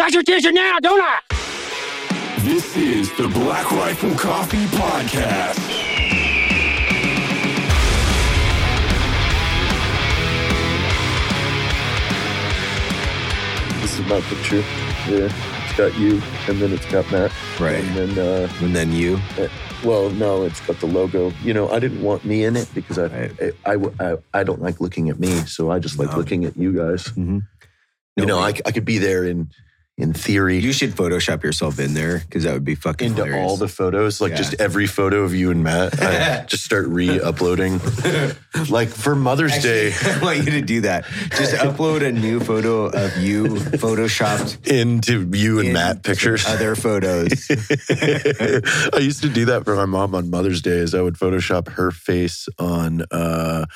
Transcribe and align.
got 0.00 0.12
your 0.14 0.22
attention 0.22 0.54
now, 0.54 0.78
don't 0.80 0.98
I? 1.02 1.18
This 2.38 2.74
is 2.74 3.14
the 3.18 3.28
Black 3.28 3.70
Rifle 3.70 4.14
Coffee 4.14 4.64
Podcast. 4.68 5.58
This 13.80 13.98
is 13.98 14.06
my 14.06 14.20
picture. 14.22 14.62
Yeah, 15.08 15.32
it's 15.64 15.76
got 15.76 15.96
you, 15.98 16.20
and 16.48 16.58
then 16.60 16.72
it's 16.72 16.84
got 16.86 17.10
Matt, 17.10 17.32
Right. 17.58 17.76
and 17.82 17.96
then 17.96 18.18
uh, 18.18 18.48
And 18.60 18.76
then 18.76 18.92
you. 18.92 19.18
well, 19.82 20.10
no, 20.10 20.44
it's 20.44 20.60
got 20.60 20.78
the 20.80 20.86
logo. 20.86 21.32
You 21.42 21.54
know, 21.54 21.68
I 21.70 21.78
didn't 21.78 22.02
want 22.02 22.24
me 22.24 22.44
in 22.44 22.56
it 22.56 22.68
because 22.74 22.98
I 22.98 23.06
Right. 23.06 23.32
I, 23.64 23.72
I, 23.72 24.12
I, 24.12 24.16
I 24.34 24.44
don't 24.44 24.60
like 24.60 24.80
looking 24.80 25.08
at 25.08 25.18
me, 25.18 25.30
so 25.46 25.70
I 25.70 25.78
just 25.78 25.98
like 25.98 26.10
No. 26.10 26.18
looking 26.18 26.44
at 26.44 26.56
you 26.56 26.72
guys. 26.72 27.04
Mhm. 27.08 27.42
You 28.16 28.26
know, 28.26 28.38
I, 28.38 28.48
I 28.66 28.70
could 28.70 28.84
be 28.84 28.98
there 28.98 29.24
in 29.24 29.48
in 30.00 30.12
theory 30.12 30.58
You 30.58 30.72
should 30.72 30.92
Photoshop 30.96 31.42
yourself 31.42 31.78
in 31.78 31.94
there 31.94 32.18
because 32.20 32.44
that 32.44 32.52
would 32.54 32.64
be 32.64 32.74
fucking 32.74 33.08
into 33.10 33.24
hilarious. 33.24 33.50
all 33.50 33.56
the 33.56 33.68
photos, 33.68 34.20
like 34.20 34.30
Yeah. 34.32 34.36
just 34.38 34.54
every 34.60 34.86
photo 34.86 35.22
of 35.22 35.34
you 35.34 35.50
and 35.50 35.62
Matt. 35.62 36.00
I 36.02 36.44
just 36.48 36.64
start 36.64 36.86
re-uploading, 36.88 37.80
like 38.68 38.88
for 38.88 39.14
Mother's 39.14 39.58
Day. 39.62 39.92
I 40.02 40.18
want 40.22 40.38
you 40.38 40.50
to 40.52 40.62
do 40.62 40.80
that. 40.82 41.04
Just 41.30 41.54
upload 41.66 42.02
a 42.06 42.12
new 42.12 42.40
photo 42.40 42.86
of 42.86 43.16
you 43.18 43.44
photoshopped 43.44 44.66
Into 44.66 45.28
you 45.36 45.58
and 45.58 45.68
in 45.68 45.74
Matt 45.74 46.02
pictures. 46.02 46.44
other 46.46 46.74
photos. 46.76 47.48
I 47.50 48.98
used 49.00 49.22
to 49.22 49.28
do 49.28 49.44
that 49.46 49.62
for 49.64 49.76
my 49.76 49.86
mom 49.86 50.14
on 50.14 50.30
Mother's 50.30 50.62
Day. 50.62 50.70
Is 50.78 50.94
I 50.94 51.02
would 51.02 51.14
Photoshop 51.14 51.68
her 51.72 51.90
face 51.90 52.48
on 52.58 53.02
uh, 53.10 53.66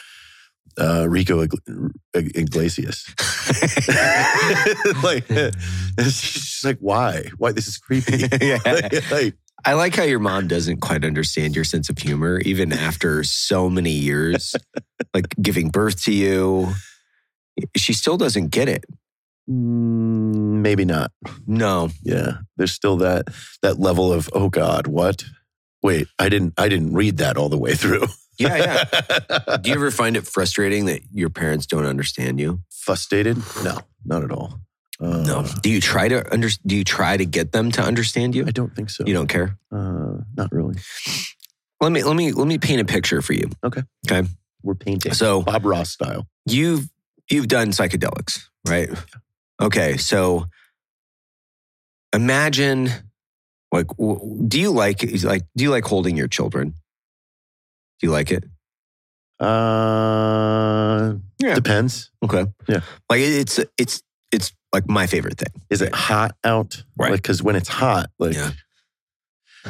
uh, 0.79 1.07
Rico 1.09 1.41
Ig- 1.43 1.53
Iglesias. 2.15 3.05
like, 5.03 5.27
she's 5.99 6.63
like, 6.65 6.79
why? 6.81 7.25
Why? 7.39 7.53
This 7.53 7.67
is 7.69 7.79
creepy. 7.79 8.25
Yeah. 8.41 8.59
like, 8.67 9.11
like, 9.11 9.35
I 9.65 9.73
like 9.75 9.95
how 9.97 10.03
your 10.05 10.19
mom 10.19 10.49
doesn't 10.49 10.81
quite 10.81 11.05
understand 11.05 11.55
your 11.57 11.65
sense 11.65 11.89
of 11.89 11.97
humor, 11.99 12.41
even 12.41 12.73
after 12.73 13.25
so 13.25 13.71
many 13.71 13.93
years, 13.93 14.55
like 15.15 15.35
giving 15.41 15.71
birth 15.71 16.03
to 16.05 16.13
you. 16.13 16.75
She 17.77 17.93
still 17.95 18.17
doesn't 18.19 18.49
get 18.49 18.69
it. 18.69 18.85
mm, 19.49 20.61
maybe 20.61 20.85
not. 20.85 21.13
No. 21.47 21.91
Yeah, 22.03 22.39
there's 22.57 22.73
still 22.73 22.97
that 22.99 23.29
that 23.63 23.79
level 23.81 24.13
of 24.13 24.29
oh 24.35 24.49
God, 24.51 24.87
what? 24.87 25.25
Wait, 25.83 26.09
I 26.19 26.29
didn't 26.29 26.55
I 26.59 26.69
didn't 26.69 26.95
read 26.95 27.19
that 27.19 27.37
all 27.37 27.49
the 27.49 27.59
way 27.59 27.75
through. 27.75 28.07
Yeah, 28.39 28.57
yeah. 28.57 29.57
Do 29.63 29.71
you 29.71 29.77
ever 29.77 29.91
find 29.91 30.17
it 30.17 30.27
frustrating 30.27 30.87
that 30.87 31.03
your 31.13 31.31
parents 31.31 31.67
don't 31.67 31.85
understand 31.87 32.41
you? 32.41 32.61
Frustrated? 32.71 33.39
No, 33.63 33.79
not 34.05 34.25
at 34.25 34.31
all. 34.31 34.61
Uh, 35.01 35.23
No. 35.23 35.47
Do 35.63 35.71
you 35.71 35.81
try 35.81 36.09
to 36.09 36.33
under, 36.33 36.49
Do 36.67 36.77
you 36.77 36.85
try 36.85 37.17
to 37.17 37.25
get 37.25 37.53
them 37.53 37.71
to 37.73 37.83
understand 37.83 38.35
you? 38.35 38.47
I 38.47 38.51
don't 38.51 38.75
think 38.75 38.91
so. 38.91 39.05
You 39.07 39.15
don't 39.15 39.29
care. 39.29 39.57
Uh, 39.73 40.19
not 40.37 40.51
really. 40.53 40.77
Let 41.81 41.93
me 41.93 42.03
let 42.03 42.17
me 42.17 42.33
let 42.33 42.47
me 42.47 42.59
paint 42.59 42.81
a 42.81 42.85
picture 42.85 43.21
for 43.21 43.33
you. 43.35 43.51
Okay. 43.65 43.83
Okay. 44.11 44.29
We're 44.63 44.75
painting. 44.75 45.13
So 45.13 45.43
Bob 45.43 45.65
Ross 45.67 45.91
style. 45.91 46.27
you've 46.47 46.89
you've 47.31 47.49
done 47.49 47.73
psychedelics, 47.73 48.45
right? 48.67 48.89
Okay. 49.61 49.97
So 49.99 50.47
imagine, 52.15 52.91
like, 53.73 53.87
do 53.99 54.61
you 54.61 54.71
like 54.71 55.03
like 55.25 55.43
do 55.57 55.65
you 55.65 55.71
like 55.71 55.85
holding 55.85 56.17
your 56.17 56.29
children? 56.29 56.75
Do 58.05 58.09
you 58.09 58.13
like 58.13 58.31
it? 58.31 58.45
Uh, 59.41 61.15
Yeah. 61.41 61.55
depends. 61.55 62.11
Okay. 62.23 62.45
Yeah. 62.69 62.81
Like 63.09 63.21
it's 63.21 63.59
it's 63.79 64.03
it's 64.31 64.53
like 64.75 64.87
my 64.91 65.07
favorite 65.07 65.39
thing. 65.39 65.63
Is 65.71 65.81
it 65.81 65.95
hot 65.95 66.33
out? 66.45 66.85
Right. 66.99 67.13
Because 67.13 67.43
when 67.43 67.57
it's 67.57 67.71
hot, 67.71 68.11
like 68.19 68.35
Yeah. 68.35 68.51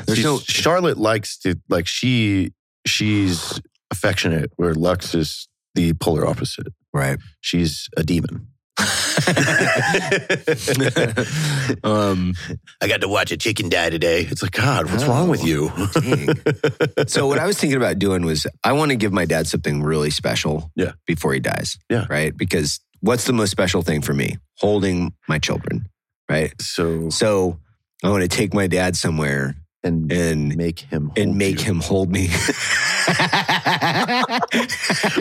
There's 0.06 0.24
no 0.24 0.40
Charlotte 0.40 0.98
likes 0.98 1.38
to 1.42 1.54
like 1.68 1.86
she 1.86 2.52
she's 2.84 3.60
affectionate, 3.92 4.50
where 4.56 4.74
Lux 4.74 5.14
is 5.14 5.46
the 5.76 5.92
polar 5.94 6.26
opposite. 6.26 6.66
right. 6.92 7.18
She's 7.40 7.88
a 7.96 8.02
demon. 8.02 8.48
um, 11.84 12.34
I 12.80 12.88
got 12.88 13.00
to 13.00 13.08
watch 13.08 13.30
a 13.32 13.36
chicken 13.36 13.68
die 13.68 13.90
today. 13.90 14.20
It's 14.22 14.42
like 14.42 14.52
God, 14.52 14.90
what's 14.90 15.04
wrong 15.04 15.28
with 15.28 15.42
Oh, 15.42 15.46
you? 15.46 15.70
so 17.06 17.26
what 17.26 17.38
I 17.38 17.46
was 17.46 17.58
thinking 17.58 17.76
about 17.76 17.98
doing 17.98 18.24
was 18.24 18.46
I 18.64 18.72
want 18.72 18.90
to 18.90 18.96
give 18.96 19.12
my 19.12 19.24
dad 19.24 19.46
something 19.46 19.82
really 19.82 20.10
special 20.10 20.70
Yeah. 20.76 20.92
before 21.06 21.32
he 21.34 21.40
dies. 21.40 21.76
Yeah. 21.88 22.06
Right? 22.08 22.36
Because 22.36 22.80
what's 23.00 23.24
the 23.24 23.32
most 23.32 23.50
special 23.50 23.82
thing 23.82 24.02
for 24.02 24.14
me? 24.14 24.36
Holding 24.58 25.12
my 25.28 25.38
children. 25.38 25.86
Right? 26.28 26.52
so 26.60 27.10
So 27.10 27.60
I 28.02 28.08
want 28.10 28.22
to 28.22 28.28
take 28.28 28.54
my 28.54 28.66
dad 28.66 28.96
somewhere 28.96 29.54
and 29.84 30.10
and 30.10 30.56
make 30.56 30.80
him 30.80 31.12
and 31.16 31.26
hold 31.26 31.36
make 31.36 31.58
you. 31.60 31.64
him 31.66 31.80
hold 31.80 32.10
me. 32.10 32.24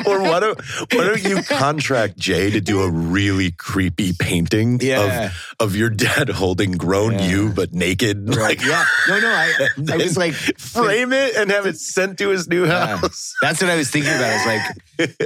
or 0.06 0.22
why 0.22 0.40
don't 0.40 0.60
why 0.94 1.04
don't 1.04 1.24
you 1.24 1.44
contract 1.44 2.18
Jay 2.18 2.50
to 2.52 2.62
do 2.62 2.82
a 2.82 2.90
really 2.90 3.52
creepy 3.52 4.14
painting 4.14 4.80
Yeah. 4.82 5.26
of 5.60 5.68
of 5.72 5.76
your 5.76 5.90
dad 5.90 6.30
holding 6.30 6.72
grown 6.72 7.14
Yeah. 7.14 7.28
you 7.30 7.50
but 7.50 7.74
naked? 7.74 8.30
Right. 8.30 8.58
Like 8.58 8.66
yeah. 8.66 8.86
No, 9.10 9.20
no. 9.20 9.28
I, 9.30 9.68
I 9.94 9.98
was 9.98 10.18
like, 10.18 10.34
frame 10.34 11.14
it 11.14 11.36
and 11.36 11.52
have 11.52 11.66
it 11.66 11.78
sent 11.78 12.18
to 12.20 12.30
his 12.30 12.48
new 12.48 12.66
Yeah. 12.66 12.98
house. 12.98 13.34
That's 13.42 13.62
what 13.62 13.70
I 13.70 13.76
was 13.76 13.90
thinking 13.92 14.14
about. 14.14 14.32
I 14.32 14.38
was 14.38 14.46
like, 14.46 14.62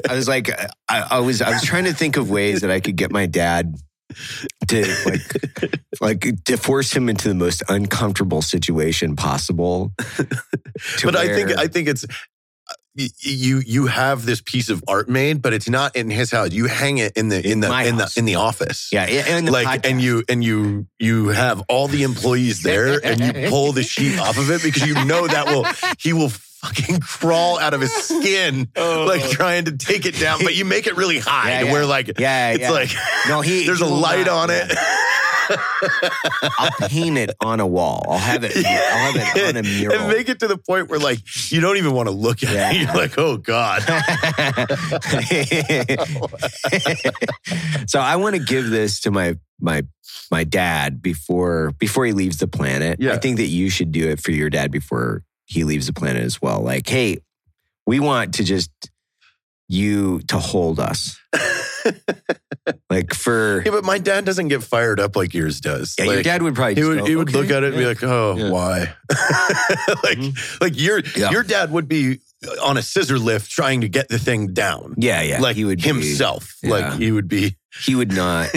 I 0.09 0.16
was 0.16 0.28
like, 0.28 0.50
I, 0.90 1.02
I 1.12 1.19
was, 1.19 1.42
I 1.42 1.50
was 1.52 1.62
trying 1.64 1.86
to 1.86 1.94
think 1.94 2.18
of 2.18 2.30
ways 2.30 2.62
that 2.62 2.72
I 2.72 2.80
could 2.80 2.96
get 2.96 3.12
my 3.12 3.25
dad 3.28 3.75
to 4.68 4.95
like, 5.06 5.81
like 6.01 6.44
to 6.45 6.57
force 6.57 6.94
him 6.94 7.09
into 7.09 7.28
the 7.28 7.35
most 7.35 7.63
uncomfortable 7.69 8.41
situation 8.41 9.16
possible. 9.16 9.94
but 11.03 11.16
I 11.16 11.28
think 11.34 11.57
I 11.57 11.68
think 11.68 11.88
it's 11.88 12.06
uh, 12.06 13.07
you 13.19 13.62
you 13.66 13.88
have 13.88 14.25
this 14.25 14.41
piece 14.41 14.69
of 14.69 14.84
art 14.88 15.09
made, 15.09 15.41
but 15.41 15.53
it's 15.53 15.69
not 15.69 15.95
in 15.95 16.09
his 16.09 16.31
house. 16.31 16.51
You 16.51 16.66
hang 16.66 16.97
it 16.97 17.13
in 17.16 17.29
the 17.29 17.45
in, 17.45 17.59
the 17.59 17.69
my 17.69 17.84
in 17.84 17.95
house. 17.95 18.16
the 18.16 18.19
in 18.19 18.25
the 18.25 18.35
office. 18.35 18.90
yeah, 18.91 19.03
and 19.06 19.50
like 19.51 19.68
podcast. 19.68 19.90
and 19.90 20.01
you 20.01 20.24
and 20.28 20.44
you 20.44 20.88
you 21.00 21.29
have 21.29 21.63
all 21.69 21.88
the 21.88 22.03
employees 22.03 22.63
there 22.63 23.00
and 23.06 23.19
you 23.19 23.50
pull 23.50 23.72
the 23.72 23.84
sheet 23.84 24.18
off 24.19 24.38
of 24.38 24.50
it 24.51 24.63
because 24.63 24.85
you 24.85 24.94
know 25.06 25.28
that 25.28 25.47
will 25.47 25.66
he 26.00 26.13
will 26.13 26.31
fucking 26.67 27.00
crawl 27.00 27.57
out 27.59 27.73
of 27.73 27.79
his 27.81 27.94
skin 27.94 28.67
oh. 28.75 29.05
like 29.07 29.23
trying 29.29 29.66
to 29.66 29.78
take 29.78 30.05
it 30.05 30.16
down 30.19 30.39
but 30.44 30.55
you 30.55 30.66
make 30.66 30.88
it 30.88 30.95
really 30.97 31.19
high 31.19 31.47
Oh. 31.47 31.50
Yeah, 31.50 31.61
yeah. 31.63 31.72
where 31.72 31.85
like 31.85 32.19
Yeah, 32.19 32.50
it's 32.51 32.61
yeah. 32.61 32.72
like 32.72 32.89
no, 33.28 33.41
he. 33.41 33.63
there's 33.66 33.79
he 33.79 33.85
a 33.85 33.89
light 33.89 34.28
not- 34.28 34.29
on 34.29 34.50
it 34.51 34.72
I'll 36.59 36.89
paint 36.89 37.17
it 37.17 37.29
on 37.41 37.61
a 37.61 37.67
wall. 37.67 38.06
I'll 38.09 38.17
have 38.17 38.44
it. 38.44 38.51
I'll 38.57 39.13
have 39.13 39.38
it 39.38 39.47
on 39.47 39.56
a 39.56 39.63
mural. 39.63 39.97
and 39.97 40.09
make 40.11 40.27
it 40.27 40.39
to 40.41 40.47
the 40.50 40.57
point 40.57 40.89
where 40.89 41.00
like 41.00 41.19
you 41.51 41.61
don't 41.61 41.77
even 41.77 41.94
want 41.94 42.09
to 42.09 42.13
look 42.13 42.44
at 42.44 42.50
Yeah. 42.51 42.72
it 42.73 42.81
you're 42.81 42.94
like 42.94 43.17
oh 43.17 43.38
god 43.38 43.81
so 47.88 48.00
I 48.00 48.17
want 48.17 48.35
to 48.35 48.41
give 48.44 48.69
this 48.69 49.00
to 49.01 49.11
my 49.11 49.38
my 49.61 49.83
my 50.31 50.44
dad 50.44 51.01
before 51.01 51.72
before 51.79 52.06
he 52.06 52.11
leaves 52.11 52.38
the 52.39 52.47
planet. 52.47 53.00
Yeah. 53.00 53.13
I 53.13 53.17
think 53.17 53.38
that 53.38 53.47
you 53.47 53.69
should 53.69 53.94
do 53.94 54.09
it 54.09 54.22
for 54.22 54.31
your 54.31 54.50
dad 54.50 54.69
before 54.72 55.23
he 55.47 55.63
leaves 55.63 55.88
the 55.88 55.94
planet 55.94 56.22
as 56.24 56.40
well. 56.41 56.62
Like, 56.62 56.88
hey, 56.88 57.18
we 57.88 58.00
want 58.00 58.35
to 58.35 58.44
just 58.44 58.69
you 59.68 60.19
to 60.28 60.38
hold 60.38 60.80
us. 60.80 61.18
like 62.90 63.13
for 63.13 63.62
yeah 63.63 63.72
but 63.72 63.86
my 63.86 63.97
dad 63.97 64.25
doesn't 64.25 64.50
get 64.50 64.62
fired 64.62 65.00
up 65.00 65.16
like 65.16 65.34
yours 65.34 65.62
does 65.62 65.96
yeah, 65.97 66.03
your 66.03 66.22
dad 66.24 66.41
would 66.41 66.53
probably 66.53 66.75
he 66.75 66.84
would, 66.84 67.00
go, 67.00 67.06
he 67.06 67.16
would 67.16 67.30
"Okay, 67.30 67.38
look 67.40 67.50
at 67.52 67.63
it 67.63 67.68
and 67.68 67.78
be 67.78 67.86
like, 67.86 68.03
"Oh, 68.03 68.36
Yeah. 68.36 68.50
why?" 68.50 68.80
like, 70.03 70.18
mm-hmm. 70.18 70.57
like 70.59 70.78
your 70.78 71.00
Yeah. 71.16 71.31
your 71.31 71.44
dad 71.44 71.72
would 71.72 71.88
be 71.88 72.19
on 72.62 72.75
a 72.75 72.81
scissor 72.81 73.18
lift 73.18 73.50
trying 73.50 73.81
to 73.81 73.90
get 73.90 74.09
the 74.09 74.19
thing 74.19 74.53
down, 74.53 74.96
yeah, 74.97 75.22
yeah, 75.22 75.40
like 75.40 75.56
he 75.56 75.63
would 75.63 75.78
be- 75.81 75.88
himself. 75.88 76.57
yeah. 76.62 76.72
Like 76.72 77.00
he 77.00 77.12
would 77.13 77.30
be, 77.30 77.56
he 77.86 77.96
would 77.96 78.12
not. 78.12 78.50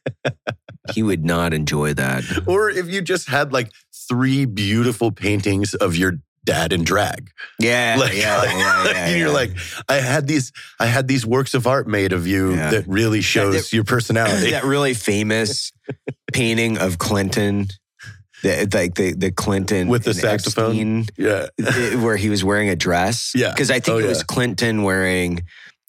he 0.94 1.02
would 1.02 1.24
not 1.24 1.52
enjoy 1.52 1.92
that. 1.94 2.24
or 2.46 2.70
if 2.70 2.86
you 2.88 3.02
just 3.02 3.28
had 3.28 3.52
like 3.52 3.70
three 4.08 4.44
beautiful 4.44 5.10
paintings 5.12 5.74
of 5.74 5.96
your 5.96 6.14
dad 6.44 6.72
in 6.72 6.84
drag, 6.84 7.30
Yeah, 7.58 7.96
like, 7.98 8.14
yeah, 8.16 8.38
like, 8.38 8.50
yeah, 8.50 8.84
yeah, 8.84 8.92
and 8.96 9.18
you're 9.18 9.28
yeah. 9.28 9.34
like, 9.34 9.50
I 9.88 9.94
had 9.96 10.28
these, 10.28 10.52
I 10.78 10.86
had 10.86 11.08
these 11.08 11.26
works 11.26 11.54
of 11.54 11.66
art 11.66 11.88
made 11.88 12.12
of 12.12 12.26
you 12.28 12.54
Yeah. 12.54 12.70
that 12.70 12.86
really 12.86 13.20
shows 13.20 13.54
that- 13.54 13.72
your 13.74 13.82
personality. 13.84 14.52
that 14.52 14.62
really 14.64 14.94
famous 14.94 15.72
painting 16.32 16.78
of 16.78 16.98
Clinton, 16.98 17.66
the, 18.42 18.68
like 18.72 18.94
the 18.94 19.12
the 19.14 19.32
Clinton 19.32 19.88
With 19.88 20.04
the 20.04 20.14
saxophone? 20.14 21.00
Epstein, 21.00 21.06
yeah, 21.16 21.96
where 22.00 22.16
he 22.16 22.28
was 22.28 22.44
wearing 22.44 22.68
a 22.68 22.76
dress. 22.76 23.32
Yeah. 23.34 23.50
because 23.50 23.70
I 23.70 23.80
think 23.80 23.96
Oh, 23.96 23.98
it 23.98 24.06
was. 24.06 24.22
Clinton 24.22 24.82
wearing 24.84 25.42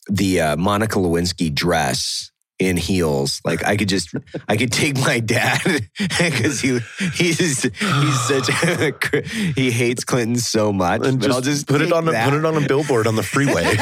the 0.09 0.41
uh, 0.41 0.55
Monica 0.57 0.97
Lewinsky 0.97 1.53
dress 1.53 2.31
in 2.59 2.77
heels. 2.77 3.41
Like 3.45 3.65
I 3.65 3.77
could 3.77 3.89
just, 3.89 4.13
I 4.47 4.57
could 4.57 4.71
take 4.71 4.95
my 4.97 5.19
dad 5.19 5.61
because 5.97 6.59
he 6.61 6.79
he's 7.13 7.61
he's 7.63 8.21
such 8.27 8.49
a 8.49 9.23
he 9.55 9.71
hates 9.71 10.03
Clinton 10.03 10.37
so 10.37 10.73
much. 10.73 11.05
and 11.05 11.19
but 11.19 11.27
just, 11.27 11.35
I'll 11.35 11.41
just 11.41 11.67
put 11.67 11.81
it 11.81 11.91
on 11.91 12.07
a, 12.07 12.11
that. 12.11 12.29
put 12.29 12.37
it 12.37 12.45
on 12.45 12.61
a 12.61 12.67
billboard 12.67 13.07
on 13.07 13.15
the 13.15 13.23
freeway. 13.23 13.63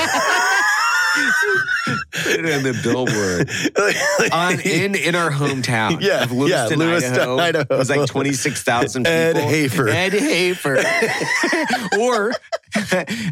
Put 1.85 2.39
it 2.39 2.45
on 2.51 2.63
the 2.63 2.79
billboard 2.83 3.49
on 4.33 4.59
in 4.61 4.95
in 4.95 5.15
our 5.15 5.29
hometown. 5.31 6.01
Yeah, 6.05 6.23
of 6.23 6.31
Lewiston, 6.31 6.79
yeah, 6.79 6.85
Lewiston, 6.85 7.13
Idaho. 7.13 7.37
Idaho. 7.37 7.73
It 7.75 7.77
was 7.77 7.89
like 7.89 8.07
twenty 8.07 8.33
six 8.33 8.63
thousand 8.63 9.03
people. 9.03 9.17
Ed 9.17 9.37
Hafer. 9.37 9.87
Ed 9.87 10.13
Hafer. 10.13 10.77
or 11.99 12.31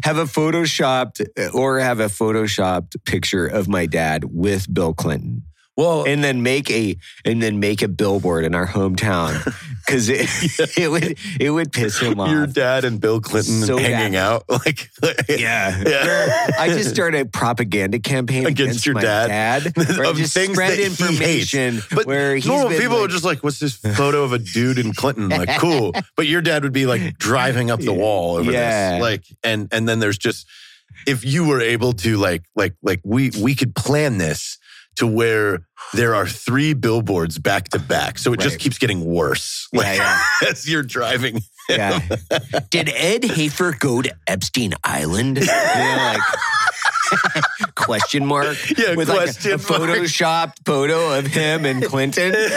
have 0.02 0.18
a 0.18 0.24
photoshopped 0.24 1.54
or 1.54 1.78
have 1.80 2.00
a 2.00 2.06
photoshopped 2.06 2.96
picture 3.04 3.46
of 3.46 3.68
my 3.68 3.86
dad 3.86 4.24
with 4.24 4.72
Bill 4.72 4.94
Clinton. 4.94 5.42
well, 5.76 6.04
and 6.06 6.22
then 6.24 6.42
make 6.42 6.70
a 6.70 6.96
and 7.24 7.42
then 7.42 7.60
make 7.60 7.82
a 7.82 7.88
billboard 7.88 8.44
in 8.44 8.54
our 8.54 8.66
hometown 8.66 9.42
because 9.86 10.08
it 10.08 10.28
it 10.78 10.88
would 10.90 11.18
it 11.40 11.50
would 11.50 11.72
piss 11.72 11.98
him 11.98 12.18
off. 12.20 12.30
your 12.30 12.46
dad 12.46 12.84
and 12.84 13.00
Bill 13.00 13.20
Clinton 13.20 13.62
So 13.62 13.76
hanging 13.78 14.12
bad. 14.12 14.14
out, 14.14 14.44
like 14.48 14.90
yeah. 15.28 15.82
Yeah. 15.86 16.50
I 16.58 16.68
just 16.68 16.90
started 16.90 17.20
a 17.20 17.24
propaganda 17.26 17.98
campaign 17.98 18.46
Against 18.46 18.60
against, 18.60 18.86
your 18.86 18.94
my 18.96 19.02
dad? 19.02 19.28
dad. 19.74 19.76
where 19.96 20.06
I 20.06 20.10
Of 20.10 20.16
just 20.16 20.34
things 20.34 20.52
spread 20.52 20.70
that 20.72 20.76
he 20.78 20.82
hates. 20.84 21.00
information 21.00 21.80
But 21.94 22.06
where 22.06 22.34
he's 22.34 22.46
normal 22.46 22.70
people 22.70 22.96
like, 22.98 23.04
are 23.04 23.12
just 23.12 23.24
like, 23.24 23.42
"What's 23.44 23.58
this 23.58 23.74
photo 23.76 24.22
of 24.24 24.32
a 24.32 24.38
dude 24.38 24.78
in 24.78 24.92
Clinton?" 24.94 25.28
Like, 25.28 25.58
cool. 25.58 25.92
But 26.16 26.26
your 26.26 26.40
dad 26.42 26.62
would 26.62 26.72
be 26.72 26.86
like 26.86 27.18
driving 27.18 27.70
up 27.70 27.80
the 27.80 27.92
wall 27.92 28.36
over 28.36 28.50
Yeah. 28.50 28.92
this, 28.92 29.02
like, 29.02 29.24
and 29.42 29.68
and 29.72 29.88
then 29.88 29.98
there's 30.00 30.18
just 30.18 30.46
if 31.06 31.24
you 31.24 31.44
were 31.46 31.60
able 31.60 31.92
to 31.92 32.16
like 32.16 32.42
like 32.54 32.74
like 32.82 33.00
we 33.04 33.30
we 33.40 33.54
could 33.54 33.74
plan 33.74 34.18
this 34.18 34.58
to 34.96 35.06
where 35.06 35.66
there 35.92 36.14
are 36.14 36.26
three 36.26 36.74
billboards 36.74 37.38
back 37.38 37.68
to 37.70 37.78
back, 37.78 38.18
so 38.18 38.32
it 38.32 38.40
just 38.40 38.58
keeps 38.58 38.78
getting 38.78 39.04
worse. 39.04 39.68
Yeah, 39.72 39.80
Like, 39.80 39.98
yeah. 39.98 40.20
as 40.48 40.68
you're 40.68 40.82
driving. 40.82 41.42
yeah. 41.68 42.00
Did 42.70 42.88
Ed 42.90 43.24
Hafer 43.24 43.76
go 43.78 44.02
to 44.02 44.14
Epstein 44.26 44.74
Island? 44.84 45.38
You 45.44 45.46
know, 45.46 45.96
like 46.14 46.20
question 47.74 48.24
mark 48.26 48.56
Yeah, 48.78 48.94
with 48.94 49.08
like 49.08 49.18
a, 49.20 49.22
question 49.24 49.52
a 49.52 49.58
photoshopped 49.58 50.64
photo 50.64 51.18
of 51.18 51.26
him 51.26 51.64
and 51.64 51.82
Clinton. 51.84 52.34
And 52.34 52.34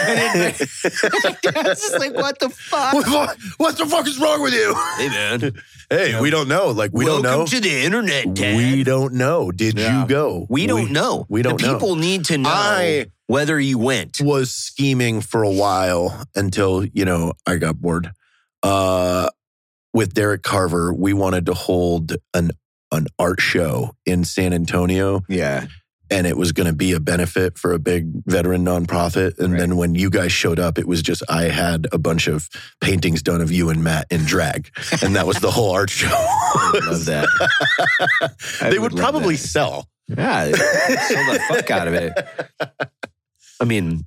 it, 0.52 0.60
it's 0.60 1.80
just 1.82 1.98
like, 1.98 2.14
what 2.14 2.38
the 2.38 2.50
fuck? 2.50 2.94
What, 2.94 3.08
what, 3.08 3.36
what 3.58 3.78
the 3.78 3.86
fuck 3.86 4.06
is 4.06 4.18
wrong 4.18 4.42
with 4.42 4.54
you? 4.54 4.74
Hey 4.96 5.08
man, 5.08 5.52
Hey, 5.90 6.20
we 6.20 6.30
don't 6.30 6.48
know. 6.48 6.68
Like 6.70 6.90
we 6.92 7.04
welcome 7.06 7.22
don't 7.22 7.38
know. 7.40 7.46
to 7.46 7.60
the 7.60 7.84
internet, 7.84 8.34
Dad. 8.34 8.56
we 8.56 8.84
don't 8.84 9.14
know. 9.14 9.50
Did 9.50 9.78
Yeah. 9.78 10.02
you 10.02 10.08
go? 10.08 10.46
We 10.50 10.66
don't 10.66 10.92
know. 10.92 11.24
we 11.28 11.42
don't 11.42 11.58
the 11.60 11.66
know. 11.66 11.72
people 11.74 11.96
need 11.96 12.26
to 12.26 12.38
know 12.38 12.50
I- 12.50 13.06
whether 13.26 13.58
you 13.60 13.78
went. 13.78 14.20
was 14.20 14.50
scheming 14.54 15.20
for 15.20 15.42
a 15.42 15.50
while 15.50 16.24
until 16.34 16.84
you 16.84 17.04
know 17.04 17.32
I 17.46 17.56
got 17.56 17.76
bored. 17.80 18.10
Uh, 18.62 19.28
with 19.94 20.12
Derek 20.14 20.42
Carver, 20.42 20.92
we 20.92 21.12
wanted 21.14 21.46
to 21.46 21.54
hold 21.54 22.12
an 22.34 22.50
an 22.92 23.06
art 23.18 23.40
show 23.40 23.94
in 24.06 24.24
San 24.24 24.52
Antonio, 24.52 25.22
Yeah. 25.28 25.66
and 26.10 26.26
it 26.26 26.36
was 26.36 26.52
going 26.52 26.66
to 26.68 26.72
be 26.74 26.92
a 26.92 27.00
benefit 27.00 27.58
for 27.58 27.72
a 27.74 27.78
big 27.78 28.10
veteran 28.26 28.64
nonprofit. 28.64 29.38
And 29.38 29.52
Right. 29.52 29.58
then 29.60 29.76
when 29.76 29.94
you 29.94 30.08
guys 30.10 30.32
showed 30.32 30.58
up, 30.58 30.78
it 30.78 30.88
was 30.88 31.02
just 31.02 31.22
I 31.28 31.44
had 31.44 31.86
a 31.92 31.98
bunch 31.98 32.26
of 32.28 32.48
paintings 32.80 33.22
done 33.22 33.40
of 33.42 33.50
you 33.52 33.68
and 33.70 33.84
Matt 33.84 34.06
in 34.10 34.24
drag, 34.24 34.70
and 35.02 35.14
that 35.16 35.26
was 35.26 35.38
the 35.40 35.50
whole 35.50 35.70
art 35.72 35.90
show. 35.90 36.08
I 36.12 36.70
would 36.74 36.84
love 36.84 37.04
that. 37.06 37.28
I 38.62 38.70
they 38.70 38.78
would, 38.78 38.92
love 38.92 39.00
probably 39.02 39.36
that. 39.36 39.46
sell. 39.48 39.88
Yeah, 40.08 40.44
sell 40.52 41.32
the 41.32 41.40
fuck 41.48 41.70
out 41.70 41.86
of 41.88 41.94
it. 41.94 42.12
I 43.60 43.64
mean, 43.64 44.04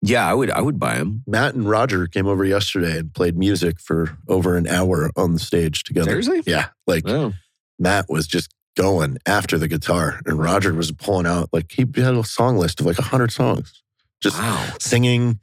yeah, 0.00 0.26
I 0.26 0.32
would. 0.32 0.50
I 0.50 0.62
would 0.62 0.78
buy 0.78 0.96
them. 0.96 1.22
Matt 1.26 1.54
and 1.54 1.68
Roger 1.68 2.06
came 2.06 2.26
over 2.26 2.42
yesterday 2.44 2.98
and 3.00 3.12
played 3.12 3.36
music 3.36 3.78
for 3.80 4.16
over 4.28 4.56
an 4.56 4.66
hour 4.66 5.10
on 5.16 5.34
the 5.34 5.38
stage 5.38 5.84
together. 5.84 6.08
Seriously? 6.22 6.42
Yeah, 6.46 6.68
like 6.86 7.06
Oh, 7.06 7.34
Matt 7.80 8.06
was 8.08 8.26
just 8.26 8.54
going 8.76 9.18
after 9.26 9.58
the 9.58 9.66
guitar, 9.66 10.20
and 10.26 10.38
Roger 10.38 10.72
was 10.72 10.92
pulling 10.92 11.26
out 11.26 11.48
like 11.52 11.72
he 11.72 11.84
had 11.96 12.14
a 12.14 12.22
song 12.22 12.56
list 12.56 12.78
of 12.80 12.86
like 12.86 12.98
a 12.98 13.02
hundred 13.02 13.32
songs, 13.32 13.82
just 14.22 14.38
wow. 14.38 14.72
singing. 14.78 15.40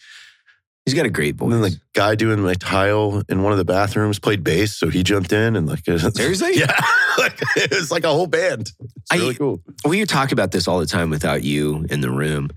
He's 0.86 0.94
got 0.94 1.06
a 1.06 1.10
great 1.10 1.36
voice 1.36 1.52
And 1.52 1.62
then 1.62 1.72
the 1.72 1.82
guy 1.94 2.16
doing 2.16 2.40
my 2.40 2.54
tile 2.54 3.22
in 3.28 3.44
one 3.44 3.52
of 3.52 3.58
the 3.58 3.66
bathrooms 3.66 4.20
played 4.20 4.42
bass, 4.42 4.78
so 4.78 4.88
he 4.88 5.04
jumped 5.04 5.34
in 5.34 5.58
and 5.58 5.68
like 5.68 5.84
Seriously? 6.16 6.52
yeah, 6.54 6.72
like, 7.18 7.38
it 7.58 7.72
was 7.76 7.92
like 7.92 8.06
a 8.06 8.10
whole 8.10 8.28
band. 8.28 8.72
It's 8.80 9.12
I- 9.12 9.34
cool. 9.34 9.62
we 9.84 10.06
talk 10.06 10.32
about 10.32 10.52
this 10.52 10.68
all 10.68 10.80
the 10.80 10.86
time 10.86 11.10
without 11.10 11.44
you 11.44 11.86
in 11.90 12.00
the 12.00 12.12
room. 12.12 12.50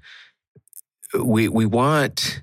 We 1.18 1.48
we 1.48 1.66
want 1.66 2.42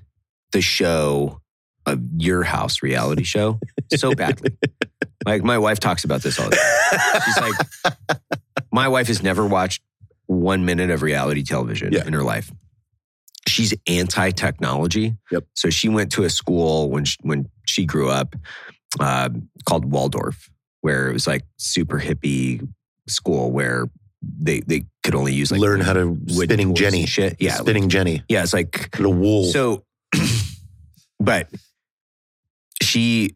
the 0.52 0.60
show 0.60 1.40
of 1.86 2.00
your 2.18 2.42
house 2.42 2.82
reality 2.82 3.24
show 3.24 3.58
so 3.96 4.14
badly. 4.14 4.56
like 5.26 5.42
my 5.42 5.58
wife 5.58 5.80
talks 5.80 6.04
about 6.04 6.22
this 6.22 6.38
all 6.38 6.48
the 6.48 6.56
time. 6.56 7.22
She's 7.24 7.38
like, 7.40 8.18
my 8.72 8.88
wife 8.88 9.08
has 9.08 9.22
never 9.22 9.46
watched 9.46 9.82
one 10.26 10.64
minute 10.64 10.90
of 10.90 11.02
reality 11.02 11.42
television 11.42 11.92
Yeah. 11.92 12.06
in 12.06 12.12
her 12.12 12.22
life. 12.22 12.50
She's 13.46 13.74
anti 13.86 14.30
technology. 14.30 15.16
Yep. 15.30 15.44
So 15.54 15.70
she 15.70 15.88
went 15.88 16.12
to 16.12 16.24
a 16.24 16.30
school 16.30 16.90
when 16.90 17.04
she, 17.04 17.16
when 17.22 17.48
she 17.66 17.86
grew 17.86 18.10
up 18.10 18.36
uh, 19.00 19.30
called 19.66 19.90
Waldorf, 19.90 20.50
where 20.82 21.08
it 21.08 21.12
was 21.12 21.26
like 21.26 21.44
super 21.56 21.98
hippie 21.98 22.66
school 23.08 23.50
where 23.50 23.86
they 24.22 24.60
they 24.60 24.84
could 25.02 25.14
only 25.14 25.32
use 25.32 25.50
like 25.50 25.60
Learn 25.60 25.80
how 25.80 25.94
to 25.94 26.18
spinning 26.28 26.74
Jenny, 26.74 27.06
shit. 27.06 27.36
Yeah, 27.40 27.54
spinning 27.56 27.88
Jenny, 27.88 28.22
yeah. 28.28 28.42
It's 28.42 28.52
like 28.52 28.90
the 28.96 29.08
wool. 29.08 29.44
so, 29.44 29.84
but 31.20 31.48
she 32.82 33.34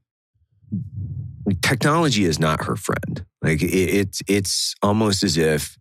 technology 1.60 2.24
is 2.24 2.38
not 2.38 2.64
her 2.64 2.76
friend. 2.76 3.24
Like 3.42 3.62
it, 3.62 3.66
it's 3.72 4.22
it's 4.28 4.74
almost 4.82 5.22
as 5.22 5.36
if 5.36 5.76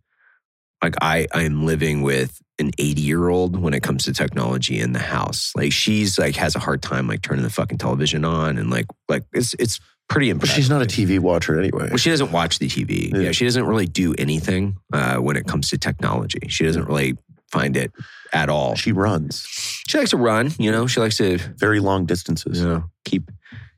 like 0.82 0.94
I 1.00 1.26
I 1.32 1.42
am 1.42 1.64
living 1.66 2.02
with 2.02 2.40
an 2.58 2.70
80 2.78 3.00
year 3.00 3.28
old 3.28 3.58
when 3.60 3.74
it 3.74 3.82
comes 3.82 4.04
to 4.04 4.12
technology 4.12 4.78
in 4.78 4.92
the 4.92 4.98
house. 4.98 5.52
Like 5.56 5.72
she's 5.72 6.18
like 6.18 6.36
has 6.36 6.54
a 6.54 6.58
hard 6.58 6.82
time 6.82 7.06
like 7.06 7.22
turning 7.22 7.42
the 7.44 7.50
fucking 7.50 7.78
television 7.78 8.24
on 8.24 8.58
and 8.58 8.70
like 8.70 8.86
like 9.08 9.24
it's 9.32 9.54
it's 9.58 9.80
pretty 10.08 10.28
but 10.28 10.34
impressive. 10.34 10.56
she's 10.56 10.70
not 10.70 10.82
a 10.82 10.86
TV 10.86 11.18
watcher 11.18 11.58
anyway. 11.58 11.88
Well, 11.88 11.96
she 11.96 12.10
doesn't 12.10 12.32
watch 12.32 12.58
the 12.58 12.68
TV. 12.68 13.12
Yeah. 13.12 13.20
Yeah, 13.20 13.32
she 13.32 13.44
doesn't 13.44 13.64
really 13.64 13.86
do 13.86 14.14
anything 14.18 14.76
uh, 14.92 15.16
when 15.16 15.36
it 15.36 15.46
comes 15.46 15.70
to 15.70 15.78
technology. 15.78 16.40
She 16.48 16.64
doesn't 16.64 16.86
really 16.86 17.16
find 17.50 17.76
it 17.76 17.92
at 18.32 18.48
all. 18.48 18.74
She 18.76 18.92
runs 18.92 19.44
She 19.86 19.98
likes 19.98 20.10
to 20.10 20.16
run, 20.16 20.52
you 20.58 20.70
know. 20.72 20.86
She 20.86 21.00
likes 21.00 21.18
to, 21.18 21.38
very 21.38 21.80
long 21.80 22.06
distances. 22.06 22.60
you 22.60 22.66
know, 22.66 22.84
keep 23.04 23.30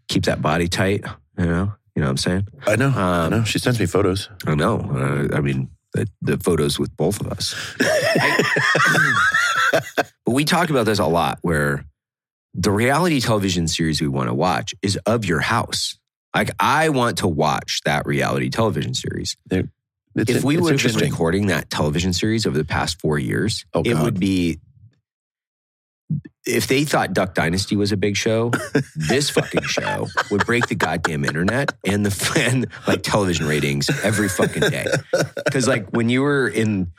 keep 0.08 0.25
that 0.25 0.40
body 0.42 0.69
tight. 0.69 1.04
You 1.38 1.46
know, 1.46 1.72
you 1.94 2.00
know 2.00 2.06
what 2.06 2.10
I'm 2.10 2.16
saying. 2.16 2.48
I 2.66 2.76
know. 2.76 2.92
I 2.94 3.25
Um, 3.26 3.31
know. 3.31 3.44
She 3.44 3.58
sends 3.58 3.78
me 3.81 3.86
photos. 3.86 4.28
I 4.46 4.54
know. 4.54 4.78
Uh, 4.81 5.36
I 5.36 5.40
mean, 5.40 5.69
the, 5.92 6.08
the 6.22 6.38
photos 6.38 6.78
with 6.78 6.96
both 6.96 7.20
of 7.20 7.28
us. 7.32 7.54
but 9.72 10.32
we 10.32 10.44
talk 10.44 10.70
about 10.70 10.86
this 10.86 10.98
a 10.98 11.06
lot. 11.06 11.38
Where 11.42 11.84
the 12.54 12.70
reality 12.70 13.20
television 13.20 13.66
series 13.69 14.00
we 14.00 14.08
want 14.08 14.28
to 14.28 14.34
watch 14.34 14.74
is 14.82 14.96
of 15.06 15.24
your 15.24 15.41
house. 15.41 15.98
Like 16.34 16.50
I 16.58 16.88
want 16.88 17.19
to 17.19 17.29
watch 17.29 17.81
that 17.84 18.06
reality 18.06 18.50
television 18.50 18.94
series. 18.94 19.36
If 20.17 20.44
we 20.44 20.58
were 20.58 20.76
been 20.76 20.96
recording 20.96 21.48
that 21.48 21.70
television 21.70 22.12
series 22.12 22.46
over 22.46 22.56
the 22.56 22.64
past 22.64 23.00
four 23.00 23.19
years, 23.19 23.64
Oh, 23.74 23.82
it 23.84 23.94
would 23.96 24.19
be. 24.20 24.60
If 26.46 26.67
they 26.67 26.84
thought 26.84 27.15
Duck 27.15 27.34
Dynasty 27.34 27.74
was 27.77 27.91
a 27.93 27.96
big 27.96 28.17
show, 28.17 28.51
this 28.96 29.31
fucking 29.31 29.63
show 29.63 30.08
would 30.31 30.44
break 30.44 30.67
the 30.67 30.74
goddamn 30.74 31.24
internet 31.24 31.72
and 31.86 32.05
the 32.05 32.10
fan 32.24 32.67
like 32.86 33.03
television 33.03 33.46
ratings 33.46 33.89
every 34.03 34.29
fucking 34.29 34.60
day. 34.63 34.86
Because 35.44 35.67
like 35.67 35.89
when 35.91 36.08
you 36.10 36.20
were 36.22 36.46
in 36.48 36.93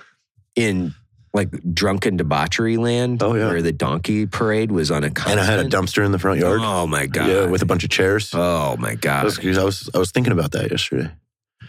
in 0.55 0.95
like 1.33 1.51
drunken 1.73 2.17
debauchery 2.17 2.77
land, 2.77 3.21
Oh, 3.21 3.35
yeah. 3.35 3.49
where 3.49 3.61
the 3.61 3.71
donkey 3.73 4.25
parade 4.25 4.71
was 4.71 4.89
on 4.89 5.03
a 5.03 5.07
and 5.27 5.39
I 5.39 5.43
had 5.43 5.59
a 5.59 5.65
dumpster 5.65 6.03
in 6.05 6.11
the 6.11 6.17
front 6.19 6.39
yard. 6.39 6.61
Oh 6.63 6.87
my 6.87 7.05
god! 7.05 7.27
Yeah, 7.29 7.45
with 7.45 7.61
a 7.61 7.65
bunch 7.65 7.83
of 7.83 7.89
chairs. 7.91 8.31
oh 8.33 8.77
my 8.77 8.95
god! 8.95 9.21
I 9.21 9.23
was, 9.25 9.39
I 9.39 9.63
was 9.63 9.89
I 9.93 9.97
was 9.99 10.11
thinking 10.11 10.33
about 10.33 10.53
that 10.53 10.71
yesterday. 10.71 11.11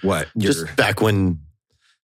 what? 0.03 0.29
Just 0.39 0.75
back 0.77 1.01
when, 1.03 1.41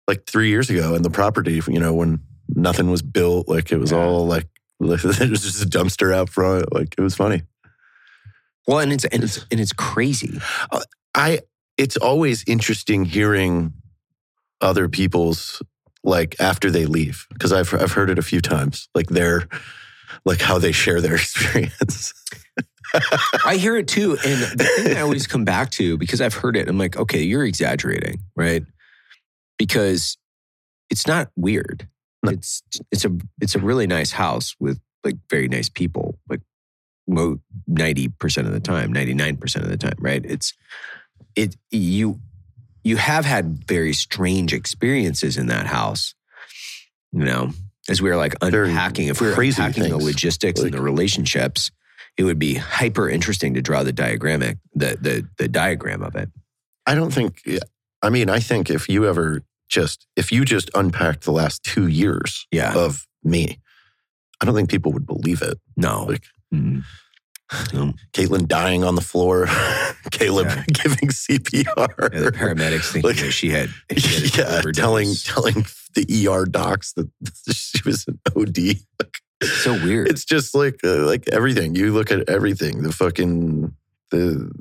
like 0.07 0.25
three 0.25 0.49
years 0.49 0.69
ago, 0.69 0.95
and 0.95 1.05
the 1.05 1.09
property, 1.11 1.61
you 1.67 1.79
know, 1.79 1.93
when 1.93 2.21
nothing 2.49 2.89
was 2.89 3.01
built, 3.01 3.47
like 3.47 3.71
it 3.71 3.77
was 3.77 3.91
Yeah. 3.91 3.99
all 3.99 4.25
like 4.25 4.47
it 5.21 5.29
was 5.29 5.41
just 5.41 5.63
a 5.63 5.67
dumpster 5.67 6.13
out 6.13 6.29
front. 6.29 6.73
Like 6.73 6.95
it 6.97 7.01
was 7.01 7.15
funny. 7.15 7.43
well, 8.67 8.79
and 8.79 8.91
it's 8.91 9.05
and 9.05 9.23
it's 9.23 9.45
and 9.51 9.59
it's 9.59 9.73
crazy. 9.73 10.39
Uh, 10.71 10.81
I 11.15 11.39
it's 11.77 11.97
always 11.97 12.43
interesting 12.47 13.05
hearing 13.05 13.73
other 14.61 14.87
people's 14.87 15.61
like 16.03 16.35
after 16.39 16.69
they 16.69 16.85
leave 16.85 17.25
because 17.29 17.53
I've 17.53 17.73
I've 17.73 17.93
heard 17.93 18.09
it 18.09 18.19
a 18.19 18.23
few 18.23 18.41
times 18.41 18.89
like 18.93 19.07
their 19.07 19.47
like 20.25 20.41
how 20.41 20.59
they 20.59 20.71
share 20.71 21.01
their 21.01 21.15
experience. 21.15 22.13
I 23.45 23.55
hear 23.55 23.75
it 23.77 23.87
too. 23.87 24.11
And 24.25 24.41
the 24.41 24.71
thing 24.77 24.97
I 24.97 25.01
always 25.01 25.25
come 25.25 25.45
back 25.45 25.71
to, 25.71 25.97
because 25.97 26.21
I've 26.21 26.33
heard 26.33 26.55
it, 26.55 26.67
I'm 26.67 26.77
like, 26.77 26.95
okay, 26.95 27.21
you're 27.21 27.45
exaggerating, 27.45 28.21
right? 28.35 28.63
Because 29.57 30.17
it's 30.89 31.07
not 31.07 31.29
weird. 31.35 31.87
It's 32.31 32.63
it's 32.91 33.05
a 33.05 33.11
it's 33.41 33.55
a 33.55 33.59
really 33.59 33.87
nice 33.87 34.11
house 34.11 34.55
with 34.59 34.79
like 35.03 35.17
very 35.29 35.47
nice 35.47 35.69
people, 35.69 36.17
like 36.29 36.41
ninety 37.67 38.07
percent 38.07 38.47
of 38.47 38.53
the 38.53 38.59
time, 38.59 38.93
ninety 38.93 39.13
nine 39.13 39.37
percent 39.37 39.65
of 39.65 39.71
the 39.71 39.77
time, 39.77 39.95
right? 39.99 40.23
It's 40.25 40.53
it 41.35 41.55
you 41.71 42.19
you 42.83 42.97
have 42.97 43.25
had 43.25 43.65
very 43.67 43.93
strange 43.93 44.53
experiences 44.53 45.37
in 45.37 45.47
that 45.47 45.65
house, 45.67 46.15
You 47.11 47.23
know, 47.25 47.51
as 47.89 48.01
we 48.01 48.09
were 48.09 48.17
like 48.17 48.35
unpacking, 48.41 49.07
if 49.07 49.21
we 49.21 49.27
were 49.27 49.33
crazy 49.33 49.61
unpacking 49.61 49.89
the 49.89 49.97
logistics 49.97 50.59
Like- 50.59 50.67
and 50.67 50.73
the 50.77 50.81
relationships, 50.81 51.71
it 52.17 52.23
would 52.23 52.39
be 52.39 52.55
hyper 52.55 53.09
interesting 53.09 53.53
to 53.55 53.61
draw 53.61 53.83
the 53.83 53.93
diagrammic, 53.93 54.59
the 54.73 54.97
the 54.99 55.27
the 55.37 55.47
diagram 55.47 56.01
of 56.03 56.15
it. 56.15 56.29
I 56.85 56.95
don't 56.95 57.11
think. 57.13 57.41
I 58.01 58.09
mean, 58.09 58.29
I 58.29 58.39
think 58.39 58.69
if 58.69 58.89
you 58.89 59.07
ever 59.07 59.43
just 59.73 60.05
if 60.15 60.31
you 60.31 60.45
just 60.45 60.69
unpacked 60.75 61.23
the 61.25 61.31
last 61.31 61.63
two 61.63 61.87
years 61.87 62.45
Yeah. 62.51 62.73
of 62.77 63.07
me, 63.23 63.59
I 64.39 64.45
don't 64.45 64.55
think 64.55 64.69
people 64.69 64.91
would 64.93 65.05
believe 65.07 65.41
it. 65.41 65.59
No. 65.75 66.05
Like 66.05 66.23
Mm. 66.53 66.83
Caitlin 68.13 68.47
dying 68.47 68.83
on 68.83 68.95
the 68.95 69.01
floor, 69.01 69.47
Caleb 70.11 70.47
Yeah. 70.47 70.63
giving 70.67 71.09
CPR. 71.09 72.13
Yeah, 72.13 72.19
the 72.21 72.31
paramedics 72.31 72.91
thinking 72.91 73.09
Like- 73.09 73.19
that 73.19 73.31
she 73.31 73.49
had, 73.49 73.69
she 73.97 74.29
had 74.29 74.37
yeah, 74.65 74.71
telling 74.71 75.13
telling 75.23 75.65
the 75.95 76.05
ER 76.27 76.45
docs 76.45 76.93
that 76.93 77.09
she 77.53 77.81
was 77.85 78.05
an 78.07 78.19
OD. 78.35 78.57
It's 79.41 79.51
so 79.63 79.73
weird. 79.73 80.07
It's 80.09 80.25
just 80.25 80.55
like 80.55 80.79
uh, 80.83 81.05
like 81.05 81.27
everything. 81.31 81.75
You 81.75 81.91
look 81.93 82.11
at 82.11 82.27
everything. 82.29 82.83
The 82.83 82.91
fucking 82.91 83.73
the. 84.11 84.51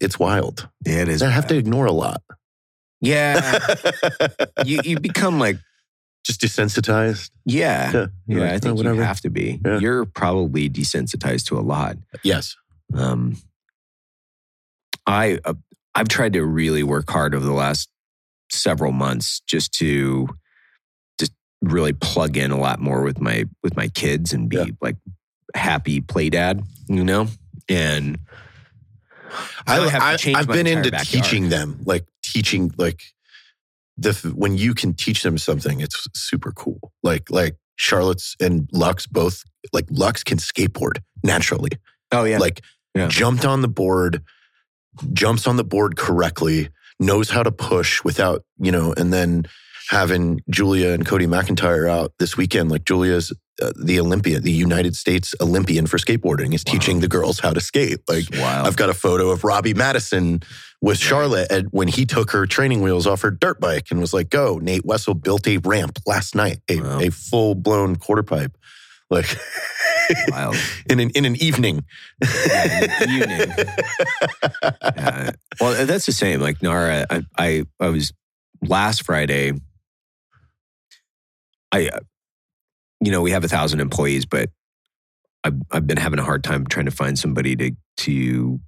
It's 0.00 0.18
wild. 0.18 0.68
yeah, 0.86 1.02
it 1.02 1.08
is. 1.08 1.22
I 1.22 1.30
have 1.30 1.46
to 1.48 1.56
ignore 1.56 1.86
a 1.86 1.92
lot. 1.92 2.22
Yeah, 3.04 3.58
you 4.64 4.80
you 4.84 4.98
become 5.00 5.38
like 5.38 5.56
Just 6.24 6.40
desensitized. 6.40 7.30
yeah, 7.44 7.92
yeah. 7.92 8.06
You're 8.26 8.40
like, 8.40 8.50
I 8.50 8.54
"Oh, 8.54 8.58
think 8.58 8.64
you 8.64 8.74
whatever." 8.74 9.04
have 9.04 9.20
to 9.22 9.30
be. 9.30 9.60
Yeah. 9.64 9.78
You're 9.78 10.04
probably 10.06 10.70
desensitized 10.70 11.46
to 11.48 11.58
a 11.58 11.60
lot. 11.62 11.96
Yes. 12.22 12.56
Um, 12.94 13.36
I 15.06 15.38
uh, 15.44 15.54
I've 15.94 16.08
tried 16.08 16.32
to 16.34 16.44
really 16.44 16.82
work 16.82 17.10
hard 17.10 17.34
over 17.34 17.44
the 17.44 17.52
last 17.52 17.88
several 18.50 18.92
months 18.92 19.40
just 19.46 19.72
to 19.74 20.28
just 21.18 21.32
really 21.62 21.92
plug 21.92 22.36
in 22.36 22.50
a 22.50 22.58
lot 22.58 22.80
more 22.80 23.02
with 23.02 23.20
my 23.20 23.44
with 23.62 23.76
my 23.76 23.88
kids 23.88 24.32
and 24.32 24.48
be 24.48 24.56
Yeah. 24.56 24.64
like 24.80 24.96
happy 25.54 26.00
play 26.00 26.30
dad, 26.30 26.62
you 26.88 27.04
know, 27.04 27.28
and 27.68 28.18
I, 29.66 29.88
have 29.88 30.02
I, 30.02 30.32
i've 30.38 30.46
been 30.46 30.66
into 30.66 30.90
backyard. 30.90 31.06
teaching 31.24 31.48
them, 31.48 31.80
like 31.84 32.04
teaching, 32.24 32.72
like 32.78 33.02
the 33.96 34.12
when 34.34 34.56
you 34.58 34.74
can 34.74 34.94
teach 34.94 35.22
them 35.22 35.38
something, 35.38 35.80
it's 35.80 36.06
super 36.14 36.52
cool. 36.52 36.92
Like 37.02 37.30
like 37.30 37.56
Charlotte's 37.76 38.34
and 38.40 38.68
Lux 38.72 39.06
both 39.06 39.42
like 39.72 39.86
Lux 39.90 40.24
can 40.24 40.38
skateboard 40.38 40.98
naturally. 41.22 41.70
oh 42.12 42.24
yeah, 42.24 42.38
Like 42.38 42.60
Yeah. 42.94 43.08
jumped 43.08 43.44
on 43.44 43.60
the 43.62 43.68
board, 43.68 44.22
jumps 45.12 45.46
on 45.46 45.56
the 45.56 45.64
board 45.64 45.96
correctly, 45.96 46.68
knows 47.00 47.30
how 47.30 47.42
to 47.42 47.52
push 47.52 48.02
without 48.04 48.42
you 48.58 48.72
know, 48.72 48.92
and 48.96 49.12
then 49.12 49.44
having 49.90 50.40
Julia 50.50 50.90
and 50.90 51.04
Cody 51.06 51.26
McIntyre 51.26 51.88
out 51.90 52.12
this 52.18 52.36
weekend. 52.36 52.70
Like 52.70 52.84
Julia's 52.84 53.32
uh, 53.62 53.72
the 53.76 54.00
Olympia, 54.00 54.40
the 54.40 54.50
United 54.52 54.96
States 54.96 55.34
Olympian 55.40 55.86
for 55.86 55.98
skateboarding, 55.98 56.54
is 56.54 56.64
Wow. 56.66 56.72
teaching 56.72 57.00
the 57.00 57.08
girls 57.08 57.38
how 57.40 57.52
to 57.52 57.60
skate. 57.60 58.00
Like. 58.08 58.34
I've 58.36 58.76
got 58.76 58.90
a 58.90 58.94
photo 58.94 59.30
of 59.30 59.44
Robbie 59.44 59.74
Maddison 59.74 60.42
with 60.82 60.98
Charlotte 60.98 61.50
and 61.50 61.68
when 61.70 61.88
he 61.88 62.04
took 62.04 62.30
her 62.32 62.46
training 62.46 62.82
wheels 62.82 63.06
off 63.06 63.22
her 63.22 63.30
dirt 63.30 63.58
bike 63.60 63.86
and 63.90 64.00
was 64.00 64.12
like, 64.12 64.28
go. 64.28 64.58
Nate 64.58 64.84
Wessel 64.84 65.14
built 65.14 65.46
a 65.46 65.58
ramp 65.58 65.98
last 66.06 66.34
night, 66.34 66.58
a, 66.68 66.80
Wow. 66.80 67.00
a 67.00 67.10
full 67.10 67.54
blown 67.54 67.96
quarter 67.96 68.22
pipe. 68.22 68.56
Like 69.10 69.36
wild. 70.28 70.56
in 70.90 70.98
an 71.00 71.10
in 71.10 71.24
an 71.24 71.36
evening. 71.36 71.84
Yeah, 72.22 72.84
in 73.02 73.22
an 73.22 73.54
Yeah. 74.80 75.30
Well, 75.60 75.86
that's 75.86 76.06
the 76.06 76.12
same. 76.12 76.40
Like 76.40 76.62
Nara, 76.62 77.06
I, 77.10 77.22
I, 77.38 77.64
I 77.80 77.88
was 77.88 78.12
last 78.62 79.04
Friday. 79.04 79.52
I, 81.72 81.90
you 83.04 83.12
know, 83.12 83.22
we 83.22 83.30
have 83.32 83.44
a 83.44 83.48
thousand 83.48 83.80
employees, 83.80 84.24
but 84.26 84.50
I've, 85.44 85.54
I've 85.70 85.86
been 85.86 85.96
having 85.98 86.18
a 86.18 86.24
hard 86.24 86.42
time 86.42 86.66
trying 86.66 86.86
to 86.86 86.90
find 86.92 87.18
somebody 87.18 87.56
to 87.56 87.70
to. 87.98 88.60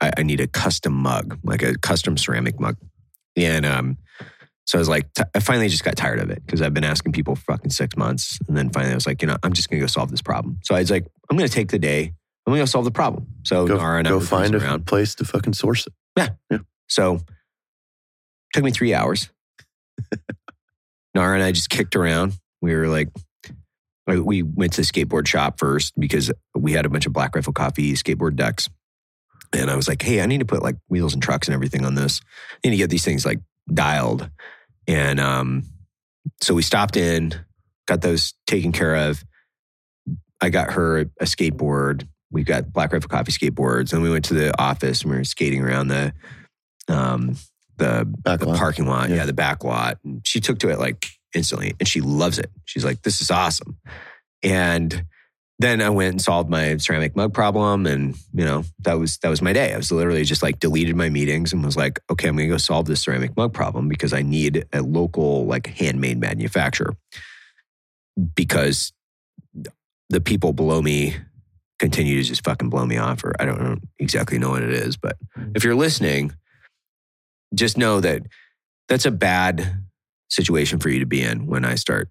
I, 0.00 0.12
I 0.18 0.22
need 0.22 0.40
a 0.40 0.46
custom 0.46 0.94
mug, 0.94 1.38
like 1.44 1.62
a 1.62 1.76
custom 1.78 2.16
ceramic 2.16 2.58
mug, 2.58 2.76
and 3.36 3.64
um, 3.66 3.98
so 4.64 4.78
I 4.78 4.80
was 4.80 4.88
like, 4.88 5.12
t- 5.14 5.22
I 5.34 5.40
finally 5.40 5.68
just 5.68 5.84
got 5.84 5.96
tired 5.96 6.18
of 6.20 6.30
it 6.30 6.44
because 6.44 6.62
I've 6.62 6.74
been 6.74 6.84
asking 6.84 7.12
people 7.12 7.36
for 7.36 7.42
fucking 7.52 7.70
six 7.70 7.96
months, 7.96 8.38
and 8.48 8.56
then 8.56 8.70
finally 8.70 8.92
I 8.92 8.94
was 8.96 9.06
like, 9.06 9.22
you 9.22 9.28
know, 9.28 9.36
I'm 9.42 9.52
just 9.52 9.68
gonna 9.68 9.80
go 9.80 9.86
solve 9.86 10.10
this 10.10 10.22
problem. 10.22 10.58
So 10.64 10.74
I 10.74 10.80
was 10.80 10.90
like, 10.90 11.06
I'm 11.30 11.36
gonna 11.36 11.48
take 11.48 11.68
the 11.70 11.78
day. 11.78 12.14
I'm 12.46 12.52
gonna 12.52 12.62
go 12.62 12.64
solve 12.66 12.84
the 12.84 12.90
problem. 12.90 13.26
So 13.44 13.66
Go, 13.66 13.76
Nara 13.76 13.98
and 13.98 14.08
I 14.08 14.10
go 14.10 14.18
were 14.18 14.24
find 14.24 14.54
a 14.54 14.58
around. 14.58 14.86
place 14.86 15.14
to 15.16 15.24
fucking 15.24 15.52
source 15.52 15.86
it. 15.86 15.92
Yeah. 16.16 16.30
yeah. 16.50 16.58
So 16.88 17.20
took 18.52 18.64
me 18.64 18.70
three 18.72 18.94
hours. 18.94 19.30
Nara 21.14 21.34
and 21.34 21.42
I 21.44 21.52
just 21.52 21.70
kicked 21.70 21.94
around. 21.94 22.32
We 22.60 22.74
were 22.74 22.88
like, 22.88 23.08
we 24.06 24.42
went 24.42 24.72
to 24.74 24.80
the 24.82 24.86
skateboard 24.86 25.26
shop 25.26 25.58
first 25.58 25.98
because 25.98 26.32
we 26.54 26.72
had 26.72 26.86
a 26.86 26.88
bunch 26.88 27.06
of 27.06 27.12
Black 27.12 27.34
Rifle 27.34 27.52
Coffee 27.52 27.92
skateboard 27.94 28.36
decks. 28.36 28.68
And 29.54 29.70
I 29.70 29.76
was 29.76 29.86
like, 29.86 30.02
hey, 30.02 30.20
I 30.22 30.26
need 30.26 30.40
to 30.40 30.46
put 30.46 30.62
like 30.62 30.76
wheels 30.88 31.12
and 31.14 31.22
trucks 31.22 31.46
and 31.46 31.54
everything 31.54 31.84
on 31.84 31.94
this. 31.94 32.20
I 32.54 32.68
need 32.68 32.70
to 32.72 32.76
get 32.78 32.90
these 32.90 33.04
things 33.04 33.24
like 33.26 33.38
dialed. 33.72 34.30
And 34.88 35.20
um, 35.20 35.64
so 36.40 36.54
we 36.54 36.62
stopped 36.62 36.96
in, 36.96 37.34
got 37.86 38.00
those 38.00 38.34
taken 38.46 38.72
care 38.72 38.94
of. 38.96 39.22
I 40.40 40.48
got 40.50 40.72
her 40.72 41.00
a 41.00 41.06
skateboard. 41.24 42.08
We 42.30 42.42
got 42.44 42.72
Black 42.72 42.92
Rifle 42.92 43.08
Coffee 43.10 43.30
skateboards, 43.30 43.92
and 43.92 44.02
we 44.02 44.10
went 44.10 44.24
to 44.26 44.34
the 44.34 44.58
office 44.60 45.02
and 45.02 45.10
we 45.12 45.18
were 45.18 45.24
skating 45.24 45.62
around 45.62 45.88
the 45.88 46.12
um 46.88 47.36
the, 47.76 48.04
Back 48.06 48.40
the 48.40 48.46
lot. 48.48 48.58
parking 48.58 48.86
lot, 48.86 49.08
Yeah. 49.10 49.16
yeah. 49.16 49.26
the 49.26 49.32
back 49.32 49.64
lot. 49.64 49.98
And 50.04 50.26
she 50.26 50.40
took 50.40 50.58
to 50.60 50.68
it 50.70 50.78
like 50.78 51.06
instantly, 51.34 51.74
and 51.78 51.88
she 51.88 52.00
loves 52.00 52.38
it. 52.38 52.50
She's 52.64 52.84
like, 52.84 53.02
"This 53.02 53.20
is 53.20 53.30
awesome." 53.30 53.78
And 54.42 55.04
then 55.58 55.80
I 55.80 55.90
went 55.90 56.12
and 56.12 56.20
solved 56.20 56.50
my 56.50 56.76
ceramic 56.78 57.14
mug 57.14 57.32
problem, 57.32 57.86
and 57.86 58.16
you 58.34 58.44
know 58.44 58.64
that 58.80 58.94
was 58.94 59.18
that 59.18 59.28
was 59.28 59.42
my 59.42 59.52
day. 59.52 59.72
I 59.72 59.76
was 59.76 59.92
literally 59.92 60.24
just 60.24 60.42
like 60.42 60.58
deleted 60.58 60.96
my 60.96 61.08
meetings 61.08 61.52
and 61.52 61.64
was 61.64 61.76
like, 61.76 62.00
"Okay, 62.10 62.28
I'm 62.28 62.36
going 62.36 62.48
to 62.48 62.54
go 62.54 62.58
solve 62.58 62.86
this 62.86 63.02
ceramic 63.02 63.36
mug 63.36 63.52
problem 63.52 63.88
because 63.88 64.12
I 64.12 64.22
need 64.22 64.66
a 64.72 64.82
local 64.82 65.46
like 65.46 65.66
handmade 65.66 66.18
manufacturer." 66.18 66.94
Because 68.34 68.92
the 70.10 70.20
people 70.20 70.52
below 70.52 70.82
me 70.82 71.16
continue 71.78 72.16
to 72.22 72.28
just 72.28 72.44
fucking 72.44 72.68
blow 72.68 72.84
me 72.84 72.96
off, 72.96 73.24
or 73.24 73.34
I 73.40 73.44
don't 73.44 73.60
know 73.60 73.76
exactly 73.98 74.38
know 74.38 74.50
what 74.50 74.62
it 74.62 74.72
is. 74.72 74.96
But 74.96 75.16
mm. 75.38 75.52
if 75.56 75.64
you're 75.64 75.74
listening, 75.74 76.32
just 77.54 77.78
know 77.78 78.00
that 78.00 78.22
that's 78.88 79.06
a 79.06 79.10
bad 79.10 79.82
situation 80.32 80.78
for 80.78 80.88
you 80.88 81.00
to 81.00 81.06
be 81.06 81.22
in 81.22 81.46
when 81.46 81.64
I 81.64 81.74
start 81.76 82.08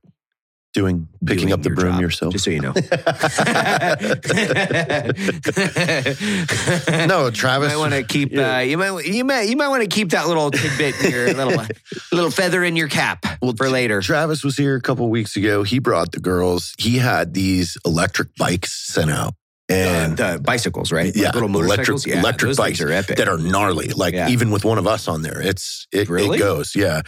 Doing 0.73 1.09
picking 1.25 1.47
doing 1.49 1.53
up 1.53 1.63
the 1.63 1.69
your 1.69 1.75
broom 1.75 1.93
job, 1.95 2.01
yourself. 2.01 2.31
Just 2.31 2.45
so 2.45 2.51
you 2.51 2.61
know. 2.61 2.71
no, 7.07 7.29
Travis. 7.31 7.71
You 7.73 7.77
might 7.77 7.77
want 7.77 7.93
to 7.93 8.03
keep. 8.03 8.31
Yeah. 8.31 8.55
Uh, 8.55 8.59
you 8.59 8.77
might. 8.77 9.05
You 9.05 9.25
might. 9.25 9.49
You 9.49 9.57
might 9.57 9.67
want 9.67 9.81
to 9.83 9.89
keep 9.89 10.11
that 10.11 10.27
little 10.27 10.49
tidbit, 10.51 10.95
in 11.03 11.11
your 11.11 11.33
little 11.33 11.65
little 12.13 12.31
feather 12.31 12.63
in 12.63 12.75
your 12.77 12.87
cap 12.87 13.25
Well, 13.41 13.53
for 13.57 13.69
later. 13.69 14.01
Travis 14.01 14.43
was 14.45 14.55
here 14.55 14.75
a 14.77 14.81
couple 14.81 15.09
weeks 15.09 15.35
ago. 15.35 15.63
He 15.63 15.79
brought 15.79 16.13
the 16.13 16.19
girls. 16.19 16.73
He 16.77 16.97
had 16.99 17.33
these 17.33 17.77
electric 17.85 18.33
bikes 18.37 18.71
sent 18.93 19.11
out, 19.11 19.33
and 19.67 20.19
Uh, 20.19 20.33
the 20.37 20.41
bicycles, 20.41 20.91
right? 20.91 21.07
Like 21.07 21.15
Yeah, 21.15 21.31
little 21.31 21.49
motorcycles. 21.49 22.05
electric- 22.05 22.13
yeah, 22.15 22.19
electric 22.21 22.57
bikes 22.57 22.81
are 22.81 22.91
epic. 22.91 23.17
that 23.17 23.27
are 23.27 23.37
gnarly. 23.37 23.89
Like 23.89 24.13
Yeah. 24.13 24.29
even 24.29 24.51
with 24.51 24.63
one 24.63 24.77
of 24.77 24.87
us 24.87 25.07
on 25.09 25.21
there, 25.21 25.41
it's 25.41 25.85
it, 25.91 26.07
Really? 26.09 26.37
it 26.37 26.39
goes. 26.39 26.73
Yeah, 26.75 27.01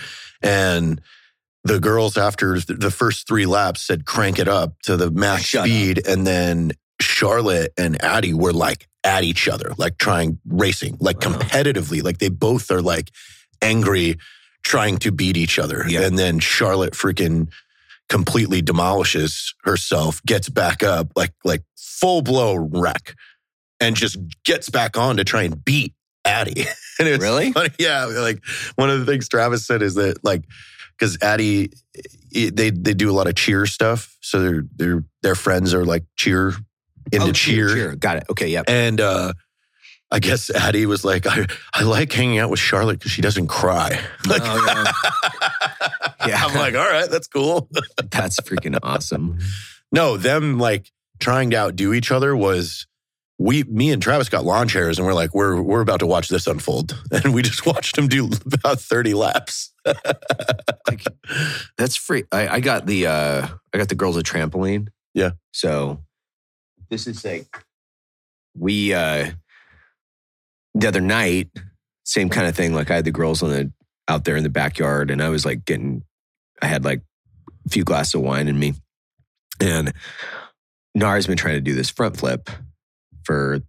and 0.44 1.02
the 1.64 1.80
girls 1.80 2.18
after 2.18 2.60
the 2.60 2.92
first 2.92 3.28
three 3.28 3.46
laps 3.46 3.82
said 3.82 4.06
crank 4.06 4.38
it 4.40 4.48
up 4.50 4.80
to 4.84 4.98
the 4.98 5.10
max 5.10 5.44
Shut 5.44 5.66
speed, 5.66 6.06
and 6.08 6.28
then 6.28 6.72
Charlotte 7.02 7.72
and 7.78 8.04
Addie 8.04 8.34
were 8.34 8.54
like 8.54 8.88
at 9.04 9.24
each 9.24 9.48
other, 9.48 9.72
like 9.78 9.98
trying 9.98 10.40
racing, 10.48 10.98
like 11.00 11.18
Wow. 11.26 11.34
competitively. 11.34 12.04
Like 12.04 12.18
they 12.20 12.30
both 12.30 12.70
are 12.72 12.82
like 12.82 13.10
angry, 13.62 14.18
trying 14.64 14.98
to 15.00 15.12
beat 15.12 15.38
each 15.38 15.58
other, 15.58 15.86
Yeah. 15.88 16.02
and 16.02 16.18
then 16.20 16.40
Charlotte 16.40 16.94
freaking 16.94 17.48
completely 18.10 18.62
demolishes 18.62 19.54
herself, 19.64 20.22
gets 20.26 20.50
back 20.50 20.84
up, 20.84 21.12
like 21.16 21.34
like 21.46 21.64
full 21.78 22.22
blow 22.22 22.56
wreck, 22.56 23.16
and 23.80 23.96
just 23.96 24.18
gets 24.46 24.70
back 24.70 24.98
on 24.98 25.18
to 25.18 25.24
try 25.24 25.44
and 25.44 25.64
beat 25.64 25.94
Addie. 26.26 26.66
and 27.00 27.08
it's 27.08 27.22
Really? 27.24 27.52
funny. 27.52 27.70
Yeah, 27.80 28.06
like 28.06 28.44
one 28.76 28.90
of 28.90 29.00
the 29.00 29.06
things 29.06 29.28
Travis 29.30 29.66
said 29.66 29.82
is 29.82 29.96
that 29.96 30.24
like 30.24 30.44
because 30.98 31.18
Addie 31.22 31.72
it- 32.32 32.56
they 32.56 32.70
they 32.70 32.94
do 32.94 33.10
a 33.10 33.14
lot 33.14 33.28
of 33.28 33.36
cheer 33.36 33.66
stuff, 33.66 34.18
so 34.22 34.42
their 34.42 34.64
their 34.76 35.04
their 35.22 35.36
friends 35.36 35.74
are 35.74 35.86
like 35.86 36.04
cheer 36.16 36.54
into 37.12 37.28
Oh, 37.28 37.32
cheer. 37.32 37.96
Got 37.96 38.18
it. 38.18 38.24
Okay. 38.30 38.48
Yep. 38.48 38.66
and 38.70 39.02
uh 39.02 39.34
I 40.12 40.20
guess 40.20 40.52
Addie 40.52 40.86
was 40.86 41.04
like, 41.04 41.26
I, 41.26 41.48
I 41.74 41.82
like 41.82 42.12
hanging 42.14 42.38
out 42.38 42.52
with 42.52 42.60
Charlotte 42.60 43.00
because 43.00 43.12
she 43.12 43.24
doesn't 43.24 43.48
cry. 43.48 44.00
Like, 44.28 44.44
Oh, 44.46 44.64
yeah. 44.68 44.92
Yeah. 46.28 46.46
I'm 46.46 46.54
like, 46.56 46.76
all 46.76 46.88
right, 46.88 47.10
that's 47.10 47.28
cool. 47.28 47.68
That's 48.12 48.40
freaking 48.42 48.78
awesome. 48.84 49.40
No, 49.92 50.16
them 50.18 50.58
like 50.60 50.92
trying 51.20 51.50
to 51.50 51.58
outdo 51.58 51.94
each 51.94 52.12
other 52.12 52.36
was 52.36 52.86
we, 53.40 53.64
me 53.64 53.92
and 53.92 54.02
Travis 54.02 54.30
got 54.30 54.46
lawn 54.46 54.68
chairs, 54.68 55.00
and 55.00 55.08
we're 55.08 55.14
like, 55.14 55.34
we're 55.34 55.62
we're 55.62 55.82
about 55.82 56.00
to 56.00 56.08
watch 56.08 56.30
this 56.30 56.48
unfold, 56.48 57.02
and 57.12 57.34
we 57.34 57.42
just 57.42 57.66
watched 57.66 57.98
him 57.98 58.08
do 58.08 58.30
about 58.54 58.80
thirty 58.80 59.14
laps. 59.14 59.74
like 59.86 61.04
that's 61.78 61.96
free. 61.96 62.24
I, 62.32 62.48
I 62.48 62.60
got 62.60 62.86
the 62.86 63.08
uh 63.08 63.48
I 63.74 63.78
got 63.78 63.90
the 63.90 63.96
girls 63.96 64.18
a 64.18 64.24
trampoline. 64.24 64.90
Yeah. 65.14 65.32
So 65.52 66.04
this 66.90 67.08
is 67.08 67.24
like 67.26 67.48
we 68.58 68.94
uh 68.94 69.32
the 70.76 70.88
other 70.88 71.02
night, 71.02 71.50
same 72.06 72.30
kind 72.30 72.48
of 72.48 72.56
thing. 72.56 72.74
Like 72.74 72.92
I 72.92 72.96
had 72.96 73.06
the 73.06 73.12
girls 73.12 73.44
on 73.44 73.50
the 73.50 73.72
out 74.08 74.26
there 74.26 74.36
in 74.36 74.44
the 74.44 74.50
backyard 74.50 75.12
and 75.12 75.22
I 75.22 75.30
was 75.30 75.46
like 75.46 75.66
getting 75.66 76.04
I 76.62 76.68
had 76.68 76.86
like 76.86 77.02
a 77.66 77.70
few 77.70 77.84
glasses 77.84 78.16
of 78.16 78.22
wine 78.22 78.48
in 78.48 78.58
me. 78.58 78.74
And 79.60 79.94
Nara's 80.96 81.28
been 81.28 81.38
trying 81.38 81.56
to 81.56 81.62
do 81.62 81.74
this 81.74 81.90
front 81.90 82.18
flip 82.18 82.50
for 83.26 83.60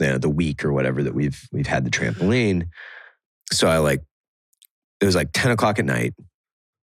you 0.00 0.06
know, 0.06 0.18
the 0.18 0.30
week 0.30 0.64
or 0.64 0.72
whatever 0.72 1.02
that 1.02 1.14
we've 1.14 1.46
we've 1.52 1.66
had 1.66 1.84
the 1.84 1.90
trampoline. 1.90 2.68
So 3.52 3.68
I 3.68 3.78
like 3.78 4.02
it 5.00 5.06
was 5.06 5.14
like 5.14 5.30
10 5.32 5.50
o'clock 5.52 5.78
at 5.78 5.84
night, 5.84 6.14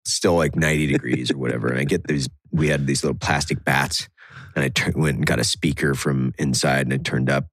still 0.06 0.34
like 0.34 0.54
90 0.56 0.86
degrees 0.86 1.30
or 1.30 1.38
whatever. 1.38 1.68
And 1.68 1.78
I 1.78 1.84
get 1.84 2.06
these, 2.06 2.28
we 2.52 2.68
had 2.68 2.86
these 2.86 3.02
little 3.02 3.18
plastic 3.18 3.64
bats 3.64 4.08
and 4.54 4.64
I 4.64 4.90
went 4.94 5.16
and 5.16 5.26
got 5.26 5.40
a 5.40 5.44
speaker 5.44 5.94
from 5.94 6.32
inside 6.38 6.86
and 6.86 6.94
I 6.94 6.98
turned 6.98 7.28
up 7.28 7.46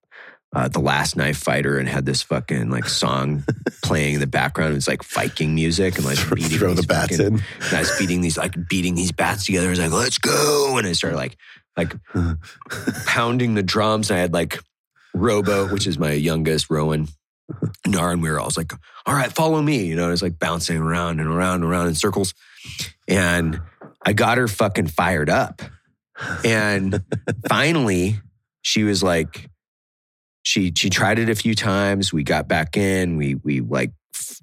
uh, 0.55 0.67
the 0.67 0.79
last 0.79 1.17
knife 1.17 1.37
fighter 1.37 1.79
and 1.79 1.89
had 1.89 2.05
this 2.05 2.21
fucking 2.21 2.69
like 2.69 2.87
song 2.87 3.43
playing 3.83 4.13
in 4.15 4.19
the 4.19 4.27
background. 4.27 4.73
It 4.73 4.75
was 4.75 4.87
like 4.87 5.03
Viking 5.03 5.55
music 5.55 5.95
and 5.97 6.05
like 6.05 6.19
beating 6.35 6.59
Throw 6.59 6.75
the 6.75 6.83
bats 6.83 7.17
fucking- 7.17 7.37
in. 7.37 7.43
and 7.67 7.73
I 7.75 7.79
was 7.79 7.91
beating 7.97 8.21
these 8.21 8.37
like 8.37 8.55
beating 8.69 8.93
these 8.93 9.11
bats 9.11 9.45
together. 9.47 9.67
I 9.67 9.69
was 9.71 9.79
like, 9.79 9.91
let's 9.91 10.19
go. 10.19 10.77
And 10.77 10.85
I 10.85 10.91
started 10.93 11.17
like 11.17 11.35
like 11.77 11.95
pounding 13.05 13.53
the 13.55 13.63
drums. 13.63 14.11
I 14.11 14.17
had 14.17 14.33
like 14.33 14.59
Robo, 15.13 15.67
which 15.71 15.87
is 15.87 15.97
my 15.97 16.11
youngest, 16.11 16.69
Rowan, 16.69 17.07
Nar, 17.85 18.11
and 18.11 18.21
we 18.21 18.29
were 18.29 18.39
all 18.39 18.49
like, 18.55 18.73
all 19.05 19.13
right, 19.13 19.31
follow 19.31 19.61
me. 19.61 19.85
You 19.85 19.95
know, 19.95 20.07
I 20.07 20.11
was 20.11 20.21
like 20.21 20.39
bouncing 20.39 20.77
around 20.77 21.19
and 21.19 21.29
around 21.29 21.55
and 21.55 21.65
around 21.65 21.87
in 21.87 21.95
circles. 21.95 22.33
And 23.07 23.59
I 24.05 24.13
got 24.13 24.37
her 24.37 24.47
fucking 24.47 24.87
fired 24.87 25.29
up. 25.29 25.61
And 26.45 27.03
finally, 27.47 28.19
she 28.61 28.83
was 28.83 29.03
like, 29.03 29.49
she 30.43 30.73
she 30.75 30.89
tried 30.89 31.19
it 31.19 31.29
a 31.29 31.35
few 31.35 31.55
times. 31.55 32.11
We 32.11 32.23
got 32.23 32.47
back 32.47 32.75
in. 32.75 33.17
We 33.17 33.35
we 33.35 33.61
like 33.61 33.91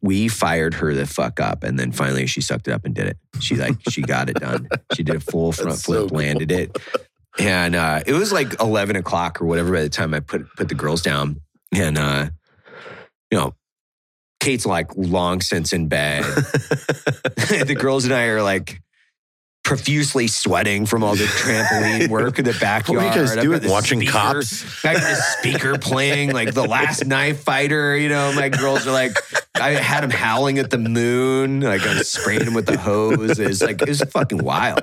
we 0.02 0.28
fired 0.28 0.74
her 0.74 0.94
the 0.94 1.06
fuck 1.06 1.40
up, 1.40 1.62
and 1.62 1.78
then 1.78 1.92
finally 1.92 2.26
she 2.26 2.40
sucked 2.40 2.68
it 2.68 2.72
up 2.72 2.84
and 2.86 2.94
did 2.94 3.06
it. 3.06 3.18
She 3.40 3.56
like 3.56 3.76
she 3.88 4.02
got 4.02 4.30
it 4.30 4.36
done. 4.36 4.68
She 4.94 5.02
did 5.02 5.16
a 5.16 5.20
full 5.20 5.52
front 5.52 5.70
That's 5.70 5.82
so 5.82 5.92
flip, 5.92 6.08
cool. 6.08 6.18
landed 6.18 6.50
it, 6.50 6.78
and 7.38 7.74
uh, 7.74 8.02
it 8.06 8.12
was 8.12 8.32
like 8.32 8.60
eleven 8.60 8.96
o'clock 8.96 9.40
or 9.40 9.46
whatever 9.46 9.72
by 9.72 9.82
the 9.82 9.88
time 9.88 10.14
I 10.14 10.20
put 10.20 10.46
put 10.56 10.68
the 10.68 10.74
girls 10.74 11.02
down. 11.02 11.40
And 11.72 11.96
uh, 11.96 12.30
you 13.30 13.38
know, 13.38 13.54
Kate's 14.40 14.66
like 14.66 14.90
long 14.96 15.40
since 15.40 15.72
in 15.72 15.88
bed. 15.88 16.22
the 16.24 17.76
girls 17.78 18.04
and 18.04 18.12
I 18.14 18.24
are 18.24 18.42
like 18.42 18.80
profusely 19.62 20.26
sweating 20.26 20.86
from 20.86 21.04
all 21.04 21.14
the 21.14 21.24
trampoline 21.24 22.08
work 22.10 22.38
in 22.38 22.44
the 22.44 22.56
backyard. 22.60 23.04
What 23.04 23.16
are 23.16 23.20
you 23.20 23.26
guys 23.26 23.36
doing? 23.36 23.60
the 23.60 23.70
Watching 23.70 24.00
speaker- 24.00 24.12
cops? 24.12 24.82
Got 24.82 24.96
this 24.96 25.24
speaker 25.38 25.78
playing 25.78 26.32
like 26.32 26.54
the 26.54 26.66
last 26.66 27.06
knife 27.06 27.44
fighter. 27.44 27.96
You 27.96 28.08
know, 28.08 28.32
my 28.32 28.48
girls 28.48 28.86
are 28.86 28.92
like, 28.92 29.16
I 29.54 29.72
had 29.72 30.02
them 30.02 30.10
howling 30.10 30.58
at 30.58 30.70
the 30.70 30.78
moon. 30.78 31.60
Like 31.60 31.86
I'm 31.86 32.02
spraying 32.02 32.46
them 32.46 32.54
with 32.54 32.66
the 32.66 32.78
hose. 32.78 33.38
It's 33.38 33.62
like, 33.62 33.80
it 33.82 33.88
was 33.88 34.00
fucking 34.00 34.42
wild. 34.42 34.82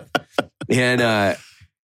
And, 0.69 1.01
uh, 1.01 1.35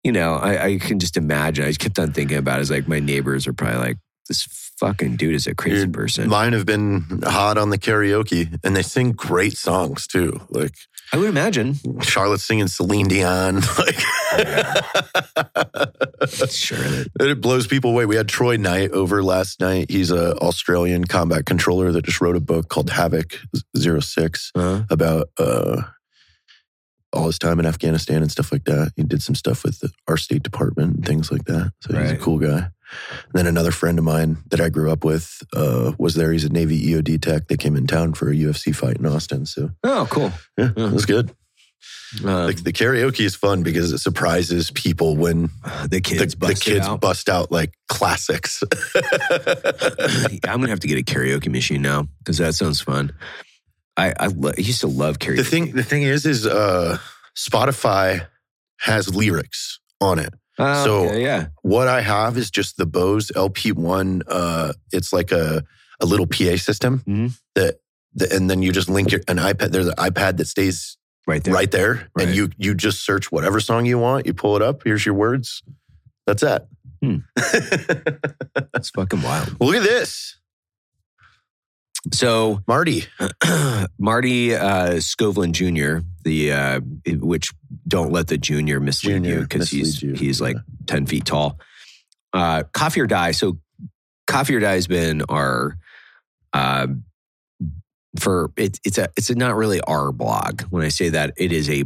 you 0.06 0.12
know, 0.12 0.34
I, 0.34 0.64
I 0.64 0.78
can 0.78 1.00
just 1.00 1.16
imagine. 1.16 1.64
I 1.64 1.68
just 1.68 1.80
kept 1.80 1.98
on 1.98 2.12
thinking 2.12 2.36
about 2.38 2.58
it. 2.58 2.62
It's 2.62 2.70
like 2.70 2.86
my 2.86 3.00
neighbors 3.00 3.46
are 3.48 3.52
probably 3.52 3.78
like, 3.78 3.96
this 4.28 4.42
fucking 4.78 5.16
dude 5.16 5.34
is 5.34 5.46
a 5.48 5.54
crazy 5.54 5.78
Your- 5.78 5.88
person. 5.88 6.28
Mine 6.28 6.52
have 6.52 6.64
been 6.66 7.22
hot 7.24 7.58
on 7.58 7.70
the 7.70 7.78
karaoke, 7.78 8.56
and 8.64 8.74
they 8.76 8.82
sing 8.82 9.12
great 9.12 9.56
songs 9.56 10.06
too. 10.06 10.40
Like 10.48 10.74
I 11.12 11.16
would 11.18 11.28
imagine. 11.28 11.74
Charlotte 12.02 12.40
singing 12.40 12.68
Celine 12.68 13.08
Dion. 13.08 13.62
Like 13.78 13.98
Sure. 16.50 16.78
that- 16.78 17.28
it 17.28 17.40
blows 17.40 17.66
people 17.66 17.90
away. 17.90 18.06
We 18.06 18.16
had 18.16 18.28
Troy 18.28 18.56
Knight 18.56 18.90
over 18.92 19.22
last 19.22 19.60
night. 19.60 19.90
He's 19.90 20.10
a 20.10 20.36
Australian 20.38 21.04
combat 21.04 21.46
controller 21.46 21.92
that 21.92 22.04
just 22.04 22.20
wrote 22.20 22.36
a 22.36 22.40
book 22.40 22.68
called 22.68 22.90
Havoc 22.90 23.38
06 23.76 24.52
Uh, 24.54 24.82
about 24.90 25.28
uh, 25.38 25.82
all 27.12 27.26
his 27.26 27.38
time 27.38 27.58
in 27.60 27.66
Afghanistan 27.66 28.22
and 28.22 28.30
stuff 28.30 28.52
like 28.52 28.64
that. 28.64 28.92
He 28.96 29.02
did 29.02 29.22
some 29.22 29.34
stuff 29.34 29.64
with 29.64 29.80
the, 29.80 29.90
our 30.08 30.16
State 30.16 30.42
Department 30.42 30.96
and 30.96 31.06
things 31.06 31.30
like 31.30 31.44
that. 31.44 31.72
So 31.80 31.98
he's 31.98 32.12
a 32.12 32.16
cool 32.16 32.38
guy. 32.38 32.68
And 33.24 33.32
then 33.34 33.46
another 33.46 33.72
friend 33.72 33.98
of 33.98 34.04
mine 34.04 34.38
that 34.50 34.60
I 34.60 34.68
grew 34.68 34.92
up 34.92 35.04
with 35.04 35.42
uh, 35.54 35.92
was 35.98 36.14
there. 36.14 36.32
He's 36.32 36.44
a 36.44 36.48
Navy 36.48 36.80
EOD 36.90 37.20
tech. 37.20 37.48
They 37.48 37.56
came 37.56 37.76
in 37.76 37.86
town 37.86 38.14
for 38.14 38.30
a 38.30 38.34
UFC 38.34 38.74
fight 38.74 38.98
in 38.98 39.06
Austin. 39.06 39.46
So 39.46 39.70
oh, 39.82 40.06
cool. 40.10 40.32
yeah, 40.56 40.70
it 40.76 40.92
was 40.92 41.06
good. 41.06 41.34
Um, 42.24 42.46
Like 42.46 42.62
the 42.62 42.72
karaoke 42.72 43.24
is 43.24 43.34
fun 43.34 43.62
because 43.62 43.92
it 43.92 43.98
surprises 43.98 44.70
people 44.70 45.16
when 45.16 45.50
the 45.88 46.00
kids, 46.00 46.34
the, 46.36 46.46
the 46.46 46.54
kids 46.54 46.86
out. 46.86 47.00
bust 47.00 47.28
out 47.28 47.50
like 47.50 47.72
classics. 47.88 48.62
I'm 50.44 50.60
gonna 50.60 50.68
have 50.68 50.80
to 50.80 50.88
get 50.88 50.98
a 50.98 51.02
karaoke 51.02 51.50
machine 51.50 51.82
now 51.82 52.06
because 52.18 52.38
that 52.38 52.54
sounds 52.54 52.80
fun. 52.80 53.12
I 53.96 54.12
I, 54.18 54.26
lo- 54.26 54.52
I 54.56 54.60
used 54.60 54.80
to 54.80 54.86
love 54.88 55.18
karaoke. 55.18 55.36
the 55.36 55.44
thing, 55.44 55.72
the 55.72 55.82
thing 55.82 56.02
is, 56.02 56.26
is 56.26 56.46
uh, 56.46 56.98
Spotify 57.36 58.26
has 58.80 59.14
lyrics 59.14 59.80
on 60.00 60.18
it. 60.18 60.34
Oh, 60.58 60.84
so- 60.84 61.04
okay, 61.06 61.22
yeah, 61.22 61.46
What 61.62 61.88
I 61.88 62.00
have 62.00 62.36
is 62.38 62.50
just 62.50 62.76
the 62.76 62.86
Bose 62.86 63.30
LP1. 63.34 64.22
Uh, 64.28 64.72
it's 64.92 65.12
like 65.12 65.32
a 65.32 65.62
a 66.00 66.04
little 66.06 66.26
PA 66.26 66.56
system 66.58 67.02
Mhm. 67.08 67.32
that, 67.54 67.80
that, 68.14 68.30
and 68.32 68.50
then 68.50 68.60
you 68.62 68.70
just 68.72 68.88
link 68.90 69.12
your 69.12 69.20
an 69.28 69.38
iPad. 69.38 69.70
There's 69.72 69.86
an 69.88 69.94
iPad 69.96 70.36
that 70.38 70.46
stays 70.46 70.98
right 71.26 71.42
there. 71.42 71.54
right 71.54 71.70
there, 71.70 72.08
Right. 72.14 72.26
and 72.28 72.36
you 72.36 72.50
you 72.58 72.74
just 72.74 73.04
search 73.04 73.32
whatever 73.32 73.60
song 73.60 73.86
you 73.86 73.98
want. 73.98 74.26
You 74.26 74.34
pull 74.34 74.56
it 74.56 74.62
up. 74.62 74.82
Here's 74.84 75.06
your 75.06 75.14
words. 75.14 75.62
That's 76.26 76.42
it. 76.42 76.66
Hmm. 77.02 77.16
It's 78.74 78.90
fucking 78.90 79.22
wild. 79.22 79.56
Look 79.60 79.74
at 79.76 79.82
this, 79.82 80.36
So 82.12 82.62
Marty. 82.66 83.04
Marty 83.98 84.54
uh, 84.54 85.00
Jr., 85.00 85.98
the 86.22 86.52
uh, 86.52 86.80
which 87.06 87.52
don't 87.86 88.12
let 88.12 88.28
the 88.28 88.38
junior 88.38 88.80
mislead 88.80 89.14
Junior 89.14 89.34
you 89.34 89.40
because 89.42 89.70
he's 89.70 90.02
you, 90.02 90.14
he's 90.14 90.40
like 90.40 90.56
yeah. 90.56 90.62
ten 90.86 91.06
feet 91.06 91.24
tall. 91.24 91.58
Uh, 92.32 92.64
Coffee 92.72 93.00
or 93.00 93.06
Die. 93.06 93.30
So 93.32 93.58
Coffee 94.26 94.54
or 94.54 94.60
Die 94.60 94.72
has 94.74 94.86
been 94.86 95.22
our 95.28 95.78
uh, 96.52 96.86
for 98.18 98.50
it, 98.56 98.78
it's 98.84 98.98
a 98.98 99.08
it's 99.16 99.30
a 99.30 99.34
not 99.34 99.56
really 99.56 99.80
our 99.82 100.12
blog. 100.12 100.62
When 100.62 100.84
I 100.84 100.88
say 100.88 101.08
that, 101.10 101.32
it 101.36 101.52
is 101.52 101.68
a 101.68 101.84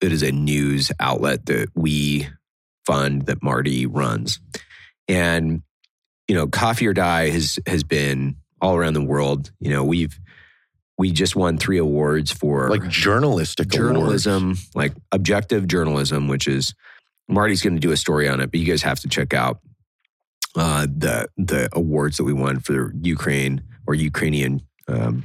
it 0.00 0.12
is 0.12 0.22
a 0.22 0.32
news 0.32 0.92
outlet 1.00 1.46
that 1.46 1.68
we 1.74 2.28
fund 2.86 3.26
that 3.26 3.42
Marty 3.42 3.86
runs, 3.86 4.40
and 5.08 5.62
you 6.28 6.34
know, 6.34 6.46
Coffee 6.46 6.86
or 6.86 6.94
Die 6.94 7.30
has 7.30 7.58
has 7.66 7.84
been 7.84 8.36
all 8.62 8.76
around 8.76 8.94
the 8.94 9.04
world. 9.04 9.50
You 9.60 9.70
know, 9.70 9.84
we've 9.84 10.18
we 10.96 11.10
just 11.10 11.36
won 11.36 11.58
three 11.58 11.78
awards 11.78 12.32
for 12.32 12.70
like 12.70 12.88
journalistic 12.88 13.68
journalism, 13.68 14.56
like 14.74 14.94
objective 15.10 15.66
journalism, 15.66 16.28
which 16.28 16.46
is 16.46 16.74
Marty's 17.28 17.62
going 17.62 17.74
to 17.74 17.80
do 17.80 17.92
a 17.92 17.96
story 17.96 18.28
on 18.28 18.40
it, 18.40 18.50
but 18.50 18.60
you 18.60 18.66
guys 18.66 18.82
have 18.82 19.00
to 19.00 19.08
check 19.08 19.34
out 19.34 19.58
uh, 20.56 20.86
the 20.86 21.28
the 21.36 21.68
awards 21.72 22.16
that 22.16 22.24
we 22.24 22.32
won 22.32 22.60
for 22.60 22.94
Ukraine 23.02 23.62
or 23.86 23.94
Ukrainian 23.94 24.62
um, 24.88 25.24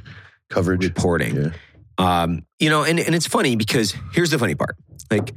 coverage. 0.50 0.84
reporting. 0.84 1.36
Yeah. 1.36 1.50
Um, 1.98 2.46
you 2.58 2.70
know, 2.70 2.84
and, 2.84 2.98
and 3.00 3.14
it's 3.14 3.26
funny 3.26 3.56
because 3.56 3.94
here's 4.12 4.30
the 4.30 4.38
funny 4.38 4.54
part. 4.54 4.76
Like, 5.10 5.34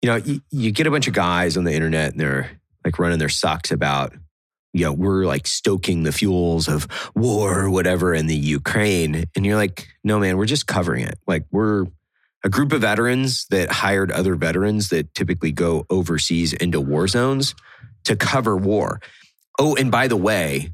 you 0.00 0.08
know, 0.08 0.16
you, 0.16 0.40
you 0.50 0.70
get 0.70 0.86
a 0.86 0.90
bunch 0.90 1.06
of 1.06 1.12
guys 1.12 1.56
on 1.56 1.64
the 1.64 1.72
internet 1.72 2.12
and 2.12 2.20
they're 2.20 2.50
like 2.84 2.98
running 2.98 3.18
their 3.18 3.28
socks 3.28 3.70
about, 3.70 4.14
you 4.78 4.84
know, 4.84 4.92
we're 4.92 5.26
like 5.26 5.46
stoking 5.46 6.04
the 6.04 6.12
fuels 6.12 6.68
of 6.68 6.86
war 7.14 7.64
or 7.64 7.70
whatever 7.70 8.14
in 8.14 8.28
the 8.28 8.36
Ukraine. 8.36 9.24
And 9.34 9.44
you're 9.44 9.56
like, 9.56 9.88
no, 10.04 10.20
man, 10.20 10.36
we're 10.36 10.46
just 10.46 10.68
covering 10.68 11.04
it. 11.04 11.18
Like, 11.26 11.44
we're 11.50 11.86
a 12.44 12.48
group 12.48 12.72
of 12.72 12.82
veterans 12.82 13.46
that 13.50 13.70
hired 13.70 14.12
other 14.12 14.36
veterans 14.36 14.90
that 14.90 15.12
typically 15.14 15.50
go 15.50 15.84
overseas 15.90 16.52
into 16.52 16.80
war 16.80 17.08
zones 17.08 17.56
to 18.04 18.14
cover 18.14 18.56
war. 18.56 19.00
Oh, 19.58 19.74
and 19.74 19.90
by 19.90 20.06
the 20.06 20.16
way, 20.16 20.70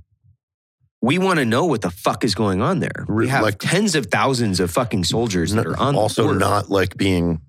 we 1.01 1.19
want 1.19 1.39
to 1.39 1.47
know 1.47 1.65
what 1.65 1.81
the 1.81 1.91
fuck 1.91 2.25
is 2.25 2.35
going 2.35 2.61
on 2.61 2.81
there. 2.81 3.07
We 3.09 3.29
have 3.29 3.43
like- 3.43 3.59
tens 3.59 3.95
of 3.95 4.07
thousands 4.07 4.61
of 4.61 4.71
fucking 4.71 5.05
soldiers 5.05 5.53
that 5.53 5.67
are 5.67 5.79
on 5.79 5.95
the 5.95 6.01
also 6.01 6.33
not 6.33 6.71
like 6.71 6.97
being 6.99 7.41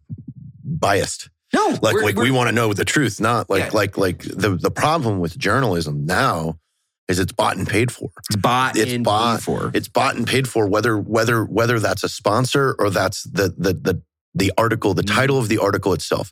biased. 0.63 1.30
No 1.53 1.77
Like 1.81 1.93
we're- 1.93 2.05
like 2.05 2.15
we 2.15 2.21
we're- 2.23 2.31
want 2.31 2.47
to 2.49 2.51
know 2.55 2.73
the 2.73 2.86
truth, 2.86 3.19
not 3.21 3.49
like 3.49 3.65
Yeah. 3.65 3.69
like 3.73 3.97
like 3.97 4.19
the 4.23 4.55
the 4.55 4.71
problem 4.71 5.19
with 5.19 5.38
journalism 5.38 6.05
now 6.05 6.60
is 7.08 7.19
it's 7.19 7.31
bought 7.31 7.55
and 7.58 7.67
paid 7.67 7.91
for. 7.91 8.10
it's 8.29 8.36
bought 8.36 8.75
it's 8.77 8.91
and 8.91 9.03
bought- 9.03 9.38
paid 9.39 9.43
for. 9.43 9.71
It's 9.73 9.88
bought 9.88 10.15
and 10.15 10.25
paid 10.25 10.47
for 10.47 10.67
whether 10.67 10.97
whether 10.97 11.43
whether 11.45 11.79
that's 11.79 12.03
a 12.03 12.10
sponsor 12.10 12.75
or 12.79 12.89
that's 12.89 13.23
the 13.23 13.53
the 13.58 13.73
the 13.73 14.01
the 14.34 14.51
article, 14.58 14.93
the 14.93 15.03
Mhm. 15.03 15.15
title 15.15 15.38
of 15.38 15.47
the 15.47 15.58
article 15.60 15.93
itself. 15.93 16.31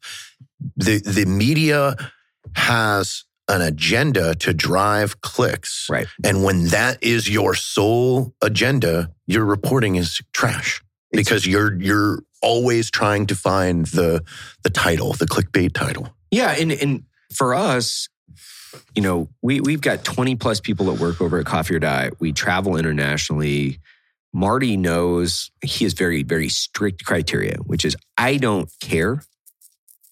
The 0.76 0.99
the 0.99 1.26
media 1.26 1.95
has 2.56 3.23
an 3.47 3.62
agenda 3.62 4.34
to 4.36 4.54
drive 4.54 5.21
clicks. 5.21 5.88
Right. 5.89 6.08
And 6.23 6.43
when 6.43 6.67
that 6.69 6.97
is 7.02 7.30
your 7.30 7.54
sole 7.56 8.34
agenda, 8.41 9.12
your 9.28 9.45
reporting 9.45 9.95
is 9.95 10.21
trash 10.34 10.82
because 11.12 11.45
you're 11.45 11.80
you're 11.82 12.23
always 12.43 12.91
trying 12.91 13.25
to 13.27 13.36
find 13.36 13.88
the 13.88 14.23
the 14.63 14.69
title, 14.69 15.13
the 15.13 15.25
clickbait 15.25 15.73
title. 15.73 16.13
Yeah, 16.29 16.51
and 16.51 16.71
and 16.71 17.03
for 17.34 17.56
us, 17.56 18.10
you 18.95 19.01
know, 19.01 19.29
we 19.41 19.62
we've 19.62 19.82
got 19.82 20.03
20 20.03 20.36
plus 20.36 20.60
people 20.60 20.86
that 20.88 21.01
work 21.01 21.21
over 21.21 21.39
at 21.39 21.45
Coffee 21.45 21.75
or 21.75 21.79
Die. 21.79 22.12
We 22.19 22.34
travel 22.34 22.75
internationally. 22.75 23.79
Marty 24.34 24.77
knows 24.77 25.51
he 25.63 25.86
has 25.86 25.93
very, 25.93 26.23
very 26.23 26.49
strict 26.49 27.06
criteria, 27.06 27.58
which 27.58 27.86
is 27.86 27.95
I 28.17 28.38
don't 28.38 28.69
care. 28.82 29.23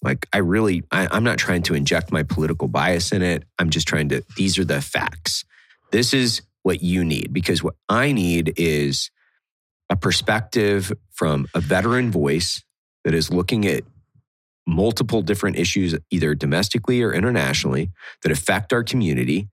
Like 0.04 0.28
I 0.34 0.40
really, 0.40 0.84
I, 0.92 1.08
I'm 1.12 1.24
not 1.24 1.38
trying 1.38 1.64
to 1.64 1.76
inject 1.76 2.12
my 2.12 2.24
political 2.24 2.68
bias 2.68 3.12
in 3.12 3.22
it. 3.22 3.44
I'm 3.60 3.70
just 3.70 3.88
trying 3.88 4.10
to, 4.10 4.24
these 4.36 4.58
are 4.58 4.66
the 4.66 4.82
facts. 4.82 5.44
This 5.92 6.14
is 6.14 6.42
what 6.64 6.82
you 6.82 7.04
need 7.04 7.34
because 7.34 7.64
what 7.64 7.76
I 7.90 8.12
need 8.12 8.54
is 8.58 9.12
a 9.90 9.96
perspective 9.96 10.92
from 11.22 11.46
a 11.54 11.60
veteran 11.60 12.10
voice 12.10 12.64
that 13.04 13.14
is 13.14 13.32
looking 13.32 13.68
at 13.68 13.84
multiple 14.66 15.22
different 15.22 15.56
issues, 15.56 15.96
either 16.10 16.34
domestically 16.34 17.04
or 17.04 17.14
internationally, 17.14 17.92
that 18.24 18.32
affect 18.32 18.74
our 18.74 18.84
community. 18.84 19.48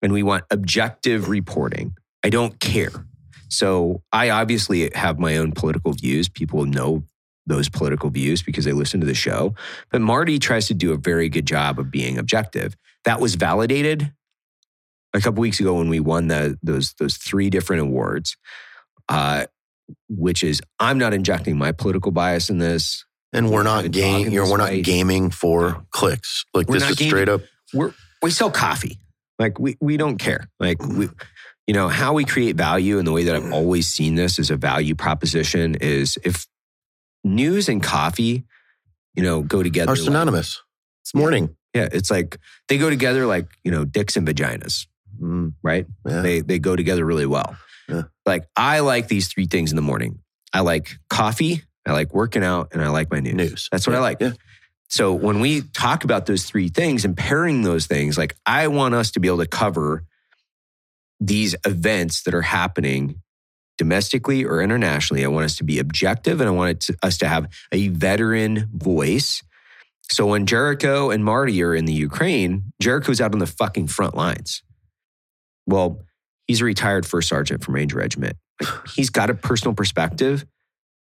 And 0.00 0.14
we 0.14 0.22
want 0.22 0.44
objective 0.50 1.28
reporting. 1.28 1.94
I 2.24 2.30
don't 2.30 2.58
care. 2.58 3.04
So 3.50 4.02
I 4.10 4.30
obviously 4.30 4.90
have 4.94 5.18
my 5.18 5.36
own 5.36 5.52
political 5.52 5.92
views. 5.92 6.30
People 6.30 6.64
know 6.64 7.02
those 7.46 7.68
political 7.68 8.08
views 8.08 8.42
because 8.42 8.64
they 8.64 8.72
listen 8.72 9.00
to 9.00 9.06
the 9.06 9.12
show. 9.12 9.54
But 9.90 10.00
Marty 10.00 10.38
tries 10.38 10.68
to 10.68 10.74
do 10.74 10.94
a 10.94 10.96
very 10.96 11.28
good 11.28 11.46
job 11.46 11.78
of 11.78 11.90
being 11.90 12.16
objective. 12.16 12.78
That 13.04 13.20
was 13.20 13.34
validated 13.34 14.10
a 15.12 15.20
couple 15.20 15.42
weeks 15.42 15.60
ago 15.60 15.74
when 15.74 15.90
we 15.90 16.00
won 16.00 16.28
the, 16.28 16.56
those 16.62 16.94
those 16.94 17.18
three 17.18 17.50
different 17.50 17.82
awards. 17.82 18.38
Uh, 19.06 19.44
which 20.08 20.42
is 20.42 20.60
I'm 20.78 20.98
not 20.98 21.12
injecting 21.14 21.56
my 21.58 21.72
political 21.72 22.12
bias 22.12 22.50
in 22.50 22.58
this. 22.58 23.04
And 23.32 23.48
we're 23.50 23.62
not 23.62 23.90
game, 23.92 24.28
you 24.30 24.42
know, 24.42 24.50
we're 24.50 24.56
not 24.56 24.70
way. 24.70 24.82
gaming 24.82 25.30
for 25.30 25.84
clicks. 25.90 26.44
Like 26.52 26.68
We're 26.68 26.80
this 26.80 26.90
is 26.90 26.96
gaming. 26.96 27.10
straight 27.10 27.28
up. 27.28 27.42
we're 27.72 27.92
we 28.22 28.30
sell 28.32 28.50
coffee. 28.50 28.98
Like 29.38 29.58
we 29.60 29.76
we 29.80 29.96
don't 29.96 30.18
care. 30.18 30.48
Like 30.58 30.82
we 30.82 31.08
you 31.66 31.74
know, 31.74 31.88
how 31.88 32.12
we 32.14 32.24
create 32.24 32.56
value 32.56 32.98
and 32.98 33.06
the 33.06 33.12
way 33.12 33.24
that 33.24 33.36
I've 33.36 33.52
always 33.52 33.86
seen 33.86 34.16
this 34.16 34.40
as 34.40 34.50
a 34.50 34.56
value 34.56 34.96
proposition 34.96 35.76
is 35.76 36.18
if 36.24 36.46
news 37.22 37.68
and 37.68 37.80
coffee, 37.82 38.44
you 39.14 39.22
know, 39.22 39.42
go 39.42 39.62
together. 39.62 39.92
Are 39.92 39.94
like- 39.94 40.04
synonymous. 40.04 40.60
It's 41.02 41.14
morning. 41.14 41.56
yeah, 41.74 41.88
it's 41.92 42.10
like 42.10 42.36
they 42.68 42.78
go 42.78 42.90
together 42.90 43.26
like, 43.26 43.46
you 43.64 43.70
know, 43.70 43.84
dicks 43.84 44.16
and 44.16 44.26
vaginas, 44.26 44.86
Mm, 45.22 45.54
right? 45.62 45.86
yeah. 46.06 46.20
They 46.22 46.40
they 46.40 46.58
go 46.58 46.74
together 46.76 47.04
really 47.04 47.26
well. 47.26 47.56
Yeah. 47.90 48.02
Like 48.26 48.44
I 48.56 48.80
like 48.80 49.08
these 49.08 49.28
three 49.28 49.46
things 49.46 49.70
in 49.72 49.76
the 49.76 49.82
morning. 49.82 50.20
I 50.52 50.60
like 50.60 50.90
coffee, 51.08 51.62
I 51.86 51.92
like 51.92 52.12
working 52.14 52.44
out, 52.44 52.68
and 52.72 52.82
I 52.82 52.88
like 52.88 53.10
my 53.10 53.20
news. 53.20 53.34
News. 53.34 53.68
That's 53.70 53.86
what 53.86 53.92
Yeah, 53.94 53.98
I 53.98 54.02
like. 54.02 54.20
yeah. 54.20 54.32
So 54.88 55.14
when 55.14 55.38
we 55.40 55.62
talk 55.62 56.02
about 56.04 56.26
those 56.26 56.44
three 56.44 56.68
things 56.68 57.04
and 57.04 57.16
pairing 57.16 57.62
those 57.62 57.86
things, 57.86 58.18
like 58.18 58.34
I 58.44 58.66
want 58.68 58.94
us 58.94 59.12
to 59.12 59.20
be 59.20 59.28
able 59.28 59.38
to 59.38 59.46
cover 59.46 60.04
these 61.20 61.54
events 61.64 62.22
that 62.24 62.34
are 62.34 62.42
happening 62.42 63.20
domestically 63.78 64.44
or 64.44 64.60
internationally. 64.60 65.24
I 65.24 65.28
want 65.28 65.44
us 65.44 65.56
to 65.56 65.64
be 65.64 65.78
objective 65.78 66.40
and 66.40 66.48
I 66.48 66.52
want 66.52 66.70
it 66.70 66.80
to, 66.82 66.96
us 67.02 67.18
to 67.18 67.28
have 67.28 67.48
a 67.72 67.88
veteran 67.88 68.68
voice. 68.74 69.42
So 70.10 70.26
when 70.26 70.44
Jariko 70.44 71.14
and 71.14 71.24
Marty 71.24 71.62
are 71.62 71.74
in 71.74 71.84
the 71.84 71.92
Ukraine, 71.92 72.72
Jariko's 72.82 73.20
out 73.20 73.32
on 73.32 73.38
the 73.38 73.46
fucking 73.46 73.86
front 73.86 74.16
lines. 74.16 74.62
Well, 75.66 76.02
he's 76.50 76.60
a 76.60 76.64
retired 76.64 77.06
first 77.06 77.28
sergeant 77.28 77.62
from 77.62 77.74
Ranger 77.76 77.96
Regiment. 77.98 78.36
Like, 78.60 78.88
he's 78.94 79.08
got 79.10 79.30
a 79.30 79.34
personal 79.34 79.72
perspective, 79.74 80.44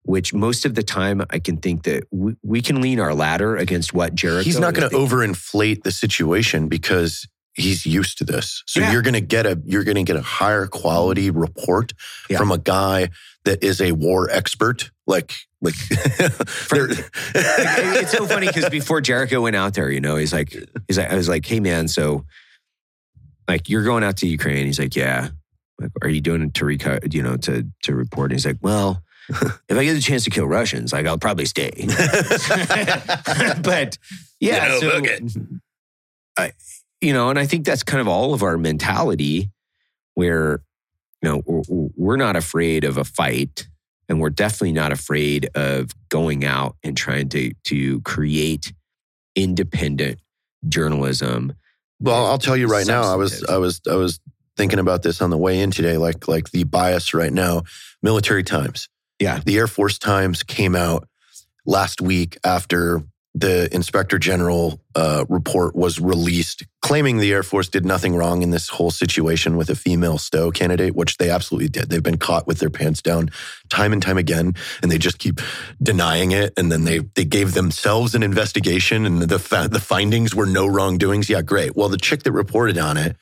which 0.02 0.34
most 0.34 0.64
of 0.66 0.74
the 0.74 0.82
time 0.82 1.22
I 1.30 1.38
can 1.38 1.56
think 1.58 1.84
that 1.84 2.02
we, 2.10 2.34
we 2.42 2.60
can 2.62 2.80
lean 2.80 2.98
our 2.98 3.14
ladder 3.14 3.56
against 3.56 3.94
what 3.94 4.14
Jariko. 4.16 4.42
He's 4.42 4.58
not 4.58 4.74
going 4.74 4.90
to 4.90 4.96
overinflate 4.96 5.84
the 5.84 5.92
situation 5.92 6.68
because 6.68 7.26
he's 7.54 7.86
used 7.86 8.18
to 8.18 8.24
this. 8.24 8.62
So 8.66 8.80
Yeah. 8.80 8.92
you're 8.92 9.02
going 9.02 9.14
to 9.14 9.20
get 9.20 9.46
a 9.46 9.60
you're 9.64 9.84
going 9.84 9.96
to 9.96 10.02
get 10.02 10.16
a 10.16 10.22
higher 10.22 10.66
quality 10.66 11.30
report 11.30 11.92
Yeah. 12.28 12.38
from 12.38 12.50
a 12.52 12.58
guy 12.58 13.10
that 13.44 13.62
is 13.64 13.80
a 13.80 13.92
war 13.92 14.28
expert. 14.30 14.90
Like 15.06 15.32
like 15.62 15.74
Like, 15.90 16.98
it's 17.34 18.12
so 18.12 18.26
funny 18.26 18.48
because 18.48 18.68
before 18.68 19.00
Jariko 19.00 19.40
went 19.42 19.56
out 19.56 19.74
there, 19.74 19.90
you 19.90 20.00
know, 20.00 20.16
he's 20.16 20.32
like, 20.32 20.50
he's 20.88 20.98
like, 20.98 21.10
I 21.10 21.14
was 21.16 21.28
like, 21.28 21.46
hey 21.46 21.60
man, 21.60 21.88
so 21.88 22.24
like 23.48 23.68
you're 23.68 23.84
going 23.84 24.04
out 24.04 24.18
to 24.18 24.26
Ukraine. 24.26 24.66
He's 24.66 24.78
like, 24.78 24.96
yeah. 24.96 25.28
Like, 25.80 25.90
are 26.02 26.08
you 26.08 26.20
doing 26.20 26.42
it 26.42 26.54
to 26.54 26.64
reco- 26.64 27.12
you 27.12 27.22
know, 27.22 27.36
to 27.38 27.66
to 27.82 27.94
report? 27.94 28.30
And 28.30 28.38
he's 28.38 28.46
like, 28.46 28.58
well, 28.62 29.02
if 29.28 29.76
I 29.76 29.84
get 29.84 29.94
the 29.94 30.00
chance 30.00 30.24
to 30.24 30.30
kill 30.30 30.46
Russians, 30.46 30.92
like 30.92 31.06
I'll 31.06 31.18
probably 31.18 31.46
stay. 31.46 31.70
but 33.62 33.98
yeah, 34.40 34.78
You 34.78 34.80
know, 34.80 35.26
so. 35.26 35.40
I, 36.38 36.52
you 37.00 37.12
know, 37.12 37.30
and 37.30 37.38
I 37.38 37.46
think 37.46 37.64
that's 37.64 37.82
kind 37.82 38.00
of 38.00 38.08
all 38.08 38.34
of 38.34 38.42
our 38.42 38.56
mentality 38.58 39.50
where, 40.14 40.62
you 41.22 41.28
know, 41.28 41.42
we're, 41.46 41.88
we're 41.96 42.16
not 42.16 42.36
afraid 42.36 42.84
of 42.84 42.96
a 42.96 43.04
fight 43.04 43.68
and 44.08 44.20
we're 44.20 44.30
definitely 44.30 44.72
not 44.72 44.92
afraid 44.92 45.48
of 45.54 45.90
going 46.08 46.44
out 46.44 46.76
and 46.82 46.96
trying 46.96 47.28
to, 47.30 47.52
to 47.64 48.00
create 48.02 48.72
independent 49.34 50.20
journalism. 50.68 51.54
Well, 52.00 52.26
I'll 52.26 52.38
tell 52.38 52.56
you 52.56 52.66
right 52.66 52.86
now. 52.86 53.02
I 53.02 53.16
was 53.16 53.44
I 53.44 53.56
was 53.56 53.80
I 53.90 53.94
was 53.94 54.20
thinking 54.56 54.78
about 54.78 55.02
this 55.02 55.20
on 55.20 55.30
the 55.30 55.38
way 55.38 55.60
in 55.60 55.70
today. 55.70 55.96
Like 55.96 56.28
like 56.28 56.50
the 56.50 56.64
bias 56.64 57.14
right 57.14 57.32
now, 57.32 57.62
military 58.02 58.42
times. 58.42 58.88
Yeah. 59.18 59.40
the 59.44 59.56
Air 59.56 59.66
Force 59.66 59.98
Times 59.98 60.42
came 60.42 60.76
out 60.76 61.08
last 61.64 62.00
week 62.02 62.36
after 62.44 63.02
the 63.38 63.68
Inspector 63.74 64.18
General 64.18 64.80
uh, 64.94 65.26
report 65.28 65.76
was 65.76 66.00
released, 66.00 66.64
claiming 66.80 67.18
the 67.18 67.32
Air 67.34 67.42
Force 67.42 67.68
did 67.68 67.84
nothing 67.84 68.16
wrong 68.16 68.40
in 68.40 68.50
this 68.50 68.70
whole 68.70 68.90
situation 68.90 69.58
with 69.58 69.68
a 69.68 69.74
female 69.74 70.16
Stowe 70.16 70.50
candidate, 70.50 70.96
which 70.96 71.18
they 71.18 71.28
absolutely 71.28 71.68
did. 71.68 71.90
They've 71.90 72.02
been 72.02 72.16
caught 72.16 72.46
with 72.46 72.60
their 72.60 72.70
pants 72.70 73.02
down 73.02 73.28
time 73.68 73.92
and 73.92 74.00
time 74.00 74.16
again, 74.16 74.54
and 74.80 74.90
they 74.90 74.96
just 74.96 75.18
keep 75.18 75.40
denying 75.82 76.32
it. 76.32 76.54
And 76.56 76.72
then 76.72 76.84
they 76.84 77.00
they 77.14 77.26
gave 77.26 77.52
themselves 77.52 78.14
an 78.14 78.22
investigation, 78.22 79.04
and 79.04 79.20
the 79.20 79.38
fa- 79.38 79.68
the 79.70 79.80
findings 79.80 80.34
were 80.34 80.46
no 80.46 80.66
wrongdoings. 80.66 81.28
Yeah, 81.28 81.42
great. 81.42 81.76
Well, 81.76 81.90
the 81.90 81.98
chick 81.98 82.22
that 82.22 82.32
reported 82.32 82.78
on 82.78 82.96
it 82.96 83.16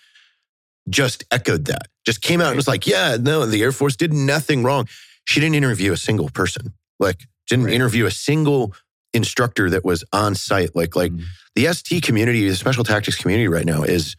just 0.89 1.25
echoed 1.33 1.65
that. 1.65 1.89
Just 2.07 2.21
came 2.23 2.41
out 2.41 2.49
and 2.49 2.57
was 2.57 2.69
like, 2.69 2.87
"Yeah, 2.87 3.17
no, 3.21 3.47
the 3.47 3.63
Air 3.63 3.73
Force 3.73 3.97
did 3.97 4.13
nothing 4.13 4.63
wrong." 4.63 4.87
She 5.25 5.41
didn't 5.41 5.57
interview 5.57 5.91
a 5.93 5.97
single 5.97 6.29
person. 6.31 6.73
Like, 7.01 7.23
didn't 7.49 7.65
Right. 7.65 7.75
interview 7.75 8.07
a 8.07 8.11
single 8.13 8.75
instructor 9.15 9.71
that 9.71 9.85
was 9.85 10.05
on 10.13 10.35
site. 10.35 10.75
Like, 10.77 10.97
like 10.97 11.13
Mhm. 11.13 11.25
the 11.55 11.67
ST 11.69 12.03
community, 12.03 12.49
the 12.49 12.57
special 12.57 12.85
tactics 12.85 13.17
community 13.17 13.49
right 13.49 13.67
now 13.67 13.83
is 13.85 14.17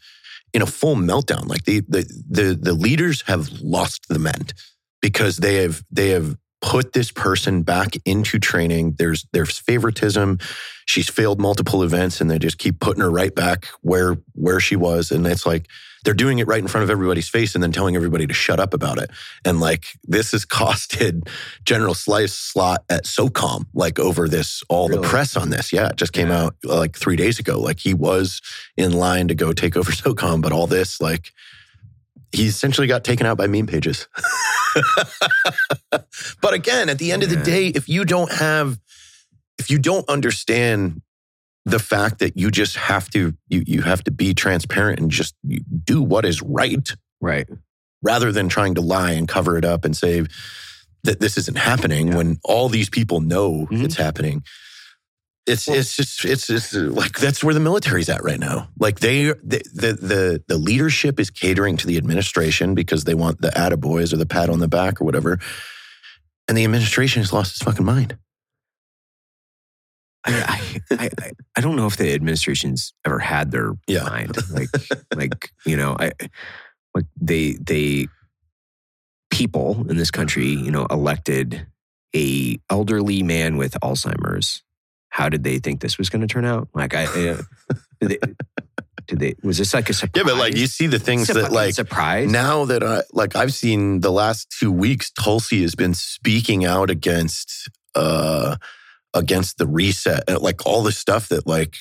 in 0.53 0.61
a 0.61 0.65
full 0.67 0.95
meltdown. 0.95 1.47
Like 1.47 1.65
the 1.65 1.81
the 1.87 2.05
the, 2.29 2.59
the 2.61 2.73
leaders 2.73 3.23
have 3.27 3.49
lost 3.61 4.07
the 4.09 4.19
men 4.19 4.47
because 5.01 5.37
they 5.37 5.55
have 5.57 5.83
they 5.91 6.09
have 6.09 6.35
put 6.61 6.93
this 6.93 7.11
person 7.11 7.63
back 7.63 7.95
into 8.05 8.39
training. 8.39 8.95
There's 8.97 9.25
there's 9.33 9.59
favoritism. 9.59 10.39
She's 10.87 11.09
failed 11.09 11.39
multiple 11.39 11.83
events 11.83 12.21
and 12.21 12.31
they 12.31 12.39
just 12.39 12.57
keep 12.57 12.79
putting 12.79 13.01
her 13.03 13.11
right 13.11 13.35
back 13.35 13.67
where 13.81 14.17
where 14.33 14.59
she 14.59 14.75
was. 14.75 15.11
And 15.11 15.27
it's 15.27 15.45
like 15.45 15.67
they're 16.05 16.13
doing 16.13 16.39
it 16.39 16.47
right 16.47 16.61
in 16.61 16.67
front 16.67 16.83
of 16.83 16.89
everybody's 16.89 17.27
face 17.27 17.55
and 17.55 17.63
then 17.63 17.71
telling 17.71 17.95
everybody 17.95 18.25
to 18.27 18.33
shut 18.33 18.59
up 18.59 18.73
about 18.73 18.97
it. 18.99 19.09
And 19.43 19.59
like 19.59 19.85
this 20.03 20.31
has 20.31 20.45
costed 20.59 21.27
General 21.65 21.93
Slife 21.93 22.29
slot 22.29 22.83
at 22.89 23.03
SOCOM, 23.05 23.65
like 23.73 23.99
over 23.99 24.29
this, 24.29 24.63
all 24.69 24.87
the 24.87 25.01
press 25.01 25.35
on 25.35 25.49
this. 25.49 25.73
Yeah, 25.73 25.89
it 25.89 25.97
just 25.97 26.13
came 26.13 26.29
Yeah. 26.29 26.43
out 26.45 26.55
like 26.63 26.95
three 26.95 27.15
days 27.17 27.39
ago. 27.39 27.59
Like 27.59 27.79
he 27.79 27.93
was 27.93 28.41
in 28.77 28.93
line 28.93 29.27
to 29.27 29.35
go 29.35 29.51
take 29.51 29.75
over 29.75 29.91
SOCOM, 30.03 30.41
but 30.41 30.51
all 30.53 30.67
this, 30.67 31.01
like, 31.01 31.31
he 32.31 32.47
essentially 32.47 32.87
got 32.87 33.03
taken 33.05 33.25
out 33.25 33.37
by 33.37 33.47
meme 33.47 33.65
pages. 33.67 34.07
but 36.41 36.53
again, 36.53 36.89
at 36.89 36.97
the 36.99 37.11
end 37.11 37.23
of 37.23 37.29
the 37.29 37.37
day, 37.37 37.67
if 37.67 37.87
you 37.87 38.03
don't 38.03 38.31
have, 38.31 38.77
if 39.57 39.69
you 39.69 39.79
don't 39.79 40.07
understand 40.09 41.01
the 41.65 41.79
fact 41.79 42.19
that 42.19 42.37
you 42.37 42.51
just 42.51 42.75
have 42.77 43.09
to, 43.11 43.33
you 43.49 43.63
you 43.65 43.81
have 43.81 44.03
to 44.03 44.11
be 44.11 44.33
transparent 44.33 44.99
and 44.99 45.09
just 45.11 45.35
do 45.83 46.01
what 46.01 46.25
is 46.25 46.41
right, 46.41 46.91
Right. 47.21 47.47
rather 48.03 48.31
than 48.31 48.49
trying 48.49 48.75
to 48.75 48.81
lie 48.81 49.11
and 49.13 49.27
cover 49.27 49.57
it 49.57 49.65
up 49.65 49.83
and 49.85 49.95
say 49.97 50.25
that 51.03 51.19
this 51.19 51.37
isn't 51.37 51.57
happening 51.57 52.09
Yeah. 52.09 52.17
when 52.17 52.39
all 52.43 52.69
these 52.69 52.89
people 52.89 53.19
know 53.21 53.67
Mhm. 53.71 53.83
it's 53.83 53.95
happening. 53.95 54.43
It's 55.47 55.67
Well- 55.67 55.77
it's 55.77 55.95
just 55.95 56.25
it's 56.25 56.47
just 56.47 56.73
like 56.73 57.19
that's 57.19 57.43
where 57.43 57.53
the 57.53 57.59
military's 57.59 58.09
at 58.09 58.23
right 58.23 58.39
now. 58.39 58.69
Like 58.79 58.99
they 58.99 59.25
the, 59.25 59.61
the 59.73 59.93
the 59.93 60.43
the 60.47 60.57
leadership 60.57 61.19
is 61.19 61.29
catering 61.29 61.77
to 61.77 61.87
the 61.87 61.97
administration 61.97 62.73
because 62.75 63.03
they 63.03 63.13
want 63.13 63.41
the 63.41 63.49
attaboys 63.49 64.11
or 64.13 64.17
the 64.17 64.25
pat 64.25 64.49
on 64.49 64.59
the 64.59 64.67
back 64.67 64.99
or 65.01 65.05
whatever. 65.05 65.39
And 66.47 66.57
the 66.57 66.63
administration 66.63 67.21
has 67.23 67.31
lost 67.33 67.55
its 67.55 67.63
fucking 67.63 67.85
mind. 67.85 68.17
I, 70.25 70.81
I, 70.91 71.09
I, 71.21 71.31
I 71.57 71.61
don't 71.61 71.75
know 71.75 71.85
if 71.87 71.97
the 71.97 72.13
administration's 72.13 72.93
ever 73.05 73.19
had 73.19 73.51
their 73.51 73.73
Yeah. 73.87 74.03
mind. 74.03 74.35
Like, 74.51 74.69
like 75.15 75.51
you 75.65 75.77
know, 75.77 75.95
I 75.99 76.11
like 76.95 77.05
they 77.19 77.53
they 77.53 78.07
people 79.29 79.85
in 79.89 79.97
this 79.97 80.11
country, 80.11 80.47
you 80.47 80.71
know, 80.71 80.85
elected 80.89 81.67
a 82.15 82.57
elderly 82.69 83.23
man 83.23 83.57
with 83.57 83.73
Alzheimer's. 83.83 84.63
How 85.09 85.29
did 85.29 85.43
they 85.43 85.59
think 85.59 85.79
this 85.81 85.97
was 85.97 86.09
going 86.09 86.21
to 86.21 86.27
turn 86.27 86.45
out? 86.45 86.67
Like, 86.73 86.93
I 86.93 87.05
uh, 87.05 87.41
did 88.01 88.09
they, 88.09 88.17
did 89.07 89.19
they 89.19 89.35
was 89.43 89.57
this 89.57 89.73
like 89.73 89.89
a 89.89 89.93
surprise? 89.93 90.23
Yeah, 90.25 90.31
but 90.31 90.37
like 90.39 90.57
you 90.57 90.67
see 90.67 90.87
the 90.87 90.99
things 90.99 91.27
that 91.27 91.51
like 91.51 91.73
surprise. 91.73 92.29
now 92.29 92.65
that 92.65 92.83
I 92.83 93.03
like 93.13 93.35
I've 93.35 93.53
seen 93.53 94.01
the 94.01 94.11
last 94.11 94.53
two 94.59 94.71
weeks, 94.71 95.11
Tulsi 95.11 95.61
has 95.61 95.75
been 95.75 95.93
speaking 95.93 96.65
out 96.65 96.89
against 96.89 97.69
uh 97.93 98.57
against 99.15 99.57
the 99.57 99.65
reset, 99.65 100.29
uh, 100.29 100.39
like 100.39 100.65
all 100.65 100.83
the 100.83 100.91
stuff 100.91 101.29
that 101.29 101.47
like 101.47 101.77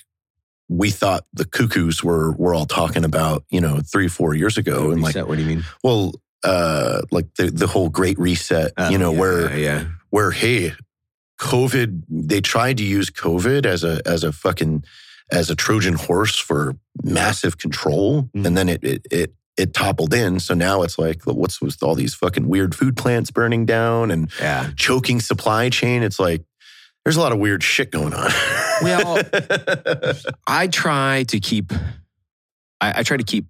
we 0.69 0.91
thought 0.91 1.27
the 1.35 1.45
cuckoos 1.45 2.03
were 2.03 2.33
were 2.33 2.55
all 2.55 2.65
talking 2.67 3.05
about, 3.05 3.45
you 3.51 3.61
know, 3.61 3.81
three 3.81 4.09
four 4.09 4.35
years 4.35 4.57
ago, 4.57 4.91
and 4.91 5.03
like, 5.03 5.15
what 5.17 5.37
do 5.37 5.43
you 5.43 5.49
mean? 5.49 5.65
well, 5.83 6.15
uh, 6.43 7.03
like 7.11 7.27
the 7.37 7.51
the 7.51 7.67
whole 7.67 7.89
Great 7.91 8.19
Reset, 8.19 8.73
Oh, 8.79 8.89
you 8.89 8.97
know, 8.99 9.13
yeah, 9.13 9.19
where 9.21 9.57
yeah, 9.59 9.85
where 10.11 10.31
hey, 10.31 10.73
COVID, 11.41 12.03
they 12.09 12.41
tried 12.41 12.79
to 12.79 12.85
use 12.85 13.11
COVID 13.11 13.67
as 13.67 13.85
a 13.85 14.01
as 14.07 14.25
a 14.25 14.33
fucking 14.33 14.85
as 15.31 15.51
a 15.51 15.55
Trojan 15.55 15.95
horse 15.95 16.39
for 16.39 16.77
massive 17.03 17.59
control, 17.59 18.25
Mhm. 18.35 18.47
and 18.47 18.57
then 18.57 18.69
it 18.69 18.85
it 18.85 19.07
it 19.11 19.35
it 19.57 19.73
toppled 19.75 20.13
in. 20.15 20.41
So 20.41 20.53
now 20.55 20.83
it's 20.83 20.99
like, 20.99 21.23
what's 21.25 21.61
with 21.61 21.81
all 21.83 21.95
these 21.95 22.13
fucking 22.15 22.49
weird 22.49 22.75
food 22.75 22.97
plants 22.97 23.31
burning 23.31 23.65
down 23.67 24.11
and 24.11 24.29
yeah. 24.41 24.71
choking 24.77 25.21
supply 25.21 25.69
chain? 25.71 26.03
It's 26.03 26.19
like 26.19 26.43
there's 27.05 27.17
a 27.17 27.21
lot 27.21 27.33
of 27.33 27.39
weird 27.39 27.63
shit 27.63 27.91
going 27.91 28.15
on. 28.15 28.31
Well, 28.83 29.21
I 30.47 30.69
try 30.69 31.25
to 31.25 31.41
keep, 31.41 31.73
I, 32.81 33.01
I 33.01 33.03
try 33.03 33.17
to 33.17 33.25
keep, 33.25 33.47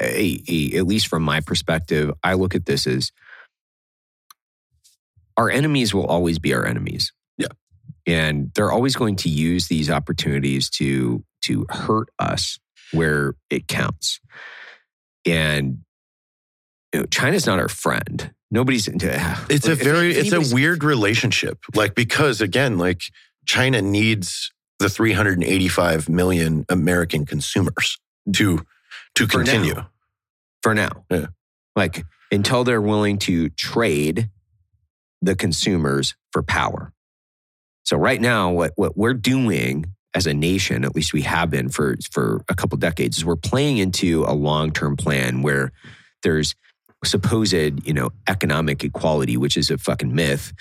a, 0.00 0.42
a, 0.46 0.76
at 0.76 0.86
least 0.86 1.06
from 1.06 1.22
my 1.22 1.40
perspective, 1.40 2.12
I 2.22 2.34
look 2.34 2.54
at 2.54 2.66
this 2.66 2.86
as 2.86 3.12
our 5.36 5.50
enemies 5.50 5.94
will 5.94 6.06
always 6.06 6.38
be 6.38 6.54
our 6.54 6.66
enemies. 6.66 7.12
Yeah. 7.38 7.48
And 8.06 8.52
they're 8.54 8.72
always 8.72 8.96
going 8.96 9.16
to 9.16 9.28
use 9.28 9.68
these 9.68 9.90
opportunities 9.90 10.70
to 10.70 11.24
to 11.42 11.66
hurt 11.70 12.08
us 12.18 12.58
where 12.92 13.34
it 13.50 13.68
counts. 13.68 14.20
And 15.24 15.78
you 16.92 17.00
know, 17.00 17.06
China's 17.06 17.46
not 17.46 17.58
our 17.58 17.68
friend. 17.68 18.32
Nobody's 18.50 18.88
into 18.88 19.12
it. 19.12 19.20
it's 19.50 19.68
a 19.68 19.74
very 19.74 20.12
it's 20.14 20.32
a 20.32 20.54
weird 20.54 20.84
relationship 20.84 21.58
like 21.74 21.94
because 21.94 22.40
again 22.40 22.78
like 22.78 23.02
china 23.44 23.82
needs 23.82 24.52
the 24.78 24.88
385 24.88 26.08
million 26.08 26.64
american 26.68 27.24
consumers 27.26 27.98
to 28.32 28.60
to 29.14 29.26
For 29.26 29.38
now. 29.38 29.44
continue 29.52 29.84
for 30.66 30.74
now. 30.74 31.04
Yeah. 31.10 31.26
Like 31.76 32.04
until 32.32 32.64
they're 32.64 32.82
willing 32.82 33.18
to 33.18 33.50
trade 33.50 34.30
the 35.22 35.36
consumers 35.36 36.16
for 36.32 36.42
power. 36.42 36.92
So 37.84 37.96
right 37.96 38.20
now, 38.20 38.50
what 38.50 38.72
what 38.74 38.96
we're 38.96 39.14
doing 39.14 39.86
as 40.12 40.26
a 40.26 40.34
nation, 40.34 40.84
at 40.84 40.96
least 40.96 41.12
we 41.12 41.22
have 41.22 41.50
been 41.50 41.68
for 41.68 41.96
for 42.10 42.42
a 42.48 42.54
couple 42.56 42.78
decades, 42.78 43.18
is 43.18 43.24
we're 43.24 43.36
playing 43.36 43.78
into 43.78 44.24
a 44.26 44.32
long 44.34 44.72
term 44.72 44.96
plan 44.96 45.42
where 45.42 45.70
there's 46.24 46.56
supposed 47.04 47.52
you 47.52 47.92
know 47.92 48.10
economic 48.28 48.84
equality, 48.84 49.36
which 49.36 49.56
is 49.56 49.70
a 49.70 49.78
fucking 49.78 50.14
myth, 50.14 50.52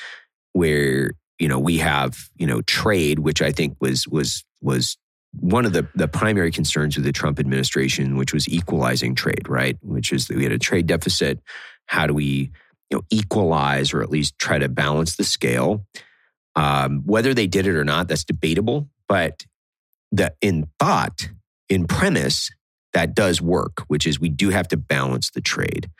where 0.53 1.11
you 1.39 1.47
know 1.47 1.59
we 1.59 1.77
have 1.77 2.29
you 2.35 2.47
know 2.47 2.61
trade, 2.63 3.19
which 3.19 3.41
I 3.41 3.51
think 3.51 3.77
was 3.79 4.07
was 4.07 4.43
was 4.61 4.97
one 5.39 5.65
of 5.65 5.73
the, 5.73 5.87
the 5.95 6.07
primary 6.07 6.51
concerns 6.51 6.97
of 6.97 7.03
the 7.03 7.11
Trump 7.11 7.39
administration, 7.39 8.15
which 8.15 8.33
was 8.33 8.47
equalizing 8.47 9.15
trade, 9.15 9.47
right? 9.47 9.77
Which 9.81 10.11
is 10.11 10.27
that 10.27 10.37
we 10.37 10.43
had 10.43 10.51
a 10.51 10.59
trade 10.59 10.87
deficit. 10.87 11.39
How 11.87 12.07
do 12.07 12.13
we, 12.13 12.51
you 12.89 12.97
know, 12.97 13.01
equalize 13.09 13.93
or 13.93 14.01
at 14.01 14.09
least 14.09 14.37
try 14.39 14.59
to 14.59 14.69
balance 14.69 15.15
the 15.15 15.23
scale? 15.23 15.85
Um, 16.55 17.03
whether 17.05 17.33
they 17.33 17.47
did 17.47 17.67
it 17.67 17.75
or 17.75 17.83
not, 17.83 18.07
that's 18.07 18.23
debatable. 18.23 18.89
But 19.07 19.45
the 20.11 20.33
in 20.41 20.67
thought, 20.79 21.29
in 21.69 21.85
premise, 21.85 22.49
that 22.95 23.13
does 23.13 23.41
work, 23.41 23.83
which 23.87 24.07
is 24.07 24.19
we 24.19 24.29
do 24.29 24.49
have 24.49 24.69
to 24.69 24.77
balance 24.77 25.29
the 25.29 25.41
trade. 25.41 25.91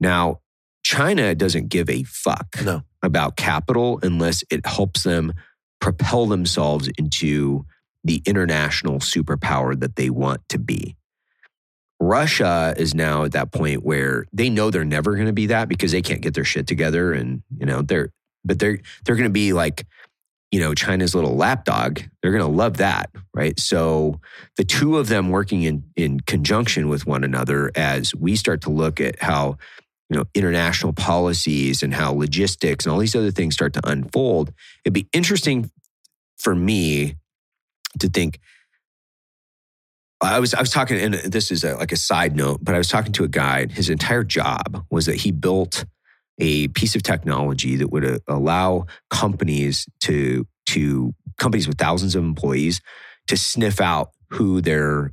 Now, 0.00 0.38
China 0.84 1.34
doesn't 1.34 1.68
give 1.68 1.90
a 1.90 2.04
fuck 2.04 2.46
no 2.64 2.82
about 3.02 3.36
capital 3.36 3.98
unless 4.02 4.44
it 4.48 4.64
helps 4.64 5.02
them 5.02 5.32
propel 5.80 6.26
themselves 6.26 6.88
into 6.96 7.66
the 8.04 8.22
international 8.24 9.00
superpower 9.00 9.78
that 9.78 9.96
they 9.96 10.10
want 10.10 10.40
to 10.48 10.58
be. 10.58 10.96
Russia 12.00 12.74
is 12.76 12.94
now 12.94 13.24
at 13.24 13.32
that 13.32 13.52
point 13.52 13.84
where 13.84 14.24
they 14.32 14.48
know 14.48 14.70
they're 14.70 14.84
never 14.84 15.14
going 15.14 15.26
to 15.26 15.32
be 15.32 15.46
that 15.46 15.68
because 15.68 15.90
they 15.92 16.02
can't 16.02 16.20
get 16.20 16.34
their 16.34 16.44
shit 16.44 16.66
together 16.66 17.12
and 17.12 17.42
you 17.58 17.66
know 17.66 17.82
they're 17.82 18.10
but 18.44 18.58
they're 18.58 18.78
they're 19.04 19.16
going 19.16 19.28
to 19.28 19.32
be 19.32 19.52
like 19.52 19.86
you 20.52 20.60
know 20.60 20.74
China's 20.74 21.14
little 21.14 21.34
lapdog. 21.34 22.00
They're 22.22 22.30
going 22.30 22.44
to 22.44 22.56
love 22.56 22.76
that, 22.76 23.10
right? 23.34 23.58
So 23.58 24.20
the 24.56 24.64
two 24.64 24.98
of 24.98 25.08
them 25.08 25.30
working 25.30 25.62
in 25.62 25.82
in 25.96 26.20
conjunction 26.20 26.88
with 26.88 27.06
one 27.06 27.24
another 27.24 27.72
as 27.74 28.14
we 28.14 28.36
start 28.36 28.60
to 28.62 28.70
look 28.70 29.00
at 29.00 29.20
how 29.20 29.56
you 30.10 30.18
know 30.18 30.24
international 30.34 30.92
policies 30.92 31.82
and 31.82 31.94
how 31.94 32.12
logistics 32.12 32.84
and 32.84 32.92
all 32.92 32.98
these 32.98 33.16
other 33.16 33.30
things 33.30 33.54
start 33.54 33.72
to 33.72 33.80
unfold 33.88 34.52
it'd 34.84 34.92
be 34.92 35.08
interesting 35.14 35.70
for 36.36 36.54
me 36.54 37.16
to 37.98 38.08
think 38.08 38.38
I 40.20 40.38
was 40.38 40.54
I 40.54 40.60
was 40.60 40.70
talking, 40.70 40.98
and 40.98 41.14
this 41.14 41.50
is 41.50 41.64
a, 41.64 41.74
like 41.74 41.90
a 41.90 41.96
side 41.96 42.36
note, 42.36 42.60
but 42.62 42.76
I 42.76 42.78
was 42.78 42.88
talking 42.88 43.12
to 43.14 43.24
a 43.24 43.28
guy. 43.28 43.66
His 43.66 43.90
entire 43.90 44.22
job 44.22 44.84
was 44.88 45.06
that 45.06 45.16
he 45.16 45.32
built 45.32 45.84
a 46.38 46.68
piece 46.68 46.94
of 46.96 47.02
technology 47.02 47.76
that 47.76 47.88
would 47.92 48.04
uh, 48.04 48.18
allow 48.28 48.86
companies 49.10 49.86
to 50.00 50.46
to 50.66 51.12
companies 51.38 51.66
with 51.68 51.78
thousands 51.78 52.14
of 52.14 52.22
employees 52.24 52.80
to 53.26 53.36
sniff 53.36 53.80
out 53.80 54.10
who 54.30 54.60
their 54.60 55.12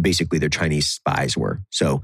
basically 0.00 0.38
their 0.38 0.48
Chinese 0.48 0.86
spies 0.88 1.36
were. 1.36 1.62
So 1.70 2.02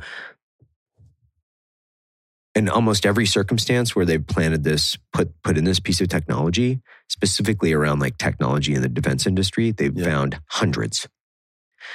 in 2.54 2.68
almost 2.68 3.06
every 3.06 3.26
circumstance 3.26 3.94
where 3.94 4.04
they've 4.04 4.26
planted 4.26 4.64
this, 4.64 4.96
put 5.12 5.30
put 5.42 5.56
in 5.56 5.64
this 5.64 5.78
piece 5.80 6.00
of 6.00 6.08
technology, 6.08 6.80
specifically 7.08 7.72
around 7.72 8.00
like 8.00 8.18
technology 8.18 8.74
in 8.74 8.82
the 8.82 8.88
defense 8.88 9.26
industry, 9.26 9.70
they've 9.70 9.96
Yeah. 9.96 10.04
found 10.04 10.40
hundreds. 10.50 11.06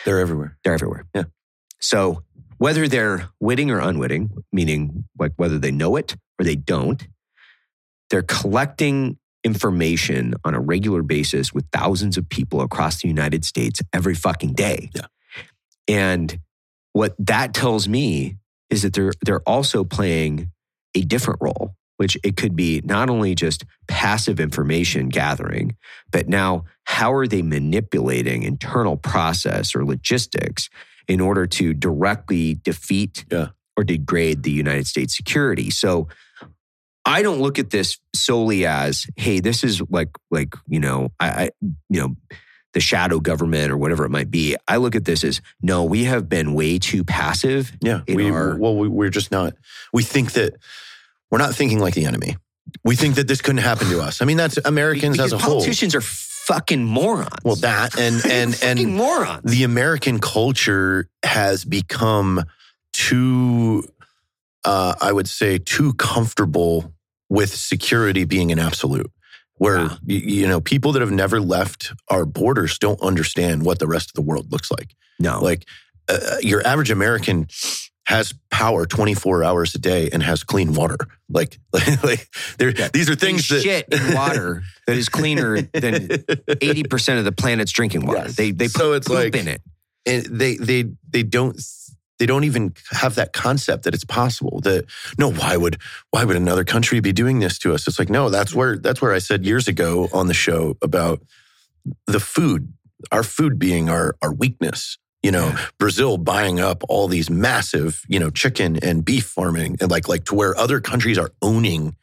they're 0.04 0.20
everywhere 0.20 0.58
They're 0.64 0.74
everywhere. 0.74 1.06
Yeah. 1.14 1.24
So 1.80 2.24
whether 2.58 2.88
they're 2.88 3.30
witting 3.40 3.70
or 3.70 3.80
unwitting, 3.80 4.30
meaning 4.52 5.06
like 5.20 5.34
whether 5.36 5.60
they 5.60 5.72
know 5.72 5.96
it 5.96 6.16
or 6.40 6.46
they 6.46 6.56
don't, 6.56 7.08
they're 8.10 8.22
collecting 8.24 9.18
information 9.44 10.34
on 10.44 10.56
a 10.56 10.60
regular 10.60 11.04
basis 11.04 11.54
with 11.54 11.66
thousands 11.72 12.18
of 12.18 12.28
people 12.30 12.62
across 12.62 13.02
the 13.02 13.08
United 13.08 13.46
States 13.46 13.80
every 13.94 14.16
fucking 14.16 14.54
day. 14.54 14.90
Yeah. 14.96 15.06
And 15.88 16.40
what 16.94 17.16
that 17.20 17.54
tells 17.54 17.88
me 17.88 18.38
is 18.70 18.82
that 18.82 18.94
they're 18.94 19.14
they're 19.24 19.42
also 19.48 19.84
playing 19.84 20.50
a 20.96 21.02
different 21.02 21.40
role, 21.42 21.76
which 21.98 22.18
it 22.24 22.38
could 22.38 22.56
be 22.56 22.82
not 22.84 23.10
only 23.10 23.36
just 23.36 23.64
passive 23.88 24.40
information 24.40 25.10
gathering, 25.10 25.76
but 26.12 26.28
now 26.28 26.64
how 26.86 27.14
are 27.14 27.28
they 27.28 27.42
manipulating 27.44 28.44
internal 28.44 28.98
process 28.98 29.76
or 29.76 29.86
logistics 29.86 30.70
in 31.08 31.22
order 31.22 31.46
to 31.46 31.74
directly 31.74 32.56
defeat 32.64 33.26
Yeah. 33.32 33.50
or 33.78 33.84
degrade 33.84 34.42
the 34.42 34.52
United 34.52 34.88
States 34.88 35.16
security? 35.16 35.70
So 35.70 36.08
I 37.06 37.22
don't 37.22 37.40
look 37.40 37.60
at 37.60 37.70
this 37.70 38.00
solely 38.16 38.66
as, 38.66 39.06
hey, 39.16 39.40
this 39.40 39.64
is 39.64 39.82
like 39.90 40.10
like, 40.32 40.56
you 40.68 40.80
know, 40.80 41.10
I, 41.20 41.28
I 41.28 41.50
you 41.90 42.02
know, 42.02 42.16
the 42.74 42.80
shadow 42.82 43.20
government 43.20 43.72
or 43.72 43.78
whatever 43.78 44.04
it 44.06 44.10
might 44.10 44.30
be. 44.32 44.56
I 44.68 44.78
look 44.78 44.96
at 44.96 45.06
this 45.06 45.24
as 45.24 45.42
no, 45.62 45.84
we 45.84 46.06
have 46.06 46.28
been 46.28 46.54
way 46.54 46.78
too 46.80 47.04
passive. 47.04 47.72
yeah 47.82 48.02
we 48.08 48.30
our- 48.30 48.58
well 48.58 48.76
we, 48.76 48.88
we're 48.88 49.10
just 49.10 49.32
not 49.32 49.54
we 49.94 50.04
think 50.04 50.34
that 50.34 50.56
we're 51.32 51.38
not 51.38 51.56
thinking 51.56 51.80
like 51.80 51.94
the 51.94 52.06
enemy 52.06 52.36
we 52.84 52.96
think 52.96 53.16
that 53.16 53.28
this 53.28 53.42
couldn't 53.42 53.62
happen 53.62 53.88
to 53.90 54.02
us 54.02 54.22
i 54.22 54.26
mean 54.26 54.38
that's 54.38 54.58
americans 54.66 55.20
as 55.20 55.32
a 55.32 55.38
whole 55.38 55.56
politicians 55.56 55.96
are 55.96 56.02
fucking 56.02 56.84
morons. 56.84 57.30
well 57.44 57.56
that 57.56 57.98
and 57.98 58.16
and 58.30 58.54
and 58.64 58.80
fucking 58.80 58.96
morons. 58.96 59.52
the 59.52 59.64
American 59.64 60.20
culture 60.20 61.08
has 61.24 61.66
become 61.66 62.44
too, 62.94 63.84
uh, 64.64 64.96
I 65.02 65.12
would 65.12 65.28
say, 65.28 65.58
too 65.58 65.94
comfortable 65.94 66.94
with 67.30 67.54
security 67.54 68.24
being 68.26 68.52
an 68.52 68.60
absolute. 68.60 69.12
Where 69.58 69.78
Yeah. 69.84 69.98
you 70.06 70.48
know 70.48 70.60
people 70.60 70.92
that 70.94 71.02
have 71.02 71.12
never 71.12 71.40
left 71.40 71.94
our 72.10 72.26
borders 72.26 72.78
don't 72.78 73.02
understand 73.02 73.64
what 73.64 73.80
the 73.80 73.88
rest 73.88 74.10
of 74.10 74.14
the 74.14 74.22
world 74.22 74.52
looks 74.52 74.70
like. 74.70 74.94
no, 75.20 75.42
Like 75.42 75.66
uh, 76.10 76.38
your 76.42 76.66
average 76.68 76.92
American 76.92 77.48
has 78.08 78.34
power 78.52 78.86
24 78.86 79.44
hours 79.44 79.74
a 79.74 79.80
day 79.80 80.10
and 80.14 80.22
has 80.22 80.44
clean 80.44 80.74
water. 80.74 80.98
Like, 81.30 81.58
like, 81.74 82.04
like 82.04 82.28
they're, 82.60 82.74
these 82.74 83.10
are 83.10 83.16
things 83.16 83.48
They 83.48 83.56
that 83.56 83.64
shit 83.64 83.86
in 83.92 84.14
water 84.14 84.62
that 84.88 84.98
is 84.98 85.10
cleaner 85.10 85.62
than 85.62 86.10
eighty 86.62 86.84
percent 86.84 87.18
of 87.20 87.26
the 87.26 87.32
planet's 87.32 87.72
drinking 87.72 88.06
water. 88.06 88.20
Yes. 88.26 88.36
They 88.36 88.52
they 88.52 88.68
So 88.68 88.90
put 88.90 88.98
it's 88.98 89.08
poop 89.08 89.16
like- 89.18 89.36
in 89.36 89.48
it. 89.48 89.62
and 90.06 90.26
they 90.26 90.58
they 90.58 90.84
they 91.10 91.24
don't 91.24 91.60
they 92.20 92.26
don't 92.26 92.44
even 92.46 92.74
have 92.92 93.16
that 93.16 93.34
concept 93.34 93.84
that 93.84 93.94
it's 93.94 94.06
possible 94.06 94.60
that 94.62 94.86
no 95.18 95.32
why 95.32 95.58
would 95.58 95.78
why 96.12 96.24
would 96.24 96.36
another 96.36 96.64
country 96.64 97.00
be 97.00 97.12
doing 97.12 97.40
this 97.40 97.58
to 97.60 97.74
us 97.74 97.88
it's 97.88 98.00
like 98.00 98.10
no 98.10 98.30
that's 98.30 98.54
where 98.54 98.78
that's 98.78 99.02
where 99.02 99.14
i 99.14 99.20
said 99.20 99.46
years 99.46 99.68
ago 99.68 100.08
on 100.14 100.28
the 100.28 100.34
show 100.34 100.78
about 100.82 101.22
the 102.08 102.20
food 102.20 102.72
our 103.12 103.24
food 103.24 103.60
being 103.60 103.90
our 103.90 104.16
our 104.22 104.34
weakness 104.34 104.98
you 105.24 105.32
know 105.32 105.48
Yeah. 105.50 105.66
brazil 105.78 106.18
buying 106.18 106.60
up 106.60 106.84
all 106.90 107.08
these 107.08 107.30
massive 107.30 108.02
you 108.08 108.20
know 108.20 108.30
chicken 108.30 108.78
and 108.82 109.04
beef 109.04 109.26
farming 109.26 109.78
and 109.82 109.92
like 109.92 110.08
like 110.08 110.26
to 110.26 110.36
where 110.36 110.58
other 110.58 110.80
countries 110.80 111.18
are 111.18 111.32
owning 111.42 111.96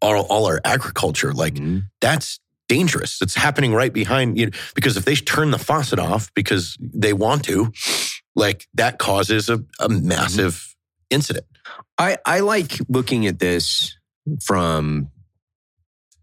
all, 0.00 0.20
all 0.26 0.46
our 0.46 0.60
agriculture 0.64 1.32
like 1.32 1.54
Mhm. 1.54 1.82
that's 2.00 2.38
dangerous. 2.68 3.22
It's 3.22 3.34
happening 3.34 3.72
right 3.72 3.90
behind 3.94 4.36
you 4.38 4.50
because 4.74 4.98
if 4.98 5.06
they 5.06 5.14
turn 5.14 5.52
the 5.52 5.58
faucet 5.58 5.98
off 5.98 6.30
because 6.34 6.76
they 6.78 7.14
want 7.14 7.42
to, 7.44 7.72
like 8.38 8.68
that 8.74 8.98
causes 8.98 9.48
a, 9.48 9.54
a 9.54 9.88
mm-hmm. 9.88 10.08
massive 10.08 10.74
incident. 11.10 11.46
I, 11.98 12.18
I 12.24 12.40
like 12.40 12.78
looking 12.88 13.26
at 13.26 13.38
this 13.38 13.98
from 14.44 15.10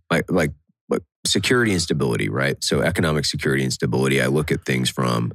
like 0.10 0.32
like 0.32 0.52
like 0.90 1.02
security 1.28 1.74
and 1.74 1.82
stability, 1.82 2.30
right? 2.30 2.64
So 2.64 2.82
economic 2.82 3.26
security 3.26 3.64
and 3.64 3.74
stability. 3.74 4.22
I 4.22 4.28
look 4.28 4.52
at 4.52 4.66
things 4.66 4.90
from 4.90 5.34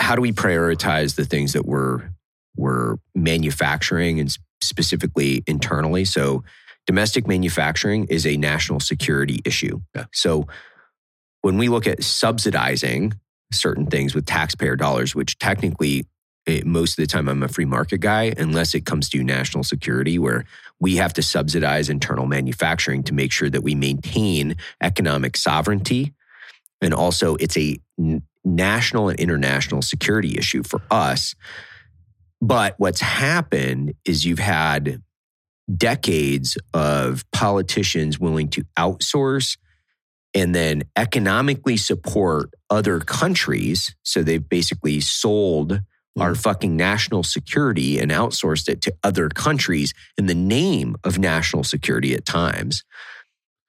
how 0.00 0.16
do 0.16 0.22
we 0.22 0.32
prioritize 0.32 1.14
the 1.14 1.24
things 1.24 1.52
that 1.52 1.64
we're 1.64 2.10
we're 2.56 2.96
manufacturing 3.14 4.20
and 4.20 4.36
specifically 4.62 5.44
internally. 5.46 6.04
So 6.04 6.42
domestic 6.86 7.26
manufacturing 7.26 8.04
is 8.04 8.26
a 8.26 8.36
national 8.36 8.80
security 8.80 9.40
issue. 9.44 9.80
Yeah. 9.94 10.06
So 10.12 10.46
when 11.42 11.58
we 11.58 11.68
look 11.68 11.86
at 11.86 12.02
subsidizing 12.02 13.12
certain 13.54 13.86
things 13.86 14.14
with 14.14 14.26
taxpayer 14.26 14.76
dollars, 14.76 15.14
which 15.14 15.38
technically 15.38 16.06
it, 16.46 16.66
most 16.66 16.98
of 16.98 17.02
the 17.02 17.06
time 17.06 17.28
I'm 17.28 17.42
a 17.42 17.48
free 17.48 17.64
market 17.64 17.98
guy, 17.98 18.34
unless 18.36 18.74
it 18.74 18.84
comes 18.84 19.08
to 19.10 19.24
national 19.24 19.64
security, 19.64 20.18
where 20.18 20.44
we 20.78 20.96
have 20.96 21.14
to 21.14 21.22
subsidize 21.22 21.88
internal 21.88 22.26
manufacturing 22.26 23.02
to 23.04 23.14
make 23.14 23.32
sure 23.32 23.48
that 23.48 23.62
we 23.62 23.74
maintain 23.74 24.56
economic 24.82 25.36
sovereignty. 25.36 26.12
And 26.82 26.92
also, 26.92 27.36
it's 27.36 27.56
a 27.56 27.78
n- 27.98 28.22
national 28.44 29.08
and 29.08 29.18
international 29.18 29.80
security 29.80 30.36
issue 30.36 30.62
for 30.62 30.82
us. 30.90 31.34
But 32.42 32.74
what's 32.76 33.00
happened 33.00 33.94
is 34.04 34.26
you've 34.26 34.38
had 34.38 35.02
decades 35.74 36.58
of 36.74 37.24
politicians 37.32 38.20
willing 38.20 38.48
to 38.50 38.64
outsource 38.78 39.56
and 40.34 40.54
then 40.54 40.82
economically 40.96 41.76
support 41.76 42.50
other 42.68 42.98
countries. 43.00 43.94
So 44.02 44.22
they've 44.22 44.46
basically 44.46 45.00
sold 45.00 45.80
our 46.18 46.32
mm-hmm. 46.32 46.40
fucking 46.40 46.76
national 46.76 47.22
security 47.22 47.98
and 47.98 48.10
outsourced 48.10 48.68
it 48.68 48.82
to 48.82 48.94
other 49.02 49.28
countries 49.28 49.94
in 50.18 50.26
the 50.26 50.34
name 50.34 50.96
of 51.04 51.18
national 51.18 51.64
security 51.64 52.14
at 52.14 52.24
times. 52.24 52.84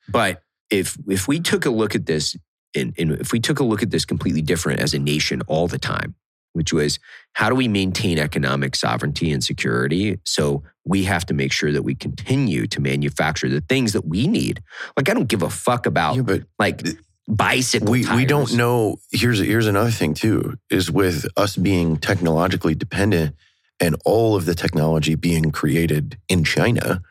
But 0.07 0.41
if 0.69 0.97
if 1.07 1.27
we 1.27 1.39
took 1.39 1.65
a 1.65 1.69
look 1.69 1.95
at 1.95 2.05
this 2.05 2.35
and, 2.75 2.93
and 2.97 3.13
if 3.13 3.31
we 3.31 3.39
took 3.39 3.59
a 3.59 3.63
look 3.63 3.81
at 3.81 3.91
this 3.91 4.05
completely 4.05 4.41
different 4.41 4.79
as 4.79 4.93
a 4.93 4.99
nation 4.99 5.41
all 5.47 5.67
the 5.67 5.79
time, 5.79 6.15
which 6.53 6.73
was 6.73 6.99
how 7.33 7.49
do 7.49 7.55
we 7.55 7.67
maintain 7.67 8.19
economic 8.19 8.75
sovereignty 8.75 9.31
and 9.31 9.43
security? 9.43 10.19
So 10.25 10.63
we 10.85 11.03
have 11.03 11.25
to 11.25 11.33
make 11.33 11.51
sure 11.51 11.71
that 11.71 11.83
we 11.83 11.95
continue 11.95 12.67
to 12.67 12.79
manufacture 12.79 13.49
the 13.49 13.61
things 13.61 13.93
that 13.93 14.05
we 14.05 14.27
need. 14.27 14.61
Like 14.95 15.09
I 15.09 15.13
don't 15.13 15.27
give 15.27 15.41
a 15.41 15.49
fuck 15.49 15.85
about 15.85 16.15
Yeah, 16.15 16.21
but 16.21 16.43
like 16.59 16.81
bicycle 17.27 17.91
we, 17.91 18.05
we 18.15 18.25
don't 18.25 18.53
know. 18.53 18.97
Here's 19.11 19.39
here's 19.39 19.67
another 19.67 19.91
thing 19.91 20.13
too 20.13 20.57
is 20.69 20.91
with 20.91 21.25
us 21.35 21.55
being 21.55 21.97
technologically 21.97 22.75
dependent 22.75 23.35
and 23.79 23.95
all 24.05 24.35
of 24.35 24.45
the 24.45 24.55
technology 24.55 25.15
being 25.15 25.51
created 25.51 26.17
in 26.29 26.43
China, 26.43 27.01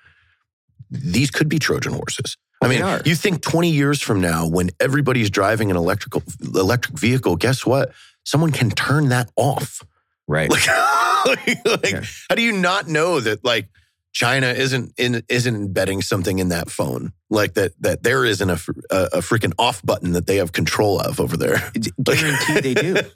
these 0.90 1.30
could 1.30 1.48
be 1.48 1.58
Trojan 1.58 1.92
horses. 1.92 2.36
I 2.62 2.68
Well, 2.68 2.76
they 2.76 2.82
mean, 2.82 3.02
you 3.04 3.14
think 3.14 3.42
20 3.42 3.68
years 3.68 4.00
from 4.00 4.20
now, 4.20 4.46
when 4.48 4.70
everybody's 4.80 5.28
driving 5.28 5.70
an 5.70 5.76
electrical 5.76 6.22
electric 6.40 6.98
vehicle, 6.98 7.36
guess 7.36 7.66
what? 7.66 7.92
Someone 8.24 8.52
can 8.52 8.70
turn 8.70 9.08
that 9.10 9.30
off. 9.36 9.82
Right. 10.28 10.50
Like, 10.50 10.66
like, 11.64 11.90
Yeah. 11.90 12.02
how 12.28 12.34
do 12.34 12.42
you 12.42 12.52
not 12.52 12.88
know 12.88 13.20
that 13.20 13.44
like 13.44 13.68
China 14.12 14.46
isn't 14.46 14.92
in, 14.96 15.22
isn't 15.28 15.54
embedding 15.54 16.00
something 16.00 16.38
in 16.38 16.50
that 16.50 16.70
phone 16.70 17.12
like 17.30 17.54
that 17.54 17.72
that 17.80 18.04
there 18.04 18.24
isn't 18.24 18.48
a, 18.48 18.58
a, 18.90 18.96
a 19.14 19.18
freaking 19.18 19.52
off 19.58 19.82
button 19.82 20.12
that 20.12 20.26
they 20.28 20.36
have 20.36 20.52
control 20.52 21.00
of 21.00 21.18
over 21.18 21.36
there? 21.36 21.72
It's 21.74 21.88
guaranteed 22.02 22.62
they 22.64 22.74
do. 22.74 22.96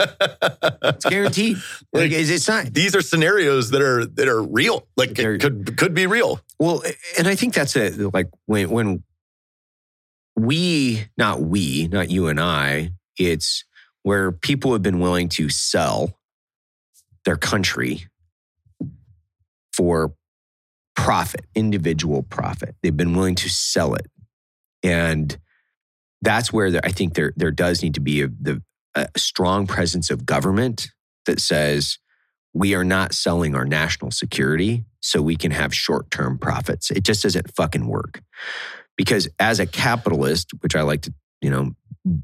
It's 0.83 1.05
guaranteed. 1.05 1.59
Like, 1.93 2.11
it's 2.11 2.31
it's 2.31 2.49
not. 2.49 2.67
These 2.75 2.97
are 2.97 3.03
scenarios 3.03 3.71
that 3.71 3.83
are 3.83 4.05
that 4.07 4.27
are 4.27 4.43
real. 4.43 4.89
Like 4.97 5.17
it 5.19 5.41
could 5.41 5.77
could 5.77 5.95
be 5.95 6.07
real. 6.09 6.41
Well, 6.59 6.83
and 7.17 7.29
I 7.29 7.35
think 7.37 7.55
that's 7.55 7.77
it. 7.77 7.97
Like 8.13 8.29
when 8.47 8.71
when 8.71 9.05
we, 10.37 11.05
not 11.17 11.41
we, 11.41 11.89
not 11.89 12.11
you 12.11 12.29
and 12.29 12.41
I, 12.41 12.91
it's 13.17 13.65
where 14.03 14.33
people 14.33 14.73
have 14.73 14.83
been 14.83 14.99
willing 15.01 15.29
to 15.31 15.49
sell 15.49 16.18
their 17.29 17.37
country 17.37 18.07
for 19.75 20.15
profit, 20.97 21.45
individual 21.55 22.23
profit. 22.23 22.75
They've 22.83 22.97
been 22.97 23.15
willing 23.15 23.35
to 23.35 23.51
sell 23.51 23.95
it, 23.95 24.07
and 24.83 25.37
that's 26.23 26.55
where 26.55 26.81
I 26.83 26.91
think 26.91 27.13
there 27.13 27.35
there 27.37 27.51
does 27.51 27.83
need 27.83 27.93
to 27.95 28.01
be 28.01 28.23
a, 28.23 28.29
the, 28.29 28.63
a 28.95 29.09
strong 29.19 29.67
presence 29.67 30.09
of 30.09 30.25
government 30.25 30.89
that 31.27 31.39
says 31.39 31.99
we 32.55 32.75
are 32.75 32.83
not 32.83 33.13
selling 33.13 33.55
our 33.55 33.67
national 33.67 34.11
security 34.11 34.87
so 35.01 35.21
we 35.21 35.37
can 35.37 35.51
have 35.51 35.75
short 35.75 36.11
term 36.11 36.39
profits. 36.39 36.91
It 36.91 37.05
just 37.05 37.25
doesn't 37.25 37.55
fucking 37.55 37.87
work. 37.87 38.23
Because 38.97 39.29
as 39.39 39.61
a 39.61 39.67
capitalist, 39.67 40.53
which 40.61 40.75
I 40.75 40.81
like 40.81 41.03
to, 41.03 41.13
you 41.43 41.51
know, 41.51 41.73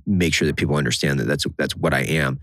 make 0.07 0.33
sure 0.33 0.47
that 0.47 0.57
people 0.57 0.77
understand 0.77 1.21
that 1.21 1.27
that's 1.27 1.45
that's 1.59 1.77
what 1.77 1.93
I 1.93 2.05
am. 2.05 2.40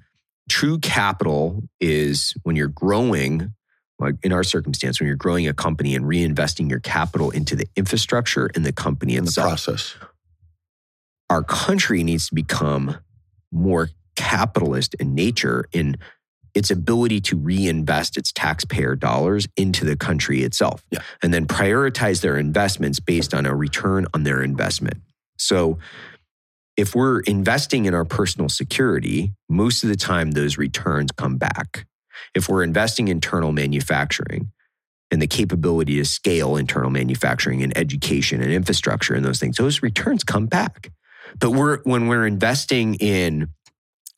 True 0.49 0.79
capital 0.79 1.63
is 1.79 2.33
when 2.43 2.55
you're 2.55 2.67
growing, 2.67 3.53
like 3.99 4.15
in 4.23 4.31
our 4.33 4.43
circumstance, 4.43 4.99
when 4.99 5.07
you're 5.07 5.15
growing 5.15 5.47
a 5.47 5.53
company 5.53 5.95
and 5.95 6.05
reinvesting 6.05 6.69
your 6.69 6.79
capital 6.79 7.29
into 7.31 7.55
the 7.55 7.65
infrastructure 7.75 8.49
and 8.55 8.65
the 8.65 8.73
company 8.73 9.15
In 9.15 9.25
the 9.25 9.31
process. 9.31 9.95
our 11.29 11.43
country 11.43 12.03
needs 12.03 12.27
to 12.29 12.35
become 12.35 12.97
more 13.51 13.89
capitalist 14.15 14.93
in 14.95 15.15
nature 15.15 15.65
in 15.71 15.97
its 16.53 16.69
ability 16.69 17.21
to 17.21 17.37
reinvest 17.37 18.17
its 18.17 18.33
taxpayer 18.33 18.93
dollars 18.95 19.47
into 19.55 19.85
the 19.85 19.95
country 19.95 20.43
itself 20.43 20.83
Yeah. 20.91 20.99
and 21.23 21.33
then 21.33 21.47
prioritize 21.47 22.19
their 22.21 22.37
investments 22.37 22.99
based 22.99 23.33
on 23.33 23.45
a 23.45 23.55
return 23.55 24.05
on 24.13 24.23
their 24.23 24.43
investment. 24.43 25.01
So 25.37 25.79
if 26.77 26.95
we're 26.95 27.19
investing 27.21 27.85
in 27.85 27.93
our 27.93 28.05
personal 28.05 28.49
security, 28.49 29.33
most 29.49 29.83
of 29.83 29.89
the 29.89 29.95
time 29.95 30.31
those 30.31 30.57
returns 30.57 31.11
come 31.11 31.37
back. 31.37 31.85
If 32.33 32.47
we're 32.47 32.63
investing 32.63 33.07
in 33.07 33.17
internal 33.17 33.51
manufacturing 33.51 34.51
and 35.11 35.21
the 35.21 35.27
capability 35.27 35.97
to 35.97 36.05
scale 36.05 36.55
internal 36.55 36.89
manufacturing 36.89 37.61
and 37.61 37.77
education 37.77 38.41
and 38.41 38.51
infrastructure 38.51 39.13
and 39.13 39.25
those 39.25 39.39
things, 39.39 39.57
those 39.57 39.81
returns 39.81 40.23
come 40.23 40.47
back. 40.47 40.91
But 41.39 41.51
we're 41.51 41.79
when 41.83 42.07
we're 42.07 42.25
investing 42.25 42.95
in, 42.95 43.49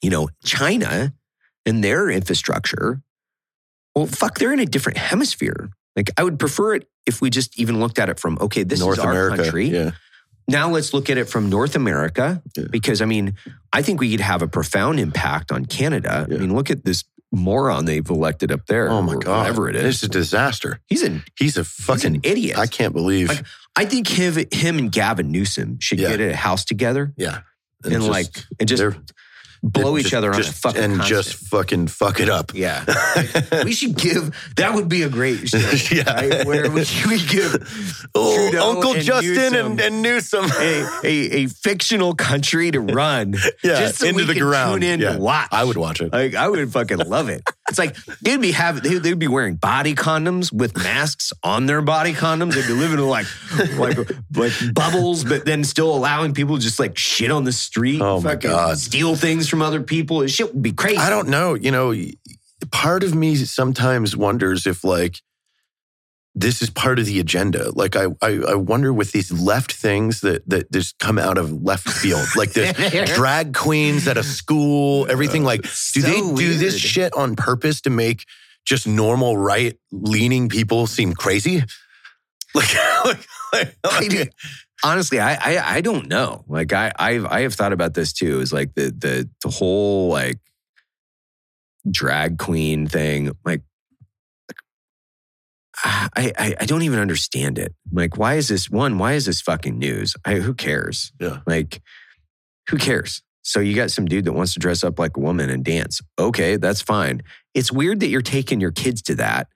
you 0.01 0.09
know, 0.09 0.29
China 0.43 1.13
and 1.65 1.83
their 1.83 2.09
infrastructure, 2.09 3.01
well, 3.95 4.07
fuck, 4.07 4.39
they're 4.39 4.53
in 4.53 4.59
a 4.59 4.65
different 4.65 4.97
hemisphere. 4.97 5.69
Like 5.95 6.11
I 6.17 6.23
would 6.23 6.39
prefer 6.39 6.75
it 6.75 6.87
if 7.05 7.21
we 7.21 7.29
just 7.29 7.59
even 7.59 7.79
looked 7.79 7.99
at 7.99 8.09
it 8.09 8.19
from, 8.19 8.37
okay, 8.41 8.63
this 8.63 8.79
North 8.79 8.99
is 8.99 9.03
our 9.03 9.11
America. 9.11 9.43
country. 9.43 9.67
Yeah. 9.67 9.91
Now 10.47 10.69
let's 10.69 10.93
look 10.93 11.09
at 11.09 11.17
it 11.17 11.25
from 11.25 11.49
North 11.49 11.75
America 11.75 12.41
Yeah. 12.55 12.65
because 12.69 13.01
I 13.01 13.05
mean, 13.05 13.35
I 13.71 13.81
think 13.81 13.99
we 14.01 14.11
could 14.11 14.19
have 14.19 14.41
a 14.41 14.47
profound 14.47 14.99
impact 14.99 15.51
on 15.51 15.65
Canada. 15.65 16.27
Yeah. 16.29 16.35
I 16.35 16.39
mean, 16.39 16.53
look 16.55 16.69
at 16.69 16.83
this 16.85 17.03
moron 17.31 17.85
they've 17.85 18.07
elected 18.09 18.51
up 18.51 18.65
there. 18.67 18.89
Oh 18.89 19.01
my 19.01 19.15
god. 19.15 19.39
whatever 19.39 19.69
it 19.69 19.75
It's 19.75 20.03
a 20.03 20.07
disaster. 20.07 20.79
He's 20.87 21.01
an 21.03 21.23
He's 21.37 21.57
a 21.57 21.61
he's 21.61 21.67
fucking 21.85 22.15
an 22.15 22.21
idiot. 22.23 22.57
I 22.57 22.67
can't 22.67 22.93
believe. 22.93 23.29
Like, 23.29 23.45
I 23.75 23.85
think 23.85 24.07
him, 24.07 24.35
him 24.51 24.77
and 24.77 24.91
Gavin 24.91 25.31
Newsom 25.31 25.79
should 25.79 25.99
Yeah. 25.99 26.09
get 26.15 26.21
a 26.21 26.35
house 26.35 26.63
together 26.65 27.11
yeah. 27.17 27.39
and, 27.83 28.03
like 28.07 28.27
and 28.59 28.69
just 28.69 28.83
blow 29.63 29.97
each 29.97 30.03
just- 30.05 30.13
other 30.15 30.31
on 30.33 30.37
just, 30.41 30.53
fucking 30.61 30.83
and 30.83 30.95
constant. 30.97 31.23
just 31.25 31.35
fucking 31.49 31.87
fuck 31.87 32.19
it 32.19 32.29
up. 32.29 32.51
yeah. 32.53 32.83
we 33.63 33.71
should 33.71 33.95
give 33.95 34.35
that 34.57 34.73
would 34.75 34.89
be 34.89 35.03
a 35.03 35.09
great 35.09 35.47
show, 35.49 35.57
Yeah. 35.91 36.13
right? 36.13 36.45
Where 36.45 36.69
we, 36.69 36.85
we 37.07 37.25
give 37.25 38.07
Oh, 38.13 38.71
Uncle 38.75 38.93
and 38.93 39.01
Justin 39.03 39.33
Newsom 39.35 39.71
and, 39.71 39.81
and 39.81 40.01
Newsom. 40.01 40.45
a, 40.59 40.99
a, 41.03 41.07
a 41.07 41.47
fictional 41.47 42.13
country 42.13 42.71
to 42.71 42.79
run 42.81 43.33
yeah, 43.63 43.79
just 43.79 43.99
so 43.99 44.07
into 44.07 44.25
the 44.25 44.33
can 44.33 44.43
ground. 44.43 44.81
tune 44.81 44.91
in 44.91 44.99
yeah. 44.99 45.13
to 45.13 45.19
watch. 45.19 45.47
I 45.51 45.63
would 45.63 45.77
watch 45.77 46.01
it. 46.01 46.11
Like 46.11 46.35
I 46.35 46.47
would 46.49 46.71
fucking 46.71 46.97
love 46.97 47.29
it. 47.29 47.41
It's 47.69 47.79
like 47.79 47.95
they'd 48.21 48.41
be 48.41 48.51
having 48.51 48.83
they, 48.83 48.97
they'd 48.99 49.17
be 49.17 49.27
wearing 49.29 49.55
body 49.55 49.95
condoms 49.95 50.51
with 50.51 50.75
masks 50.77 51.31
on 51.43 51.65
their 51.65 51.81
body 51.81 52.13
condoms. 52.13 52.53
They'd 52.55 52.67
be 52.67 52.73
living 52.73 52.99
in 52.99 53.07
like 53.07 53.25
like 53.77 53.97
like 54.35 54.51
bubbles, 54.73 55.23
but 55.23 55.45
then 55.45 55.63
still 55.63 55.95
allowing 55.95 56.33
people 56.33 56.57
to 56.57 56.61
just 56.61 56.79
like 56.79 56.97
shit 56.97 57.31
on 57.31 57.45
the 57.45 57.51
street. 57.53 58.01
Oh, 58.01 58.19
my 58.21 58.35
God. 58.35 58.77
Steal 58.77 59.15
things 59.15 59.47
from 59.53 59.61
other 59.61 59.83
people. 59.83 60.25
Shit 60.25 60.51
would 60.53 60.63
be 60.63 60.73
crazy. 60.73 60.97
I 60.97 61.09
don't 61.11 61.29
know. 61.29 61.53
You 61.53 61.69
know, 61.69 61.93
part 62.71 63.03
of 63.03 63.13
me 63.13 63.35
sometimes 63.35 64.17
wonders 64.17 64.65
if 64.65 64.83
like 64.83 65.17
this 66.35 66.63
is 66.63 66.71
part 66.71 66.97
of 66.97 67.05
the 67.05 67.19
agenda. 67.19 67.71
Like 67.71 67.95
I, 67.95 68.05
I, 68.19 68.39
I 68.49 68.55
wonder 68.55 68.91
with 68.91 69.11
these 69.11 69.31
left 69.31 69.71
things 69.71 70.21
that 70.21 70.49
that 70.49 70.71
just 70.71 70.97
come 70.97 71.19
out 71.19 71.37
of 71.37 71.61
left 71.63 71.87
field, 71.87 72.25
like 72.35 72.53
this 72.53 72.73
drag 73.15 73.53
queens 73.53 74.07
at 74.07 74.17
a 74.17 74.23
school, 74.23 75.05
everything. 75.07 75.43
Like, 75.43 75.61
do 75.61 75.67
So 75.69 75.99
they 76.01 76.21
do 76.21 76.57
this 76.57 76.79
shit 76.79 77.13
on 77.13 77.35
purpose 77.35 77.81
to 77.81 77.91
make 77.91 78.25
just 78.65 78.87
normal 78.87 79.37
right 79.37 79.77
leaning 79.91 80.49
people 80.49 80.87
seem 80.87 81.13
crazy? 81.13 81.61
Like, 82.55 82.75
like, 83.53 83.77
like- 83.83 83.93
I 84.03 84.07
do- 84.07 84.25
honestly, 84.83 85.19
I, 85.19 85.33
I 85.33 85.75
I 85.77 85.81
don't 85.81 86.07
know. 86.07 86.43
Like 86.47 86.73
I 86.73 86.91
I've 86.97 87.25
I 87.25 87.41
have 87.41 87.53
thought 87.53 87.73
about 87.73 87.93
this 87.93 88.13
too. 88.13 88.39
Is 88.39 88.53
like 88.53 88.75
the 88.75 88.91
the 88.91 89.29
the 89.41 89.49
whole 89.49 90.09
like 90.09 90.39
drag 91.89 92.37
queen 92.37 92.87
thing. 92.87 93.31
Like 93.45 93.61
I, 95.83 96.33
I 96.37 96.55
I 96.61 96.65
don't 96.65 96.83
even 96.83 96.99
understand 96.99 97.57
it. 97.57 97.73
Like 97.91 98.17
why 98.17 98.35
is 98.35 98.47
this 98.47 98.69
one? 98.69 98.97
Why 98.97 99.13
is 99.13 99.25
this 99.25 99.41
fucking 99.41 99.77
news? 99.77 100.15
I, 100.25 100.35
who 100.35 100.53
cares? 100.53 101.11
Yeah. 101.19 101.39
Like 101.45 101.81
who 102.69 102.77
cares? 102.77 103.21
So 103.43 103.59
you 103.59 103.75
got 103.75 103.91
some 103.91 104.05
dude 104.05 104.25
that 104.25 104.33
wants 104.33 104.53
to 104.53 104.59
dress 104.59 104.83
up 104.83 104.97
like 104.97 105.17
a 105.17 105.19
woman 105.19 105.49
and 105.49 105.65
dance. 105.65 106.01
Okay, 106.17 106.55
that's 106.55 106.81
fine. 106.81 107.23
It's 107.53 107.71
weird 107.71 107.99
that 107.99 108.07
you're 108.07 108.21
taking 108.21 108.61
your 108.61 108.71
kids 108.71 109.01
to 109.03 109.15
that. 109.15 109.47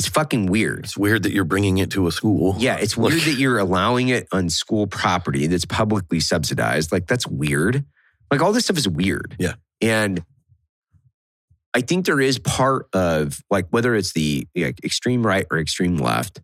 It's 0.00 0.08
fucking 0.08 0.46
weird. 0.46 0.84
it's 0.86 0.96
weird 0.96 1.24
that 1.24 1.32
you're 1.32 1.44
bringing 1.44 1.76
it 1.76 1.90
to 1.90 2.06
a 2.06 2.10
school. 2.10 2.54
Yeah, 2.58 2.76
it's 2.76 2.96
Like- 2.96 3.10
weird 3.12 3.22
that 3.24 3.34
you're 3.34 3.58
allowing 3.58 4.08
it 4.08 4.26
on 4.32 4.48
school 4.48 4.86
property 4.86 5.46
that's 5.46 5.66
publicly 5.66 6.20
subsidized. 6.20 6.90
Like 6.90 7.06
that's 7.06 7.26
weird. 7.26 7.84
Like 8.30 8.40
all 8.40 8.54
this 8.54 8.64
stuff 8.64 8.78
is 8.78 8.88
weird. 8.88 9.36
Yeah. 9.38 9.56
And 9.82 10.24
I 11.74 11.82
think 11.82 12.06
there 12.06 12.18
is 12.18 12.38
part 12.38 12.86
of 12.94 13.42
like 13.50 13.66
whether 13.68 13.94
it's 13.94 14.14
the 14.14 14.46
like, 14.56 14.82
extreme 14.82 15.22
right 15.26 15.46
or 15.50 15.58
extreme 15.58 15.98
left. 15.98 16.40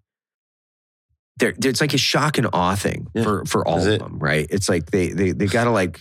There, 1.38 1.54
it's 1.56 1.80
like 1.80 1.94
a 1.94 1.98
shock 1.98 2.36
and 2.36 2.48
awe 2.52 2.74
thing 2.74 3.06
Yeah. 3.14 3.22
for 3.22 3.44
for 3.46 3.66
all 3.66 3.80
of 3.80 3.88
it? 3.88 4.00
them, 4.00 4.18
right? 4.18 4.46
It's 4.50 4.68
like 4.68 4.90
they 4.90 5.08
they 5.12 5.32
they 5.32 5.46
got 5.46 5.64
to 5.64 5.70
like 5.70 5.98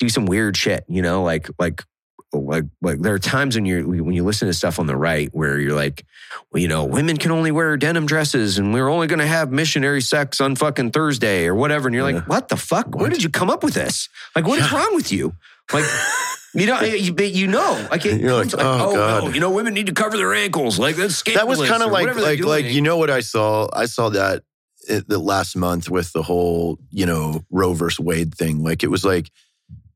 do 0.00 0.08
some 0.08 0.26
weird 0.26 0.56
shit, 0.56 0.84
you 0.88 1.00
know, 1.00 1.22
like 1.22 1.48
like 1.60 1.84
like 2.32 2.64
like 2.80 3.00
there 3.00 3.14
are 3.14 3.18
times 3.18 3.56
when 3.56 3.64
you 3.66 3.86
when 3.88 4.12
you 4.12 4.24
listen 4.24 4.46
to 4.48 4.54
stuff 4.54 4.78
on 4.78 4.86
the 4.86 4.96
right 4.96 5.28
where 5.32 5.58
you're 5.58 5.74
like, 5.74 6.04
well, 6.52 6.62
you 6.62 6.68
know, 6.68 6.84
women 6.84 7.16
can 7.16 7.30
only 7.32 7.50
wear 7.50 7.76
denim 7.76 8.06
dresses 8.06 8.58
and 8.58 8.72
we're 8.72 8.88
only 8.88 9.06
going 9.08 9.18
to 9.18 9.26
have 9.26 9.50
missionary 9.50 10.00
sex 10.00 10.40
on 10.40 10.54
fucking 10.54 10.92
Thursday 10.92 11.46
or 11.46 11.54
whatever. 11.54 11.88
And 11.88 11.94
you're 11.94 12.08
Yeah. 12.08 12.16
like, 12.16 12.28
what 12.28 12.48
the 12.48 12.56
fuck? 12.56 12.94
Where 12.94 13.10
did 13.10 13.22
you 13.22 13.30
come 13.30 13.50
up 13.50 13.64
with 13.64 13.74
this? 13.74 14.08
Like, 14.36 14.46
what 14.46 14.58
is 14.60 14.70
Yeah. 14.70 14.78
wrong 14.78 14.94
with 14.94 15.10
you? 15.10 15.34
Like, 15.72 15.84
you 16.54 16.66
know, 16.66 16.80
you, 16.80 17.12
but 17.12 17.32
you 17.32 17.46
know, 17.46 17.86
like, 17.90 18.04
it 18.06 18.20
You're 18.20 18.32
like, 18.34 18.50
comes 18.50 18.54
oh, 18.62 18.90
oh, 18.90 18.94
God. 18.94 19.24
no, 19.24 19.30
you 19.30 19.40
know, 19.40 19.50
women 19.50 19.74
need 19.74 19.86
to 19.86 19.92
cover 19.92 20.16
their 20.16 20.32
ankles. 20.34 20.78
Like, 20.78 20.96
that's 20.96 21.22
that 21.34 21.46
was 21.48 21.60
kind 21.68 21.82
of 21.82 21.90
like 21.92 22.14
like 22.16 22.40
like 22.44 22.64
you 22.66 22.80
know 22.80 22.96
what 22.96 23.10
I 23.10 23.20
saw? 23.20 23.68
I 23.72 23.86
saw 23.86 24.08
that 24.10 24.42
it, 24.88 25.08
the 25.08 25.18
last 25.18 25.56
month 25.56 25.88
with 25.90 26.12
the 26.12 26.22
whole 26.22 26.78
you 26.90 27.06
know 27.06 27.42
Roe 27.50 27.72
versus 27.74 28.00
Wade 28.00 28.34
thing. 28.34 28.62
Like 28.64 28.82
it 28.82 28.90
was 28.90 29.04
like 29.04 29.30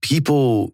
people 0.01 0.73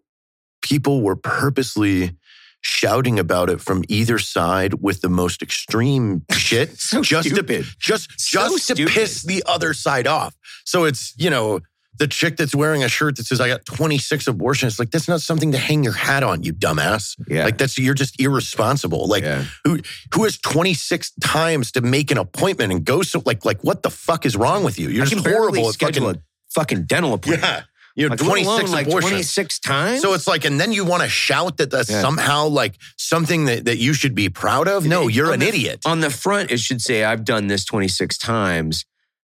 people 0.61 1.01
were 1.01 1.15
purposely 1.15 2.15
shouting 2.61 3.17
about 3.17 3.49
it 3.49 3.59
from 3.59 3.83
either 3.87 4.19
side 4.19 4.75
with 4.75 5.01
the 5.01 5.09
most 5.09 5.41
extreme 5.41 6.23
shit 6.31 6.77
So 6.79 7.01
just 7.01 7.29
stupid. 7.29 7.63
to 7.65 7.75
just 7.79 8.19
So 8.19 8.41
just 8.41 8.67
to 8.67 8.75
stupid. 8.75 8.93
piss 8.93 9.23
the 9.23 9.43
other 9.47 9.73
side 9.73 10.07
off. 10.07 10.35
So 10.65 10.85
it's 10.85 11.13
you 11.17 11.29
know. 11.29 11.59
The 11.99 12.07
chick 12.07 12.35
that's 12.37 12.55
wearing 12.55 12.83
a 12.83 12.89
shirt 12.89 13.17
that 13.17 13.27
says 13.27 13.39
"I 13.41 13.47
got 13.49 13.63
26 13.65 14.25
abortions," 14.25 14.79
like 14.79 14.89
that's 14.89 15.07
not 15.09 15.21
something 15.21 15.51
to 15.51 15.57
hang 15.59 15.83
your 15.83 15.93
hat 15.93 16.23
on, 16.23 16.41
you 16.41 16.51
dumbass. 16.51 17.15
Yeah. 17.27 17.43
Like 17.43 17.59
that's 17.59 17.77
you're 17.77 17.93
just 17.93 18.19
irresponsible. 18.19 19.07
Like 19.07 19.23
Yeah. 19.23 19.43
who 19.65 19.77
who 20.15 20.23
has 20.23 20.37
26 20.39 21.11
times 21.21 21.71
to 21.73 21.81
make 21.81 22.09
an 22.09 22.17
appointment 22.17 22.71
and 22.71 22.83
go 22.83 23.03
so 23.03 23.21
like 23.25 23.45
like 23.45 23.61
what 23.63 23.83
the 23.83 23.91
fuck 23.91 24.25
is 24.25 24.35
wrong 24.35 24.63
with 24.63 24.79
you? 24.79 24.87
You're 24.89 25.03
I 25.03 25.09
just 25.09 25.27
horrible 25.27 25.67
at 25.69 25.75
fucking 25.75 26.03
a 26.03 26.15
fucking 26.55 26.85
dental 26.85 27.13
appointment. 27.13 27.43
yeah. 27.43 27.63
You 27.95 28.07
know, 28.07 28.13
Like, 28.13 28.19
26 28.19 28.47
alone, 28.47 28.71
like 28.71 28.87
abortions. 28.87 29.11
26 29.11 29.59
times. 29.59 30.01
So 30.01 30.13
it's 30.13 30.27
like, 30.27 30.45
and 30.45 30.59
then 30.59 30.71
you 30.71 30.85
want 30.85 31.03
to 31.03 31.09
shout 31.09 31.57
that 31.57 31.71
that's 31.71 31.89
Yeah. 31.89 32.01
somehow 32.01 32.47
like 32.47 32.75
something 32.97 33.45
that, 33.45 33.65
that 33.65 33.77
you 33.77 33.93
should 33.93 34.15
be 34.15 34.29
proud 34.29 34.67
of? 34.67 34.85
No, 34.85 35.07
you're 35.09 35.27
On 35.27 35.33
an 35.33 35.39
the- 35.41 35.47
idiot. 35.49 35.81
on 35.85 35.99
the 35.99 36.09
front, 36.09 36.51
it 36.51 36.59
should 36.61 36.81
say, 36.81 37.03
I've 37.03 37.25
done 37.25 37.47
this 37.47 37.65
26 37.65 38.17
times 38.17 38.85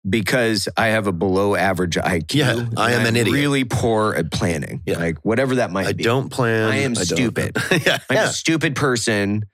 because 0.07 0.69
I 0.77 0.87
have 0.87 1.07
a 1.07 1.11
below 1.11 1.55
average 1.55 1.95
IQ. 1.95 2.33
Yeah, 2.35 2.65
I 2.77 2.91
am 2.93 3.01
I'm 3.01 3.05
an 3.07 3.15
idiot. 3.15 3.33
really 3.33 3.63
poor 3.65 4.13
at 4.13 4.31
planning. 4.31 4.81
Yeah. 4.85 4.99
Like 4.99 5.25
whatever 5.25 5.55
that 5.55 5.71
might 5.71 5.87
I 5.87 5.93
be. 5.93 6.03
I 6.03 6.05
don't 6.05 6.29
plan. 6.29 6.69
I 6.71 6.77
am 6.77 6.93
don't- 6.93 7.05
stupid. 7.05 7.57
yeah, 7.85 7.97
I'm 8.09 8.15
yeah. 8.17 8.29
a 8.29 8.33
stupid 8.33 8.75
person. 8.75 9.45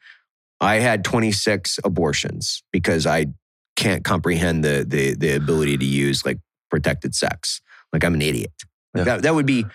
I 0.59 0.75
had 0.75 1.03
26 1.03 1.79
abortions 1.83 2.61
because 2.71 3.07
I 3.07 3.27
can't 3.75 4.03
comprehend 4.03 4.63
the 4.63 4.85
the 4.87 5.15
the 5.15 5.31
ability 5.35 5.77
to 5.77 5.85
use 5.85 6.23
like 6.25 6.37
protected 6.69 7.15
sex. 7.15 7.61
Like 7.91 8.03
I'm 8.03 8.13
an 8.13 8.21
idiot. 8.21 8.51
Like, 8.93 8.99
Yeah. 8.99 9.03
That 9.15 9.21
that 9.23 9.35
would 9.35 9.45
be 9.45 9.65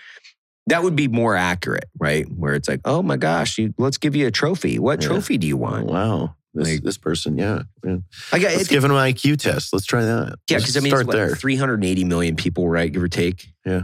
that 0.67 0.83
would 0.83 0.95
be 0.97 1.07
more 1.07 1.35
accurate, 1.35 1.85
right? 1.97 2.25
Where 2.29 2.53
it's 2.53 2.67
like, 2.67 2.81
oh 2.83 3.01
my 3.01 3.15
gosh, 3.17 3.57
you, 3.57 3.73
let's 3.77 3.97
give 3.97 4.15
you 4.17 4.27
a 4.27 4.31
trophy. 4.31 4.79
What 4.79 5.01
Yeah. 5.01 5.07
trophy 5.07 5.37
do 5.37 5.47
you 5.47 5.55
Oh, 5.55 5.61
want? 5.61 5.85
wow. 5.85 6.35
This, 6.53 6.69
Like- 6.71 6.83
this 6.83 6.97
person, 6.97 7.37
yeah. 7.37 7.61
yeah. 7.85 7.97
I 8.33 8.39
got, 8.39 8.51
Let's 8.55 8.67
give 8.67 8.83
him 8.83 8.91
an 8.91 8.97
IQ 8.97 9.37
test. 9.37 9.71
Let's 9.71 9.85
try 9.85 10.03
that. 10.03 10.39
Yeah, 10.49 10.57
because 10.57 10.75
I 10.75 10.79
mean, 10.81 10.89
start 10.89 11.07
there. 11.09 11.35
380 11.35 12.03
million 12.03 12.35
people, 12.35 12.67
right? 12.67 12.91
Give 12.91 13.01
or 13.03 13.07
take. 13.07 13.47
Yeah. 13.65 13.83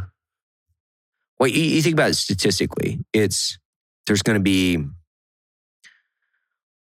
Well, 1.40 1.50
you, 1.50 1.62
you 1.64 1.82
think 1.82 1.94
about 1.94 2.10
it 2.12 2.16
statistically, 2.16 3.00
it's 3.14 3.58
there's 4.08 4.22
going 4.24 4.38
to 4.38 4.44
be 4.44 4.84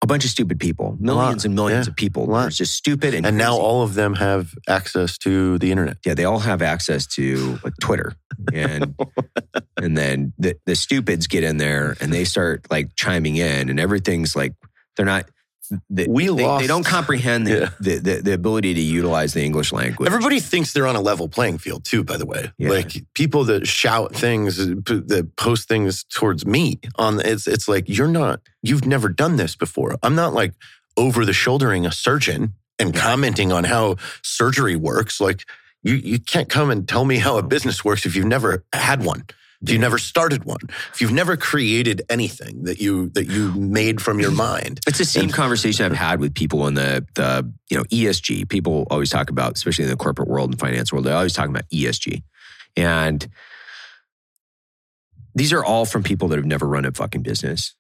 a 0.03 0.07
bunch 0.07 0.25
of 0.25 0.31
stupid 0.31 0.59
people, 0.59 0.97
millions 1.01 1.45
and 1.45 1.55
millions 1.55 1.87
yeah, 1.87 1.93
of 1.93 1.97
people. 1.97 2.27
They're 2.27 2.49
just 2.49 2.75
stupid 2.75 3.15
and 3.15 3.25
And 3.25 3.39
now 3.39 3.57
all 3.57 3.83
of 3.83 3.95
them 3.95 4.15
have 4.15 4.53
access 4.69 5.17
to 5.19 5.59
the 5.59 5.71
internet. 5.71 5.99
yeah, 6.05 6.15
they 6.15 6.25
all 6.25 6.41
have 6.41 6.61
access 6.61 7.07
to 7.15 7.59
like 7.63 7.75
Twitter, 7.81 8.15
and 8.53 8.95
and 9.77 9.97
then 9.97 10.33
the 10.39 10.57
the 10.67 10.75
stupids 10.75 11.29
get 11.29 11.45
in 11.45 11.57
there 11.59 11.97
and 12.01 12.13
they 12.13 12.25
start 12.25 12.67
like 12.71 12.91
chiming 12.97 13.37
in, 13.37 13.71
and 13.71 13.79
everything's 13.79 14.35
like 14.35 14.53
they're 14.97 15.07
not. 15.07 15.27
They, 15.91 16.07
We 16.09 16.27
they, 16.27 16.31
lost- 16.45 16.63
they 16.63 16.67
don't 16.67 16.85
comprehend 16.85 17.47
the, 17.47 17.51
Yeah. 17.51 17.71
the, 17.81 17.99
the 17.99 18.15
the 18.23 18.33
ability 18.35 18.75
to 18.75 18.81
utilize 18.81 19.33
the 19.35 19.43
English 19.45 19.73
language. 19.73 20.07
Everybody 20.07 20.41
thinks 20.41 20.73
they're 20.73 20.87
on 20.87 20.97
a 20.97 21.01
level 21.01 21.29
playing 21.29 21.59
field 21.59 21.85
too, 21.85 22.05
by 22.05 22.17
the 22.17 22.27
way. 22.27 22.51
Yeah. 22.59 22.71
Like 22.71 22.93
people 23.15 23.45
that 23.45 23.67
shout 23.67 24.15
things, 24.15 24.57
that 24.57 25.31
post 25.37 25.69
things 25.69 26.05
towards 26.05 26.45
me 26.47 26.79
on 26.97 27.21
it's 27.25 27.47
it's 27.47 27.69
like 27.69 27.89
you're 27.89 28.09
not 28.09 28.41
you've 28.63 28.87
never 28.87 29.09
done 29.09 29.37
this 29.37 29.57
before. 29.57 29.97
I'm 30.03 30.15
not 30.15 30.33
like 30.35 30.53
over 30.97 31.25
the 31.25 31.33
shouldering 31.33 31.87
a 31.87 31.93
surgeon 31.93 32.55
and 32.79 32.95
commenting 32.95 33.53
on 33.53 33.65
how 33.65 33.97
surgery 34.23 34.77
works. 34.77 35.21
Like 35.21 35.45
you 35.83 35.95
you 35.95 36.19
can't 36.19 36.49
come 36.49 36.71
and 36.71 36.87
tell 36.89 37.05
me 37.05 37.17
how 37.19 37.39
a 37.39 37.43
business 37.43 37.85
works 37.85 38.07
if 38.07 38.15
you've 38.17 38.27
never 38.27 38.65
had 38.73 39.05
one. 39.05 39.25
If 39.63 39.71
you've 39.71 39.81
never 39.81 39.99
started 39.99 40.45
one, 40.45 40.59
if 40.93 41.01
you've 41.01 41.13
never 41.13 41.37
created 41.37 42.03
anything 42.09 42.65
that 42.65 42.81
you 42.81 43.11
that 43.11 43.27
you 43.27 43.53
made 43.53 44.03
from 44.03 44.19
your 44.19 44.33
mind, 44.33 44.81
It's 44.89 44.99
the 44.99 45.05
same 45.05 45.25
And- 45.25 45.33
conversation 45.33 45.87
I've 45.87 45.93
had 45.93 46.19
with 46.21 46.35
people 46.35 46.67
in 46.67 46.75
the 46.75 47.07
the 47.15 47.53
you 47.71 47.77
know 47.77 47.85
ESG. 47.85 48.49
People 48.49 48.87
always 48.91 49.11
talk 49.11 49.31
about, 49.31 49.57
especially 49.57 49.85
in 49.85 49.91
the 49.91 49.97
corporate 49.97 50.29
world 50.29 50.51
and 50.51 50.59
finance 50.59 50.93
world, 50.93 51.05
they 51.07 51.13
always 51.13 51.33
talk 51.33 51.49
about 51.49 51.65
ESG, 51.73 52.23
and 52.77 53.29
these 55.35 55.53
are 55.53 55.65
all 55.65 55.85
from 55.87 56.03
people 56.03 56.29
that 56.29 56.37
have 56.37 56.45
never 56.47 56.67
run 56.67 56.85
a 56.85 56.93
fucking 56.93 57.23
business, 57.23 57.75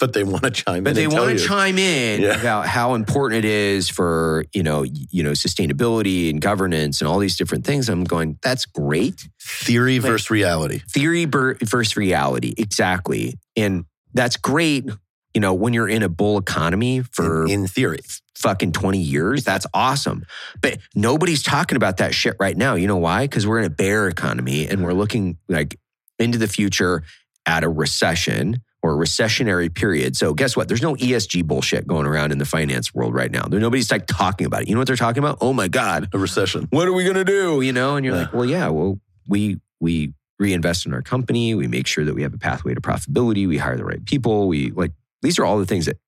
but 0.00 0.12
they 0.14 0.24
want 0.24 0.42
to 0.42 0.50
chime 0.50 0.82
but 0.82 0.90
in. 0.90 0.96
they 0.96 1.06
want 1.06 1.38
to 1.38 1.44
chime 1.46 1.78
in 1.78 2.22
Yeah. 2.22 2.40
about 2.40 2.66
how 2.66 2.94
important 2.94 3.44
it 3.44 3.48
is 3.48 3.88
for 3.88 4.44
you 4.52 4.62
know 4.64 4.82
you 4.82 5.22
know 5.22 5.32
sustainability 5.32 6.30
and 6.30 6.40
governance 6.40 7.00
and 7.00 7.06
all 7.08 7.18
these 7.18 7.36
different 7.36 7.64
things. 7.64 7.88
I'm 7.88 8.04
going, 8.04 8.38
that's 8.42 8.64
great. 8.66 9.28
theory 9.40 10.00
Like- 10.00 10.10
versus 10.10 10.30
reality. 10.30 10.80
theory 10.88 11.26
ber- 11.26 11.56
versus 11.62 11.96
reality, 11.96 12.54
exactly, 12.58 13.38
and 13.56 13.84
that's 14.14 14.36
great. 14.36 14.88
You 15.34 15.40
know, 15.40 15.54
when 15.54 15.72
you're 15.74 15.88
in 15.88 16.02
a 16.02 16.08
bull 16.08 16.38
economy 16.38 17.02
for 17.02 17.44
in, 17.44 17.50
in 17.50 17.66
theory. 17.68 18.00
fucking 18.34 18.72
20 18.72 18.98
years. 18.98 19.44
That's 19.44 19.66
awesome. 19.74 20.24
But 20.62 20.78
nobody's 20.94 21.42
talking 21.42 21.76
about 21.76 21.98
that 21.98 22.14
shit 22.14 22.34
right 22.40 22.56
now. 22.56 22.74
You 22.74 22.88
know 22.88 22.96
why? 22.96 23.24
Because 23.26 23.46
we're 23.46 23.58
in 23.60 23.66
a 23.66 23.70
bear 23.70 24.08
economy 24.08 24.66
and 24.66 24.82
we're 24.82 24.94
looking 24.94 25.36
like 25.48 25.78
into 26.18 26.38
the 26.38 26.48
future 26.48 27.04
at 27.46 27.62
a 27.64 27.68
recession 27.68 28.62
or 28.90 28.96
recessionary 28.96 29.72
period. 29.72 30.16
So 30.16 30.34
guess 30.34 30.56
what? 30.56 30.68
There's 30.68 30.82
no 30.82 30.94
ESG 30.96 31.44
bullshit 31.46 31.86
going 31.86 32.06
around 32.06 32.32
in 32.32 32.38
the 32.38 32.44
finance 32.44 32.92
world 32.94 33.14
right 33.14 33.30
now. 33.30 33.42
There 33.46 33.60
nobody's 33.60 33.90
like 33.90 34.06
talking 34.06 34.46
about 34.46 34.62
it. 34.62 34.68
You 34.68 34.74
know 34.74 34.80
what 34.80 34.86
they're 34.86 34.96
talking 34.96 35.22
about? 35.22 35.38
Oh 35.40 35.52
my 35.52 35.68
God. 35.68 36.08
A 36.12 36.18
recession. 36.18 36.66
What 36.70 36.88
are 36.88 36.92
we 36.92 37.04
gonna 37.04 37.24
do? 37.24 37.60
You 37.60 37.72
know? 37.72 37.96
And 37.96 38.04
you're 38.04 38.14
Yeah. 38.14 38.22
like, 38.22 38.32
well, 38.32 38.44
yeah, 38.44 38.68
well, 38.68 39.00
we 39.28 39.58
we 39.80 40.12
reinvest 40.38 40.86
in 40.86 40.94
our 40.94 41.02
company, 41.02 41.54
we 41.54 41.68
make 41.68 41.86
sure 41.86 42.04
that 42.04 42.14
we 42.14 42.22
have 42.22 42.32
a 42.34 42.38
pathway 42.38 42.74
to 42.74 42.80
profitability, 42.80 43.46
we 43.46 43.58
hire 43.58 43.76
the 43.76 43.84
right 43.84 44.04
people, 44.04 44.48
we 44.48 44.70
like 44.70 44.92
these 45.22 45.38
are 45.38 45.44
all 45.44 45.58
the 45.58 45.66
things 45.66 45.84
that, 45.86 45.98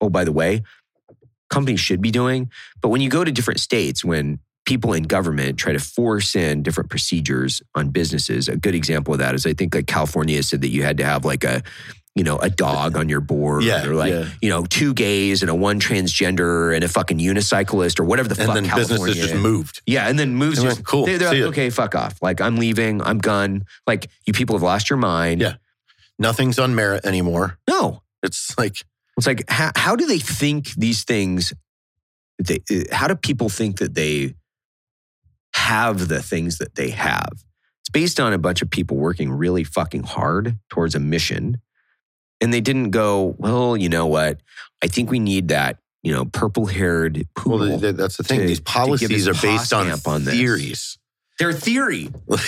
oh, 0.00 0.08
by 0.08 0.22
the 0.24 0.30
way, 0.32 0.62
companies 1.50 1.80
should 1.80 2.00
be 2.00 2.10
doing. 2.10 2.50
But 2.80 2.88
when 2.90 3.00
you 3.00 3.10
go 3.10 3.24
to 3.24 3.32
different 3.32 3.60
states, 3.60 4.04
when 4.04 4.38
people 4.64 4.92
in 4.92 5.02
government 5.02 5.58
try 5.58 5.72
to 5.72 5.80
force 5.80 6.36
in 6.36 6.62
different 6.62 6.88
procedures 6.88 7.60
on 7.74 7.88
businesses, 7.90 8.46
a 8.48 8.56
good 8.56 8.76
example 8.76 9.12
of 9.12 9.18
that 9.18 9.34
is 9.34 9.44
I 9.44 9.52
think 9.52 9.74
like 9.74 9.88
California 9.88 10.40
said 10.44 10.60
that 10.60 10.68
you 10.68 10.84
had 10.84 10.98
to 10.98 11.04
have 11.04 11.24
like 11.24 11.42
a, 11.42 11.62
you 12.14 12.24
know, 12.24 12.36
a 12.38 12.50
dog 12.50 12.96
on 12.96 13.08
your 13.08 13.20
board, 13.20 13.64
Yeah, 13.64 13.86
or 13.86 13.94
like 13.94 14.12
yeah. 14.12 14.28
you 14.42 14.50
know, 14.50 14.64
two 14.66 14.92
gays 14.92 15.42
and 15.42 15.50
a 15.50 15.54
one 15.54 15.80
transgender 15.80 16.74
and 16.74 16.84
a 16.84 16.88
fucking 16.88 17.18
unicyclist 17.18 17.98
or 17.98 18.04
whatever 18.04 18.28
the 18.28 18.38
and 18.40 18.46
fuck 18.46 18.54
then 18.54 18.66
California. 18.66 19.06
businesses 19.06 19.30
just 19.30 19.42
moved. 19.42 19.80
Yeah, 19.86 20.08
and 20.08 20.18
then 20.18 20.34
moves 20.34 20.58
They're 20.60 20.70
just 20.70 20.80
like, 20.80 20.86
cool, 20.86 21.06
They, 21.06 21.14
are 21.16 21.28
like, 21.28 21.42
okay, 21.52 21.70
fuck 21.70 21.94
off. 21.94 22.20
Like 22.20 22.40
I'm 22.40 22.56
leaving. 22.56 23.00
I'm 23.00 23.18
gone. 23.18 23.64
Like 23.86 24.10
you 24.26 24.32
people 24.34 24.54
have 24.56 24.62
lost 24.62 24.90
your 24.90 24.98
mind. 24.98 25.40
Yeah. 25.40 25.54
Nothing's 26.18 26.58
on 26.58 26.74
merit 26.74 27.04
anymore. 27.06 27.58
No, 27.68 28.02
It's 28.22 28.56
like 28.58 28.76
it's 29.16 29.26
like 29.26 29.44
how, 29.48 29.72
how 29.74 29.96
do 29.96 30.06
they 30.06 30.18
think 30.18 30.72
these 30.74 31.04
things? 31.04 31.52
They, 32.38 32.60
how 32.92 33.08
do 33.08 33.14
people 33.14 33.48
think 33.48 33.78
that 33.78 33.94
they 33.94 34.34
have 35.54 36.08
the 36.08 36.22
things 36.22 36.58
that 36.58 36.74
they 36.74 36.90
have? 36.90 37.30
It's 37.80 37.90
based 37.92 38.20
on 38.20 38.32
a 38.32 38.38
bunch 38.38 38.62
of 38.62 38.70
people 38.70 38.96
working 38.96 39.30
really 39.30 39.64
fucking 39.64 40.04
hard 40.04 40.56
towards 40.70 40.94
a 40.94 41.00
mission, 41.00 41.60
and 42.42 42.52
they 42.52 42.60
didn't 42.60 42.90
go. 42.90 43.34
Well, 43.38 43.76
you 43.76 43.88
know 43.88 44.06
what? 44.06 44.40
I 44.82 44.88
think 44.88 45.10
we 45.10 45.18
need 45.18 45.48
that. 45.48 45.78
You 46.02 46.12
know, 46.12 46.24
purple-haired 46.24 47.16
well, 47.46 47.58
poodle. 47.58 47.80
th- 47.80 47.94
that's 47.94 48.16
the 48.16 48.24
thing. 48.24 48.40
to- 48.40 48.46
These 48.46 48.60
policies 48.60 49.28
are 49.28 49.34
based 49.34 49.72
on, 49.72 49.88
on 50.04 50.24
this. 50.24 50.34
theories. 50.34 50.98
Their 51.38 51.52
theory. 51.52 52.10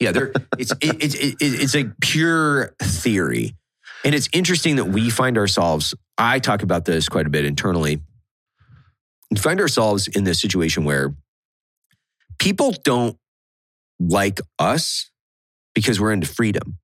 Yeah, 0.00 0.12
they're, 0.12 0.32
it's 0.56 0.70
it, 0.80 1.02
it, 1.02 1.14
it, 1.16 1.36
it's 1.40 1.74
a 1.74 1.90
pure 2.00 2.72
theory, 2.80 3.56
and 4.04 4.14
it's 4.14 4.28
interesting 4.32 4.76
that 4.76 4.84
we 4.84 5.10
find 5.10 5.36
ourselves. 5.36 5.92
I 6.16 6.38
talk 6.38 6.62
about 6.62 6.84
this 6.84 7.08
quite 7.08 7.26
a 7.26 7.30
bit 7.30 7.44
internally. 7.44 8.00
We 9.28 9.38
find 9.38 9.60
ourselves 9.60 10.06
in 10.06 10.22
this 10.22 10.40
situation 10.40 10.84
where 10.84 11.16
people 12.38 12.74
don't 12.84 13.16
like 13.98 14.40
us 14.60 15.10
because 15.74 16.00
we're 16.00 16.12
into 16.12 16.28
freedom. 16.28 16.78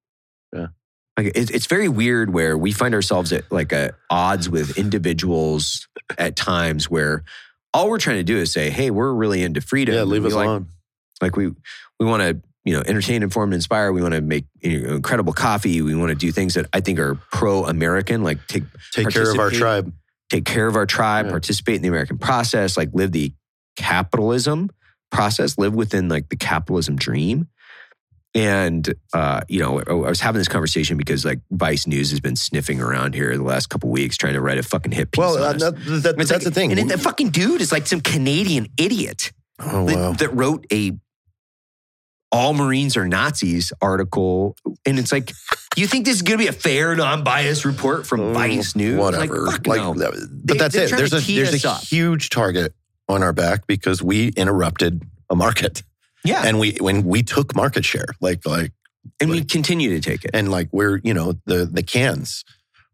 Like 1.16 1.28
it, 1.34 1.50
it's 1.50 1.66
very 1.66 1.88
weird 1.88 2.32
where 2.32 2.58
we 2.58 2.72
find 2.72 2.94
ourselves 2.94 3.32
at 3.32 3.50
like 3.52 3.72
a 3.72 3.92
odds 4.10 4.48
with 4.50 4.76
individuals 4.78 5.86
at 6.18 6.34
times 6.36 6.90
where 6.90 7.22
all 7.72 7.88
we're 7.88 7.98
trying 7.98 8.16
to 8.16 8.24
do 8.24 8.36
is 8.38 8.52
say, 8.52 8.70
"Hey, 8.70 8.90
we're 8.90 9.12
really 9.12 9.42
into 9.42 9.60
freedom." 9.60 9.94
yeah, 9.94 10.02
leave 10.02 10.24
us 10.24 10.32
like 10.32 10.46
alone. 10.46 10.68
like 11.20 11.36
we 11.36 11.48
we 12.00 12.06
want 12.06 12.22
to 12.22 12.40
you 12.64 12.72
know 12.74 12.82
entertain 12.86 13.22
inform 13.22 13.50
and 13.50 13.54
inspire 13.54 13.92
we 13.92 14.00
want 14.02 14.14
to 14.14 14.20
make 14.22 14.46
you 14.62 14.80
know, 14.80 14.94
incredible 14.94 15.32
coffee 15.34 15.82
we 15.82 15.94
want 15.94 16.08
to 16.08 16.14
do 16.14 16.32
things 16.32 16.54
that 16.54 16.64
i 16.72 16.80
think 16.80 16.98
are 16.98 17.14
pro-american 17.30 18.22
like 18.22 18.38
take 18.46 18.62
Take 18.90 19.10
care 19.10 19.30
of 19.30 19.38
our 19.38 19.50
tribe. 19.50 19.92
take 20.30 20.46
care 20.46 20.66
of 20.66 20.74
our 20.74 20.86
tribe 20.86 21.26
Yeah. 21.26 21.32
participate 21.32 21.76
in 21.76 21.82
the 21.82 21.88
american 21.88 22.16
process 22.16 22.78
like 22.78 22.88
live 22.94 23.12
the 23.12 23.34
capitalism 23.76 24.70
process 25.10 25.58
live 25.58 25.74
within 25.74 26.08
like 26.08 26.30
the 26.30 26.36
capitalism 26.36 26.96
dream 26.96 27.48
and 28.34 28.92
uh, 29.12 29.40
you 29.48 29.60
know, 29.60 29.80
I 29.86 29.92
was 29.92 30.20
having 30.20 30.38
this 30.40 30.48
conversation 30.48 30.96
because 30.96 31.24
like 31.24 31.40
Vice 31.50 31.86
News 31.86 32.10
has 32.10 32.20
been 32.20 32.36
sniffing 32.36 32.80
around 32.80 33.14
here 33.14 33.36
the 33.36 33.42
last 33.44 33.68
couple 33.68 33.90
weeks 33.90 34.16
trying 34.16 34.34
to 34.34 34.40
write 34.40 34.58
a 34.58 34.62
fucking 34.62 34.92
hit 34.92 35.12
piece. 35.12 35.18
Well, 35.18 35.36
on 35.38 35.42
uh, 35.42 35.48
us. 35.50 35.62
that, 35.62 35.74
that- 36.02 36.16
that's 36.16 36.30
like- 36.30 36.42
the 36.42 36.50
thing. 36.50 36.76
And 36.78 36.90
that 36.90 37.00
fucking 37.00 37.30
dude 37.30 37.60
is 37.60 37.70
like 37.72 37.86
some 37.86 38.00
Canadian 38.00 38.68
idiot 38.76 39.32
oh 39.60 39.86
that, 39.86 39.96
wow. 39.96 40.12
that 40.12 40.34
wrote 40.34 40.66
a 40.72 40.92
all 42.32 42.52
Marines 42.52 42.96
are 42.96 43.06
Nazis 43.06 43.72
article. 43.80 44.56
And 44.84 44.98
it's 44.98 45.12
like, 45.12 45.32
you 45.76 45.86
think 45.86 46.04
this 46.04 46.16
is 46.16 46.22
going 46.22 46.36
to 46.38 46.44
be 46.44 46.48
a 46.48 46.52
fair, 46.52 46.96
non 46.96 47.22
biased 47.22 47.64
report 47.64 48.06
from 48.08 48.20
Oh, 48.20 48.32
Vice 48.32 48.74
News? 48.74 48.98
Whatever. 48.98 49.42
Like, 49.42 49.66
Like, 49.68 49.80
no. 49.80 49.94
that- 49.94 50.14
They- 50.14 50.54
but 50.54 50.58
that's 50.58 50.74
it. 50.74 50.90
There's 50.90 51.12
a 51.12 51.20
there's 51.20 51.64
a 51.64 51.70
up. 51.70 51.82
huge 51.84 52.30
target 52.30 52.74
on 53.08 53.22
our 53.22 53.32
back 53.32 53.68
because 53.68 54.02
we 54.02 54.28
interrupted 54.30 55.02
a 55.30 55.36
market 55.36 55.84
Yeah. 56.24 56.42
And, 56.46 56.58
we 56.58 56.76
when 56.80 57.04
we 57.04 57.22
took 57.22 57.54
market 57.54 57.84
share 57.84 58.06
like 58.20 58.46
like 58.46 58.72
And 59.20 59.30
we 59.30 59.44
continue 59.44 59.90
to 59.90 60.00
take 60.00 60.24
it. 60.24 60.30
and 60.34 60.50
like 60.50 60.68
we're 60.72 61.00
you 61.04 61.14
know 61.14 61.34
the 61.46 61.66
the 61.66 61.82
cans 61.82 62.44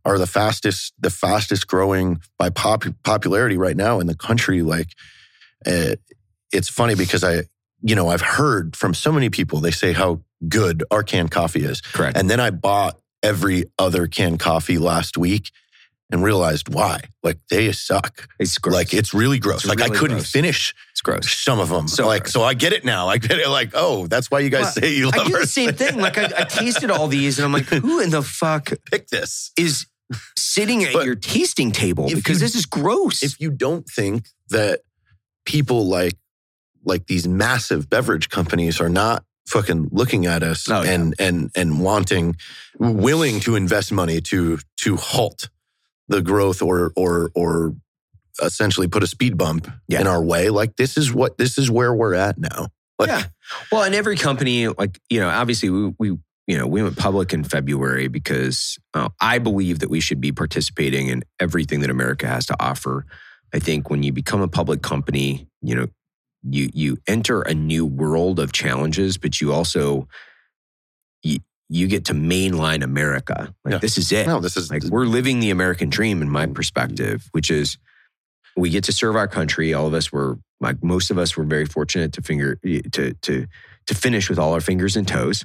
are 0.04 0.18
the 0.18 0.26
fastest 0.26 0.94
the 0.98 1.10
fastest 1.10 1.66
growing 1.66 2.20
by 2.38 2.50
pop, 2.50 2.84
popularity 3.04 3.56
right 3.56 3.76
now 3.76 4.00
in 4.00 4.06
the 4.06 4.16
country 4.16 4.62
like 4.62 4.88
uh, 5.66 5.94
it's 6.52 6.68
funny 6.68 6.94
because 6.94 7.22
i 7.22 7.42
you 7.82 7.94
know 7.94 8.08
i've 8.08 8.22
heard 8.22 8.74
from 8.76 8.94
so 8.94 9.12
many 9.12 9.28
people 9.30 9.60
they 9.60 9.70
say 9.70 9.92
how 9.92 10.20
good 10.48 10.82
our 10.90 11.02
canned 11.02 11.30
coffee 11.30 11.64
is 11.64 11.80
Correct. 11.82 12.16
and 12.16 12.28
then 12.30 12.40
i 12.40 12.50
bought 12.50 12.98
every 13.22 13.64
other 13.78 14.06
canned 14.06 14.40
coffee 14.40 14.78
last 14.78 15.18
week 15.18 15.50
and 16.10 16.22
realized 16.24 16.72
why 16.74 17.02
like 17.22 17.38
they 17.50 17.70
suck 17.72 18.26
it's 18.38 18.56
gross. 18.58 18.74
like 18.74 18.94
it's 18.94 19.12
really 19.14 19.38
gross 19.38 19.64
It's 19.64 19.68
like 19.68 19.82
i 19.82 19.88
couldn't 19.94 20.16
gross. 20.18 20.32
finish 20.32 20.74
it's 21.00 21.26
gross. 21.26 21.32
some 21.44 21.58
of 21.60 21.68
them 21.68 21.88
So 21.88 22.06
like 22.06 22.24
gross. 22.24 22.32
so 22.32 22.42
i 22.42 22.54
get 22.54 22.72
it 22.72 22.84
now 22.84 23.08
i 23.08 23.18
get 23.18 23.38
it 23.38 23.48
like 23.48 23.70
oh 23.74 24.06
that's 24.06 24.30
why 24.30 24.40
you 24.40 24.50
guys 24.50 24.62
Well, 24.62 24.72
say 24.72 24.94
you 24.94 25.06
love 25.06 25.14
I 25.14 25.24
do 25.28 25.34
our 25.34 25.40
the 25.40 25.46
same 25.46 25.72
thing. 25.74 25.98
Like, 25.98 26.18
I, 26.18 26.24
I 26.38 26.44
tasted 26.44 26.90
all 26.90 27.08
these 27.08 27.38
and 27.38 27.44
I'm 27.46 27.52
like, 27.52 27.64
who 27.66 28.00
in 28.00 28.10
the 28.10 28.22
fuck 28.22 28.70
pick 28.90 29.08
this 29.08 29.50
is 29.56 29.86
sitting 30.36 30.84
at 30.84 30.92
But 30.92 31.04
your 31.06 31.14
tasting 31.14 31.70
table? 31.72 32.08
Because 32.12 32.40
you- 32.40 32.46
this 32.46 32.54
is 32.54 32.66
gross. 32.66 33.22
if 33.22 33.40
you 33.40 33.50
don't 33.50 33.86
think 33.88 34.26
that 34.50 34.80
people 35.44 35.86
like 35.86 36.16
like 36.84 37.06
these 37.06 37.26
massive 37.28 37.88
beverage 37.90 38.28
companies 38.28 38.80
are 38.80 38.88
not 38.88 39.24
fucking 39.46 39.88
looking 39.92 40.26
at 40.26 40.42
us 40.42 40.68
Oh, 40.70 40.82
yeah. 40.82 40.92
and 40.92 41.14
and 41.18 41.50
and 41.56 41.80
wanting 41.80 42.36
willing 42.78 43.40
to 43.40 43.56
invest 43.56 43.90
money 43.92 44.20
to 44.22 44.58
to 44.78 44.96
halt 44.96 45.48
the 46.08 46.22
growth 46.22 46.62
or 46.62 46.92
or 46.96 47.30
or 47.34 47.74
essentially 48.42 48.88
put 48.88 49.02
a 49.02 49.06
speed 49.06 49.36
bump 49.36 49.70
Yeah. 49.88 50.00
in 50.00 50.06
our 50.06 50.22
way 50.22 50.50
like 50.50 50.76
this 50.76 50.96
is 50.96 51.12
what 51.12 51.38
this 51.38 51.58
is 51.58 51.70
where 51.70 51.94
we're 51.94 52.14
at 52.14 52.38
now 52.38 52.68
like 52.98 53.08
yeah. 53.08 53.24
Well, 53.72 53.82
and 53.82 53.94
every 53.94 54.16
company, 54.16 54.68
like, 54.68 55.00
you 55.08 55.18
know, 55.20 55.28
obviously 55.30 55.70
we, 55.70 55.94
we 55.98 56.08
you 56.46 56.58
know, 56.58 56.66
we 56.66 56.82
went 56.82 56.96
public 56.98 57.32
in 57.32 57.44
February 57.44 58.08
because 58.08 58.78
uh, 58.94 59.08
I 59.20 59.38
believe 59.38 59.78
that 59.78 59.88
we 59.88 60.00
should 60.00 60.20
be 60.20 60.32
participating 60.32 61.08
in 61.08 61.22
everything 61.40 61.80
that 61.80 61.88
America 61.90 62.26
has 62.28 62.44
to 62.46 62.56
offer. 62.60 63.06
I 63.54 63.58
think 63.58 63.88
when 63.88 64.02
you 64.02 64.12
become 64.12 64.42
a 64.42 64.48
public 64.48 64.82
company, 64.82 65.48
you 65.62 65.74
know, 65.74 65.86
you 66.42 66.68
you 66.74 66.98
enter 67.06 67.40
a 67.42 67.54
new 67.54 67.86
world 67.86 68.38
of 68.38 68.52
challenges, 68.52 69.16
but 69.18 69.40
you 69.40 69.52
also 69.52 70.06
you, 71.22 71.38
you 71.68 71.86
get 71.88 72.04
to 72.06 72.12
mainline 72.14 72.82
America. 72.82 73.54
Like 73.64 73.72
Yeah. 73.72 73.78
this 73.78 73.96
is 73.98 74.12
it. 74.12 74.26
no 74.26 74.40
this 74.40 74.56
is 74.56 74.70
Like 74.70 74.84
we're 74.84 75.06
living 75.06 75.40
the 75.40 75.50
American 75.50 75.88
dream 75.90 76.22
in 76.22 76.28
my 76.28 76.46
perspective, 76.46 77.28
which 77.32 77.50
is 77.50 77.78
we 78.56 78.70
get 78.70 78.84
to 78.84 78.92
serve 78.92 79.16
our 79.16 79.28
country. 79.28 79.74
All 79.74 79.86
of 79.86 79.94
us 79.94 80.12
were 80.12 80.38
like 80.60 80.82
most 80.82 81.10
of 81.10 81.18
us 81.18 81.36
were 81.36 81.44
very 81.44 81.66
fortunate 81.66 82.12
to 82.14 82.22
finger 82.22 82.56
to 82.92 83.14
to 83.14 83.46
to 83.86 83.94
finish 83.94 84.28
with 84.28 84.38
all 84.38 84.52
our 84.52 84.60
fingers 84.60 84.96
and 84.96 85.06
toes, 85.06 85.44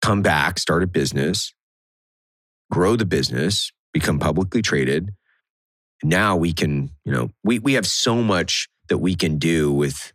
come 0.00 0.22
back, 0.22 0.58
start 0.58 0.82
a 0.82 0.86
business, 0.86 1.52
grow 2.70 2.96
the 2.96 3.04
business, 3.04 3.72
become 3.92 4.18
publicly 4.18 4.62
traded. 4.62 5.10
Now 6.02 6.36
we 6.36 6.52
can, 6.52 6.90
you 7.04 7.12
know, 7.12 7.30
we 7.42 7.58
we 7.58 7.74
have 7.74 7.86
so 7.86 8.22
much 8.22 8.68
that 8.88 8.98
we 8.98 9.14
can 9.14 9.38
do 9.38 9.72
with 9.72 10.12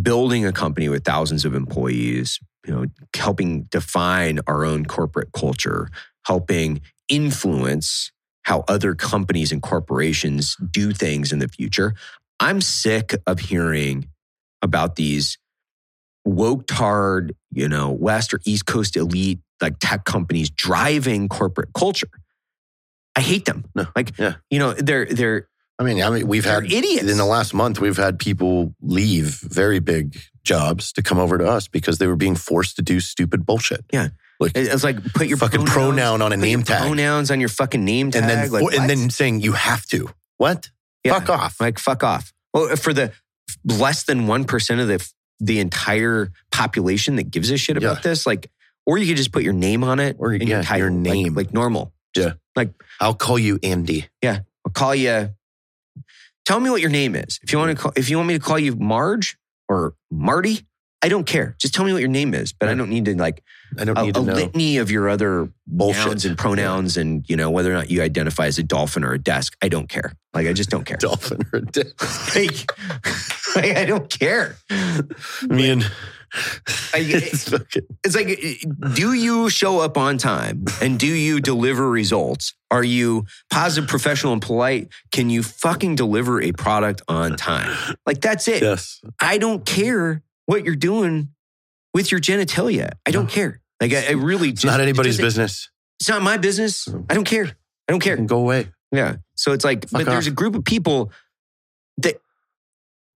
building 0.00 0.46
a 0.46 0.52
company 0.52 0.88
with 0.88 1.04
thousands 1.04 1.44
of 1.44 1.54
employees, 1.54 2.38
you 2.66 2.74
know, 2.74 2.86
helping 3.14 3.62
define 3.64 4.40
our 4.46 4.64
own 4.64 4.84
corporate 4.84 5.32
culture, 5.32 5.88
helping 6.24 6.80
influence 7.08 8.12
how 8.46 8.62
other 8.68 8.94
companies 8.94 9.50
and 9.50 9.60
corporations 9.60 10.56
do 10.70 10.92
things 10.92 11.32
in 11.32 11.40
the 11.40 11.48
future. 11.48 11.94
I'm 12.38 12.60
sick 12.60 13.12
of 13.26 13.40
hearing 13.40 14.08
about 14.62 14.94
these 14.94 15.36
woke 16.24 16.68
tard, 16.68 17.34
you 17.50 17.68
know, 17.68 17.90
West 17.90 18.32
or 18.32 18.40
East 18.44 18.64
Coast 18.64 18.96
elite 18.96 19.40
like 19.60 19.80
tech 19.80 20.04
companies 20.04 20.48
driving 20.48 21.28
corporate 21.28 21.70
culture. 21.74 22.06
I 23.16 23.20
hate 23.20 23.46
them. 23.46 23.64
No, 23.74 23.86
like, 23.96 24.16
yeah. 24.16 24.34
you 24.48 24.60
know, 24.60 24.74
they're 24.74 25.06
they're 25.06 25.48
I 25.80 25.82
mean, 25.82 26.00
I 26.00 26.08
mean, 26.08 26.28
we've 26.28 26.44
had 26.44 26.72
idiots. 26.72 27.10
in 27.10 27.18
the 27.18 27.26
last 27.26 27.52
month, 27.52 27.80
we've 27.80 27.96
had 27.96 28.20
people 28.20 28.76
leave 28.80 29.40
very 29.42 29.80
big 29.80 30.20
jobs 30.44 30.92
to 30.92 31.02
come 31.02 31.18
over 31.18 31.36
to 31.36 31.44
us 31.44 31.66
because 31.66 31.98
they 31.98 32.06
were 32.06 32.16
being 32.16 32.36
forced 32.36 32.76
to 32.76 32.82
do 32.82 33.00
stupid 33.00 33.44
bullshit. 33.44 33.84
Yeah. 33.92 34.10
Like 34.40 34.52
it's 34.54 34.84
like 34.84 35.02
put 35.14 35.26
your 35.26 35.38
fucking 35.38 35.64
pronoun 35.66 36.22
on 36.22 36.32
a 36.32 36.36
put 36.36 36.42
name 36.42 36.58
your 36.60 36.64
tag, 36.66 36.82
pronouns 36.82 37.30
on 37.30 37.40
your 37.40 37.48
fucking 37.48 37.84
name 37.84 38.10
tag, 38.10 38.22
and 38.22 38.30
then 38.30 38.50
like, 38.50 38.62
and 38.62 38.80
what? 38.80 38.88
then 38.88 39.10
saying 39.10 39.40
you 39.40 39.52
have 39.52 39.86
to. 39.86 40.08
What? 40.36 40.70
Yeah. 41.04 41.18
Fuck 41.18 41.30
off. 41.30 41.60
Like 41.60 41.78
fuck 41.78 42.02
off. 42.04 42.32
Well, 42.52 42.76
for 42.76 42.92
the 42.92 43.12
less 43.64 44.04
than 44.04 44.26
one 44.26 44.44
percent 44.44 44.80
of 44.80 44.88
the 44.88 45.12
the 45.40 45.60
entire 45.60 46.32
population 46.50 47.16
that 47.16 47.30
gives 47.30 47.50
a 47.50 47.56
shit 47.58 47.76
about 47.76 47.96
Yeah. 47.96 48.02
this, 48.02 48.26
like, 48.26 48.50
or 48.86 48.96
you 48.98 49.06
could 49.06 49.18
just 49.18 49.32
put 49.32 49.42
your 49.42 49.52
name 49.52 49.84
on 49.84 50.00
it 50.00 50.16
Or, 50.18 50.32
yeah, 50.32 50.62
your 50.76 50.78
your 50.78 50.90
name. 50.90 51.34
like, 51.34 51.52
normal. 51.52 51.92
Yeah. 52.16 52.32
like 52.54 52.70
I'll 53.00 53.14
call 53.14 53.38
you 53.38 53.58
Andy. 53.62 54.08
Yeah. 54.22 54.40
I'll 54.64 54.72
call 54.72 54.94
you. 54.94 55.30
Tell 56.46 56.58
me 56.60 56.70
what 56.70 56.80
your 56.80 56.90
name 56.90 57.14
is. 57.14 57.38
If 57.42 57.52
you 57.52 57.58
want 57.58 57.76
to, 57.76 57.82
call, 57.82 57.92
if 57.96 58.08
you 58.08 58.16
want 58.16 58.28
me 58.28 58.34
to 58.34 58.40
call 58.40 58.58
you 58.58 58.76
Marge 58.76 59.36
or 59.68 59.94
Marty, 60.10 60.66
I 61.06 61.08
don't 61.08 61.24
care. 61.24 61.54
Just 61.60 61.72
tell 61.72 61.84
me 61.84 61.92
what 61.92 62.00
your 62.00 62.08
name 62.10 62.34
is, 62.34 62.52
but 62.52 62.68
I 62.68 62.74
don't 62.74 62.90
need 62.90 63.04
to 63.04 63.14
like 63.16 63.44
I 63.78 63.84
don't 63.84 63.96
a, 63.96 64.02
need 64.02 64.16
a 64.16 64.20
to 64.20 64.26
know. 64.26 64.34
litany 64.34 64.78
of 64.78 64.90
your 64.90 65.08
other 65.08 65.48
Bullshit. 65.68 66.04
nouns 66.04 66.24
and 66.24 66.36
pronouns 66.36 66.96
and 66.96 67.24
you 67.28 67.36
know 67.36 67.48
whether 67.52 67.70
or 67.70 67.74
not 67.74 67.92
you 67.92 68.02
identify 68.02 68.46
as 68.46 68.58
a 68.58 68.64
dolphin 68.64 69.04
or 69.04 69.12
a 69.12 69.18
desk. 69.18 69.56
I 69.62 69.68
don't 69.68 69.88
care. 69.88 70.14
Like 70.34 70.48
I 70.48 70.52
just 70.52 70.68
don't 70.68 70.82
care. 70.84 70.96
Dolphin 71.00 71.38
or 71.52 71.60
a 71.60 71.62
dick. 71.62 71.86
like, 72.34 72.72
like, 73.54 73.76
I 73.76 73.84
don't 73.84 74.10
care. 74.10 74.56
Me 75.48 75.70
and 75.70 75.84
I- 75.84 76.98
it's 76.98 77.52
It's 78.04 78.16
like, 78.16 78.94
do 78.94 79.12
you 79.12 79.48
show 79.48 79.78
up 79.78 79.96
on 79.96 80.18
time 80.18 80.64
and 80.82 80.98
do 80.98 81.06
you 81.06 81.40
deliver 81.40 81.88
results? 81.88 82.52
Are 82.70 82.82
you 82.84 83.26
positive, 83.48 83.88
professional, 83.88 84.32
and 84.32 84.42
polite? 84.42 84.88
Can 85.12 85.30
you 85.30 85.44
fucking 85.44 85.94
deliver 85.94 86.42
a 86.42 86.50
product 86.50 87.00
on 87.08 87.36
time? 87.36 87.70
Like 88.06 88.20
that's 88.20 88.48
it. 88.48 88.60
yes. 88.60 89.00
I 89.20 89.38
don't 89.38 89.64
care 89.64 90.22
what 90.46 90.64
you're 90.64 90.74
doing 90.76 91.28
with 91.94 92.10
your 92.10 92.20
genitalia. 92.20 92.90
I 93.06 93.10
don't 93.10 93.28
care. 93.28 93.60
Like 93.80 93.92
I, 93.92 94.06
I 94.08 94.10
really, 94.12 94.48
It's 94.50 94.64
not 94.64 94.80
anybody's 94.80 95.16
business. 95.16 95.34
business. 95.34 95.70
It's 96.00 96.08
not 96.08 96.22
my 96.22 96.36
business. 96.38 96.86
Mm. 96.86 97.06
I 97.10 97.14
don't 97.14 97.24
care. 97.24 97.46
I 97.88 97.92
don't 97.92 98.00
care. 98.00 98.16
Go 98.16 98.38
away. 98.38 98.68
Yeah. 98.92 99.16
So 99.34 99.52
it's 99.52 99.64
like, 99.64 99.88
Fuck 99.88 100.04
but 100.04 100.10
there's 100.10 100.26
a 100.26 100.30
group 100.30 100.54
of 100.54 100.64
people 100.64 101.10
that 101.98 102.16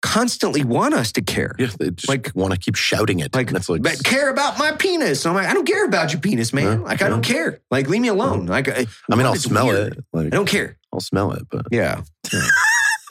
constantly 0.03 0.65
want 0.65 0.95
us 0.95 1.13
to 1.13 1.23
care. 1.23 1.55
Yeah, 1.59 1.69
they 1.79 1.91
just 1.91 2.09
Like- 2.09 2.31
want 2.35 2.53
to 2.55 2.59
keep 2.59 2.75
shouting 2.75 3.21
it. 3.21 3.35
Like, 3.35 3.51
that's 3.51 3.69
like 3.69 3.83
but 3.83 4.03
care 4.03 4.31
about 4.31 4.59
my 4.59 4.73
penis. 4.73 5.27
I'm 5.27 5.35
like, 5.35 5.47
I 5.47 5.53
don't 5.55 5.67
care 5.67 5.85
about 5.85 6.13
your 6.13 6.21
penis, 6.21 6.53
man. 6.53 6.81
Yeah, 6.81 6.85
like, 6.87 7.03
I 7.03 7.09
don't 7.09 7.23
care. 7.23 7.61
Like, 7.71 7.89
leave 7.89 8.01
me 8.01 8.09
alone. 8.09 8.47
Like, 8.47 8.69
I, 8.69 8.87
I 9.11 9.17
mean, 9.17 9.27
I'll 9.27 9.35
smell 9.37 9.67
weird. 9.67 9.93
it. 9.99 10.05
Like 10.13 10.27
I 10.27 10.31
don't 10.31 10.49
care. 10.49 10.79
I'll 10.93 11.01
smell 11.01 11.33
it, 11.33 11.43
but 11.51 11.67
Yeah. 11.71 12.03
Yeah. 12.33 12.41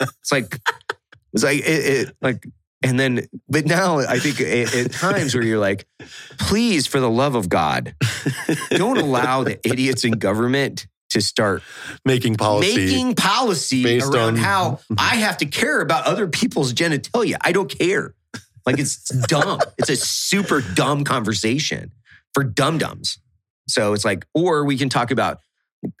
it's 0.00 0.32
like, 0.32 0.58
it's 1.32 1.44
like, 1.44 1.58
it, 1.60 2.08
it, 2.08 2.16
like, 2.20 2.44
and 2.82 2.98
then, 2.98 3.26
but 3.48 3.66
now 3.66 3.98
I 3.98 4.18
think 4.18 4.40
at, 4.40 4.74
at 4.74 4.92
times 5.00 5.34
where 5.34 5.44
you're 5.44 5.58
like, 5.58 5.86
please, 6.38 6.86
for 6.86 7.00
the 7.00 7.10
love 7.10 7.34
of 7.34 7.48
God, 7.48 7.94
don't 8.70 8.98
allow 8.98 9.44
the 9.44 9.58
idiots 9.66 10.04
in 10.04 10.12
government 10.12 10.86
to 11.10 11.20
start 11.20 11.62
making 12.04 12.36
policy. 12.36 12.76
making 12.76 13.14
policy 13.14 13.82
based 13.82 14.14
around 14.14 14.34
on- 14.34 14.36
how 14.36 14.80
I 14.98 15.16
have 15.16 15.38
to 15.38 15.46
care 15.46 15.80
about 15.80 16.06
other 16.06 16.26
people's 16.28 16.72
genitalia. 16.72 17.36
I 17.40 17.52
don't 17.52 17.70
care. 17.70 18.14
Like 18.64 18.78
it's 18.78 19.08
dumb. 19.26 19.60
it's 19.78 19.90
a 19.90 19.96
super 19.96 20.60
dumb 20.60 21.04
conversation 21.04 21.92
for 22.34 22.44
dum 22.44 22.78
dums. 22.78 23.18
So 23.68 23.92
it's 23.92 24.04
like, 24.04 24.26
or 24.34 24.64
we 24.64 24.76
can 24.76 24.88
talk 24.88 25.10
about 25.10 25.38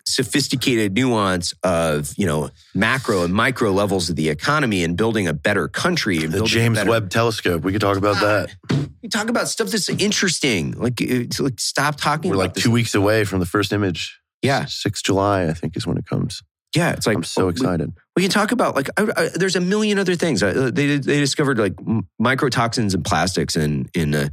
sophisticated 0.06 0.94
nuance 0.94 1.54
of 1.62 2.12
you 2.16 2.26
know 2.26 2.50
macro 2.74 3.22
and 3.24 3.32
micro 3.32 3.70
levels 3.70 4.10
of 4.10 4.16
the 4.16 4.28
economy 4.28 4.84
and 4.84 4.96
building 4.96 5.26
a 5.26 5.32
better 5.32 5.68
country 5.68 6.18
the 6.26 6.44
James 6.44 6.78
better- 6.78 6.90
Webb 6.90 7.10
Telescope. 7.10 7.62
We 7.62 7.72
could 7.72 7.80
talk 7.80 7.96
about 7.96 8.16
that. 8.20 8.54
We 9.02 9.08
talk 9.08 9.28
about 9.30 9.48
stuff 9.48 9.68
that's 9.68 9.88
interesting. 9.88 10.72
Like, 10.72 11.00
like 11.38 11.58
stop 11.58 11.96
talking. 11.96 12.30
We're 12.30 12.36
like 12.36 12.54
this. 12.54 12.64
two 12.64 12.70
weeks 12.70 12.94
away 12.94 13.24
from 13.24 13.40
the 13.40 13.46
first 13.46 13.72
image. 13.72 14.18
Yeah, 14.42 14.64
6th 14.64 15.02
July, 15.02 15.46
I 15.48 15.52
think, 15.54 15.76
is 15.76 15.86
when 15.86 15.96
it 15.98 16.06
comes. 16.06 16.42
yeah. 16.74 16.92
It's 16.92 17.06
like 17.06 17.16
I'm 17.16 17.24
so 17.24 17.48
excited. 17.48 17.92
We 18.16 18.22
can 18.22 18.30
talk 18.30 18.52
about 18.52 18.74
like 18.76 18.88
I, 18.98 19.06
I, 19.16 19.28
there's 19.34 19.56
a 19.56 19.60
million 19.60 19.98
other 19.98 20.14
things. 20.16 20.42
Uh, 20.42 20.70
they 20.72 20.98
they 20.98 21.18
discovered 21.20 21.58
like 21.58 21.74
m- 21.86 22.08
microtoxins 22.20 22.94
and 22.94 23.04
plastics 23.04 23.56
in 23.56 23.88
in 23.94 24.14
uh, 24.14 24.28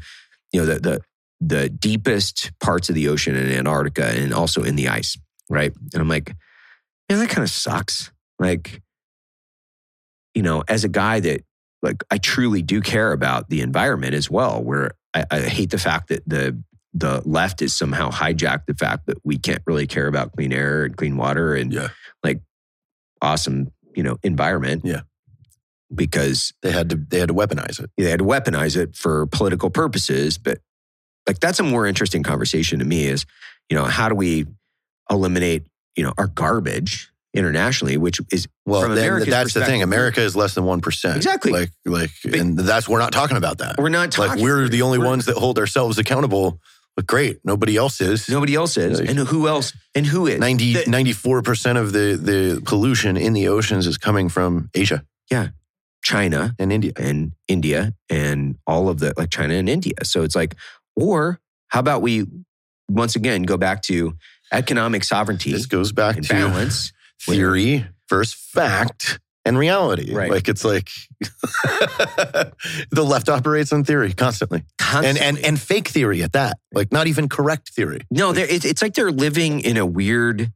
you 0.52 0.60
know 0.60 0.66
the 0.66 0.80
the 0.80 1.02
the 1.40 1.70
deepest 1.70 2.52
parts 2.60 2.90
of 2.90 2.96
the 2.96 3.08
ocean 3.10 3.36
in 3.36 3.50
Antarctica 3.52 4.08
and 4.08 4.34
also 4.34 4.64
in 4.64 4.76
the 4.76 4.88
ice, 4.90 5.16
right? 5.50 5.74
And 5.94 6.02
I'm 6.02 6.10
like, 6.10 6.36
yeah, 7.10 7.18
that 7.18 7.30
kind 7.30 7.44
of 7.44 7.50
sucks. 7.50 8.12
Like, 8.40 8.82
you 10.34 10.44
know, 10.44 10.64
as 10.68 10.84
a 10.84 10.90
guy 10.90 11.20
that 11.22 11.42
like 11.82 12.04
I 12.12 12.18
truly 12.18 12.62
do 12.62 12.82
care 12.82 13.12
about 13.12 13.50
the 13.50 13.62
environment 13.62 14.14
as 14.14 14.30
well. 14.30 14.64
Where 14.64 14.92
I, 15.14 15.26
I 15.32 15.40
hate 15.42 15.70
the 15.70 15.78
fact 15.78 16.10
that 16.10 16.28
the 16.28 16.62
the 16.94 17.22
left 17.26 17.62
is 17.62 17.74
somehow 17.76 18.10
hijacked 18.10 18.66
the 18.68 18.74
fact 18.74 19.06
that 19.08 19.18
we 19.24 19.38
can't 19.38 19.62
really 19.68 19.86
care 19.88 20.08
about 20.08 20.32
clean 20.34 20.52
air 20.52 20.84
and 20.86 20.98
clean 20.98 21.18
water 21.18 21.54
and 21.54 21.72
Yeah. 21.72 21.90
like 22.24 22.42
awesome, 23.22 23.72
you 23.96 24.02
know, 24.04 24.18
environment. 24.24 24.82
Yeah. 24.86 25.02
Because 25.94 26.54
They 26.64 26.72
had 26.72 26.90
to 26.90 26.96
they 26.96 27.20
had 27.20 27.30
to 27.30 27.34
weaponize 27.36 27.80
it. 27.80 27.90
they 27.98 28.10
had 28.10 28.20
to 28.20 28.26
weaponize 28.26 28.76
it 28.76 28.96
for 28.96 29.28
political 29.28 29.70
purposes. 29.70 30.38
But 30.38 30.60
like 31.28 31.40
that's 31.40 31.60
a 31.60 31.64
more 31.64 31.86
interesting 31.86 32.24
conversation 32.24 32.80
to 32.80 32.86
me 32.86 33.06
is, 33.06 33.26
you 33.70 33.76
know, 33.78 33.86
how 33.86 34.10
do 34.10 34.16
we 34.16 34.46
eliminate, 35.10 35.66
you 35.96 36.04
know, 36.04 36.14
our 36.18 36.28
garbage 36.28 37.10
internationally, 37.34 37.98
which 37.98 38.20
is 38.32 38.48
Well, 38.66 38.90
that's 38.90 39.54
the 39.54 39.64
thing. 39.66 39.84
America 39.84 40.22
is 40.22 40.36
less 40.36 40.56
than 40.56 40.64
one 40.64 40.82
percent. 40.82 41.18
Exactly. 41.18 41.52
Like 41.52 41.72
like, 41.86 42.12
But- 42.24 42.36
and 42.36 42.58
that's 42.58 42.88
we're 42.90 43.00
not 43.00 43.12
talking 43.12 43.38
about 43.38 43.60
that. 43.60 43.76
we're 43.78 43.90
not 43.90 44.12
talking. 44.12 44.32
Like 44.36 44.42
we're 44.42 44.68
the 44.70 44.82
only 44.82 44.98
we're- 44.98 45.10
ones 45.10 45.26
that 45.26 45.38
hold 45.38 45.60
ourselves 45.60 45.98
accountable. 45.98 46.60
But 46.96 47.06
great, 47.06 47.40
nobody 47.44 47.78
else 47.78 48.02
is. 48.02 48.28
Nobody 48.28 48.56
else 48.56 48.76
is. 48.76 49.00
Like- 49.00 49.10
and 49.10 49.20
who 49.20 49.48
else? 49.48 49.72
And 49.94 50.04
who 50.04 50.26
is? 50.26 50.40
90, 50.40 50.74
The- 50.74 50.84
94% 50.86 51.78
of 51.78 51.94
the, 51.94 52.18
the 52.20 52.62
pollution 52.66 53.18
in 53.18 53.34
the 53.34 53.50
oceans 53.50 53.86
is 53.86 54.00
coming 54.00 54.30
from 54.30 54.72
Asia 54.74 55.04
Yeah, 55.30 55.50
China 56.02 56.56
and 56.58 56.74
India. 56.74 56.94
and 56.98 57.34
India 57.48 57.94
and 58.10 58.56
all 58.66 58.90
of 58.90 58.98
the 58.98 59.14
like 59.16 59.30
China 59.30 59.54
and 59.54 59.70
India. 59.70 59.94
So 60.04 60.24
it's 60.24 60.36
like, 60.36 60.56
or 60.96 61.40
how 61.68 61.82
about 61.82 62.02
we 62.02 62.26
once 62.90 63.16
again 63.16 63.44
go 63.44 63.58
back 63.58 63.84
to 63.84 64.16
economic 64.52 65.04
sovereignty 65.04 65.52
This 65.52 65.66
goes 65.66 65.92
back 65.92 66.16
to 66.22 66.28
balance? 66.28 66.94
theory 67.22 67.86
versus 68.10 68.34
fact 68.34 69.20
and 69.46 69.58
reality. 69.58 70.14
Right. 70.14 70.30
Like 70.30 70.48
it's 70.48 70.64
like 70.66 70.90
the 71.20 72.54
left 73.04 73.30
operates 73.30 73.72
on 73.72 73.84
theory 73.84 74.14
constantly. 74.14 74.64
And, 74.94 75.18
and 75.18 75.38
and 75.40 75.60
fake 75.60 75.88
theory 75.88 76.22
at 76.24 76.34
that. 76.34 76.58
Like 76.74 76.92
not 76.92 77.08
even 77.08 77.30
correct 77.30 77.70
theory. 77.70 78.02
No, 78.12 78.34
they're, 78.34 78.48
it's 78.50 78.82
like 78.82 78.94
they're 78.94 79.12
living 79.12 79.62
in 79.62 79.78
a 79.78 79.86
weird. 79.86 80.52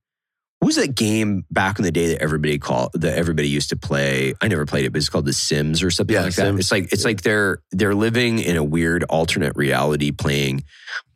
What 0.62 0.68
was 0.68 0.76
that 0.76 0.94
game 0.94 1.44
back 1.50 1.80
in 1.80 1.84
the 1.84 1.92
day 1.92 2.10
that 2.10 2.22
everybody 2.22 2.60
called 2.60 2.92
that 2.94 3.18
everybody 3.18 3.50
used 3.50 3.70
to 3.70 3.76
play? 3.76 4.36
I 4.42 4.48
never 4.48 4.68
played 4.68 4.86
it, 4.86 4.92
but 4.94 5.00
it's 5.00 5.10
called 5.10 5.26
The 5.26 5.34
Sims 5.34 5.82
or 5.82 5.90
something 5.90 6.14
Yeah, 6.14 6.22
like 6.22 6.36
that. 6.36 6.54
It's 6.54 6.72
like 6.72 6.94
it's 6.94 7.04
like 7.04 7.24
they're 7.24 7.64
they're 7.72 7.96
living 7.96 8.38
in 8.38 8.58
a 8.58 8.64
weird 8.64 9.04
alternate 9.06 9.56
reality, 9.56 10.12
playing 10.12 10.64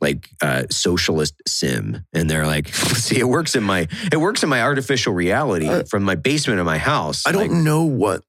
like 0.01 0.29
uh, 0.41 0.63
socialist 0.71 1.35
sim, 1.47 2.03
and 2.11 2.27
they're 2.27 2.47
like, 2.47 2.69
see, 2.73 3.19
it 3.19 3.27
works 3.29 3.55
in 3.55 3.61
my 3.63 3.87
it 4.11 4.17
works 4.17 4.41
in 4.41 4.49
my 4.49 4.63
artificial 4.63 5.13
reality 5.13 5.67
Uh, 5.67 5.83
from 5.83 6.01
my 6.01 6.15
basement 6.15 6.59
of 6.59 6.65
my 6.65 6.79
house. 6.79 7.21
I 7.27 7.31
don't 7.31 7.63
know 7.63 7.83
what 7.83 8.23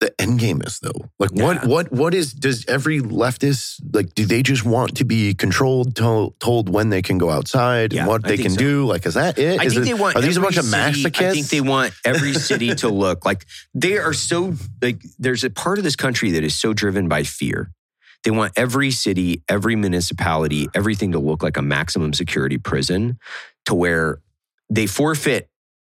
the 0.00 0.12
end 0.20 0.38
game 0.38 0.60
is 0.62 0.78
though. 0.80 1.08
Like 1.18 1.30
what 1.32 1.62
Yeah. 1.62 1.66
what 1.68 1.90
what 1.92 2.12
is 2.14 2.32
does 2.34 2.66
every 2.66 3.00
leftist 3.00 3.80
like 3.94 4.14
do 4.14 4.26
they 4.26 4.42
just 4.42 4.64
want 4.64 4.96
to 4.98 5.04
be 5.04 5.32
controlled 5.32 5.96
told, 5.96 6.38
told 6.38 6.68
when 6.68 6.90
they 6.90 7.00
can 7.00 7.16
go 7.16 7.30
outside 7.30 7.92
Yeah, 7.92 8.00
and 8.00 8.08
what 8.08 8.24
I 8.24 8.28
they 8.28 8.36
can 8.36 8.50
so. 8.52 8.58
do? 8.58 8.84
Like 8.86 9.06
is 9.06 9.14
that 9.14 9.38
it? 9.38 9.58
I 9.60 9.64
Is 9.64 9.72
think 9.72 9.86
it- 9.86 9.88
they 9.88 9.94
want. 9.94 10.16
Are 10.16 10.20
these 10.20 10.36
a 10.36 10.40
bunch 10.40 10.58
of 10.58 10.64
city- 10.66 11.02
masochists? 11.04 11.22
I 11.26 11.32
think 11.32 11.48
they 11.48 11.60
want 11.62 11.94
every 12.04 12.34
city 12.50 12.74
to 12.76 12.88
look 12.88 13.24
like 13.24 13.46
they 13.74 13.96
are 13.98 14.12
so 14.12 14.54
like. 14.82 15.00
There's 15.18 15.44
a 15.44 15.50
part 15.50 15.78
of 15.78 15.84
this 15.84 15.96
country 15.96 16.30
that 16.32 16.44
is 16.44 16.54
so 16.54 16.72
driven 16.74 17.08
by 17.08 17.22
fear. 17.22 17.70
They 18.24 18.30
want 18.32 18.52
every 18.56 18.90
city, 18.90 19.42
every 19.48 19.76
municipality, 19.76 20.68
everything 20.74 21.12
to 21.12 21.18
look 21.18 21.42
like 21.42 21.56
a 21.56 21.62
maximum 21.62 22.12
security 22.12 22.58
prison, 22.58 23.18
to 23.66 23.74
where 23.74 24.20
they 24.68 24.86
forfeit 24.86 25.48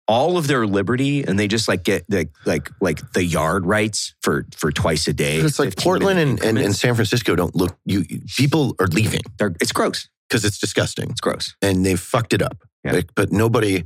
all 0.08 0.38
of 0.38 0.47
their 0.47 0.68
liberty 0.68 1.24
and 1.24 1.39
they 1.39 1.47
just 1.47 1.68
like 1.68 1.84
get 1.84 2.04
the 2.10 2.28
like 2.45 2.70
like 2.82 3.14
the 3.14 3.24
yard 3.24 3.66
rights 3.66 4.14
for 4.22 4.45
for 4.56 4.72
twice 4.72 5.08
a 5.08 5.14
day. 5.14 5.38
But 5.39 5.45
it's 5.47 5.60
like 5.60 5.76
Portland 5.78 6.20
and, 6.20 6.43
and, 6.43 6.58
and. 6.58 6.76
San 6.76 6.93
Francisco 6.95 7.36
don't 7.36 7.56
look. 7.56 7.78
You 7.86 8.04
people 8.36 8.76
are 8.80 8.88
leaving 8.88 9.22
They're- 9.39 9.56
it's 9.62 9.72
gross. 9.72 10.10
because 10.28 10.43
it's 10.43 10.58
disgusting 10.60 11.10
It's 11.12 11.22
gross. 11.22 11.56
and 11.62 11.86
they 11.86 11.95
fucked 11.95 12.34
it 12.34 12.41
up. 12.41 12.58
Yeah. 12.84 12.93
Like, 12.93 13.10
but 13.16 13.32
nobody, 13.32 13.86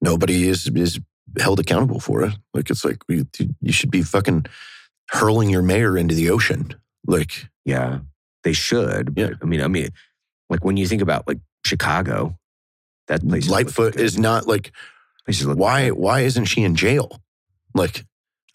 nobody 0.00 0.48
is 0.48 0.66
is 0.68 0.98
held 1.38 1.60
accountable 1.60 2.00
for 2.00 2.22
it. 2.24 2.32
Like 2.54 2.70
it's 2.70 2.84
like 2.84 3.02
you, 3.08 3.26
you 3.60 3.72
should 3.72 3.90
be 3.90 4.02
fucking 4.02 4.46
hurling 5.10 5.50
your 5.50 5.62
mayor 5.62 5.98
into 5.98 6.14
the 6.14 6.30
ocean. 6.30 6.74
Like 7.06 7.46
Yeah, 7.66 7.98
they 8.42 8.54
should. 8.54 9.14
But, 9.14 9.20
Yeah. 9.20 9.34
I 9.42 9.44
mean, 9.44 9.60
I 9.60 9.68
mean, 9.68 9.88
like 10.48 10.64
when 10.64 10.78
you 10.78 10.86
think 10.86 11.02
about 11.02 11.28
like 11.28 11.40
Chicago, 11.66 12.38
that 13.08 13.20
place 13.28 13.50
Lightfoot 13.50 13.96
is 13.96 14.18
not 14.18 14.46
like 14.46 14.72
Places 15.28 15.46
look 15.46 15.58
why 15.58 15.90
why 15.90 16.20
isn't 16.20 16.46
she 16.46 16.62
in 16.62 16.74
jail? 16.74 17.20
Like 17.74 18.06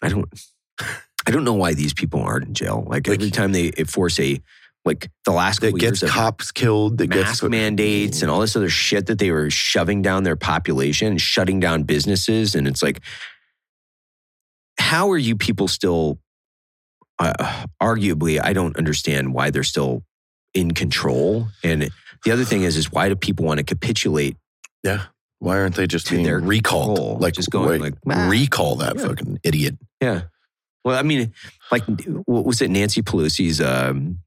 I 0.02 0.08
don't. 0.08 0.28
I 1.24 1.30
don't 1.30 1.44
know 1.44 1.54
why 1.54 1.74
these 1.74 1.94
people 1.94 2.20
aren't 2.20 2.48
in 2.48 2.54
jail. 2.54 2.84
Like, 2.84 3.06
Like- 3.06 3.20
every 3.20 3.30
time 3.30 3.52
they 3.52 3.70
force 3.86 4.18
a 4.18 4.40
like 4.84 5.08
the 5.24 5.30
last 5.30 5.60
that 5.60 5.78
gets 5.78 6.02
years 6.02 6.10
cops 6.12 6.50
killed. 6.50 6.98
That 6.98 7.10
mask 7.10 7.42
gets 7.42 7.50
mandates 7.50 8.22
and 8.22 8.30
all 8.30 8.40
this 8.40 8.56
other 8.56 8.68
shit 8.68 9.06
that 9.06 9.20
they 9.20 9.30
were 9.30 9.50
shoving 9.50 10.02
down 10.02 10.24
their 10.24 10.34
population, 10.34 11.16
shutting 11.16 11.60
down 11.60 11.84
businesses, 11.84 12.56
and 12.56 12.66
it's 12.66 12.82
like, 12.82 13.00
how 14.76 15.10
are 15.12 15.16
you 15.18 15.36
people 15.36 15.68
still? 15.68 16.18
Uh, 17.20 17.66
arguably, 17.80 18.40
I 18.42 18.52
don't 18.52 18.76
understand 18.76 19.32
why 19.32 19.50
they're 19.50 19.62
still 19.62 20.02
in 20.52 20.72
control. 20.72 21.46
And 21.62 21.88
the 22.24 22.32
other 22.32 22.44
thing 22.44 22.64
is, 22.64 22.76
is 22.76 22.90
why 22.90 23.08
do 23.08 23.14
people 23.14 23.46
want 23.46 23.58
to 23.58 23.64
capitulate? 23.64 24.36
Yeah. 24.82 25.04
Why 25.44 25.58
aren't 25.58 25.74
they 25.76 25.86
just 25.86 26.10
being 26.10 26.26
recalled? 26.26 26.96
control, 26.96 27.18
Like 27.18 27.34
just 27.34 27.50
going 27.50 27.80
like, 27.80 27.94
"Ah." 28.08 28.28
recall 28.28 28.76
that 28.76 28.96
Yeah. 28.96 29.06
fucking 29.08 29.38
idiot. 29.44 29.76
Yeah. 30.00 30.22
Well, 30.84 30.98
I 30.98 31.02
mean, 31.02 31.32
like, 31.70 31.84
what 32.26 32.44
was 32.44 32.60
it? 32.62 32.70
Nancy 32.70 33.02
Pelosi's 33.02 33.60
um, 33.60 34.18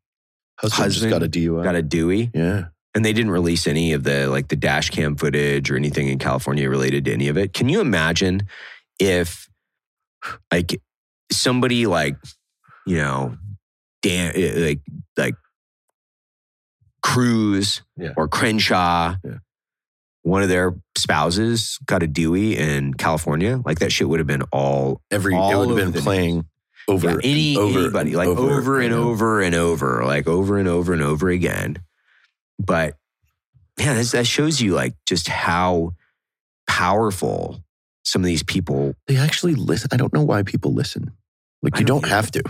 Husband, 0.59 0.91
just 0.93 1.03
Husband 1.05 1.11
got 1.11 1.23
a 1.23 1.27
DUI. 1.29 1.63
got 1.63 1.75
a 1.75 1.81
Dewey, 1.83 2.31
yeah. 2.33 2.65
and 2.95 3.03
they 3.05 3.13
didn't 3.13 3.31
release 3.31 3.67
any 3.67 3.93
of 3.93 4.03
the 4.03 4.27
like 4.27 4.47
the 4.47 4.55
dash 4.55 4.89
cam 4.89 5.15
footage 5.15 5.69
or 5.69 5.75
anything 5.75 6.07
in 6.07 6.17
California 6.19 6.67
related 6.69 7.05
to 7.05 7.13
any 7.13 7.27
of 7.27 7.37
it. 7.37 7.53
Can 7.53 7.69
you 7.69 7.79
imagine 7.81 8.47
if 8.99 9.47
like 10.51 10.81
somebody 11.31 11.85
like 11.85 12.15
you 12.87 12.97
know 12.97 13.37
Dan 14.01 14.33
like 14.63 14.79
like 15.15 15.35
Cruz 17.03 17.81
Yeah. 17.97 18.13
or 18.17 18.27
Crenshaw, 18.27 19.15
Yeah. 19.23 19.37
One 20.27 20.43
of 20.43 20.49
their 20.49 20.75
spouses 20.97 21.79
got 21.85 22.03
a 22.03 22.07
Dewey 22.07 22.57
in 22.57 22.93
California? 22.93 23.61
Like 23.63 23.79
that 23.79 23.91
shit 23.91 24.09
would 24.09 24.19
have 24.19 24.27
been 24.27 24.43
all 24.51 25.01
Every 25.09 25.33
it 25.33 25.37
All 25.37 25.65
would 25.65 25.79
have 25.79 25.93
been 25.93 26.03
playing 26.03 26.45
over 26.87 27.11
yeah, 27.11 27.17
any 27.23 27.57
over 27.57 27.79
anybody 27.79 28.15
like 28.15 28.27
over, 28.27 28.77
and 28.79 28.93
and 28.93 28.93
over 28.93 29.41
and 29.41 29.55
over, 29.55 30.03
like 30.05 30.27
over 30.27 30.57
and 30.57 30.67
over 30.67 30.93
and 30.93 31.01
over 31.01 31.29
again. 31.29 31.77
But 32.59 32.95
man, 33.77 34.03
that 34.11 34.27
shows 34.27 34.61
you 34.61 34.73
like 34.73 34.95
just 35.05 35.27
how 35.27 35.93
powerful 36.67 37.63
some 38.03 38.21
of 38.21 38.25
these 38.25 38.43
people. 38.43 38.95
They 39.07 39.17
actually 39.17 39.55
listen. 39.55 39.89
I 39.93 39.97
don't 39.97 40.13
know 40.13 40.23
why 40.23 40.43
people 40.43 40.73
listen. 40.73 41.11
Like 41.61 41.77
I 41.77 41.79
you 41.79 41.85
don't 41.85 42.01
don't 42.01 42.09
have 42.09 42.31
to. 42.31 42.43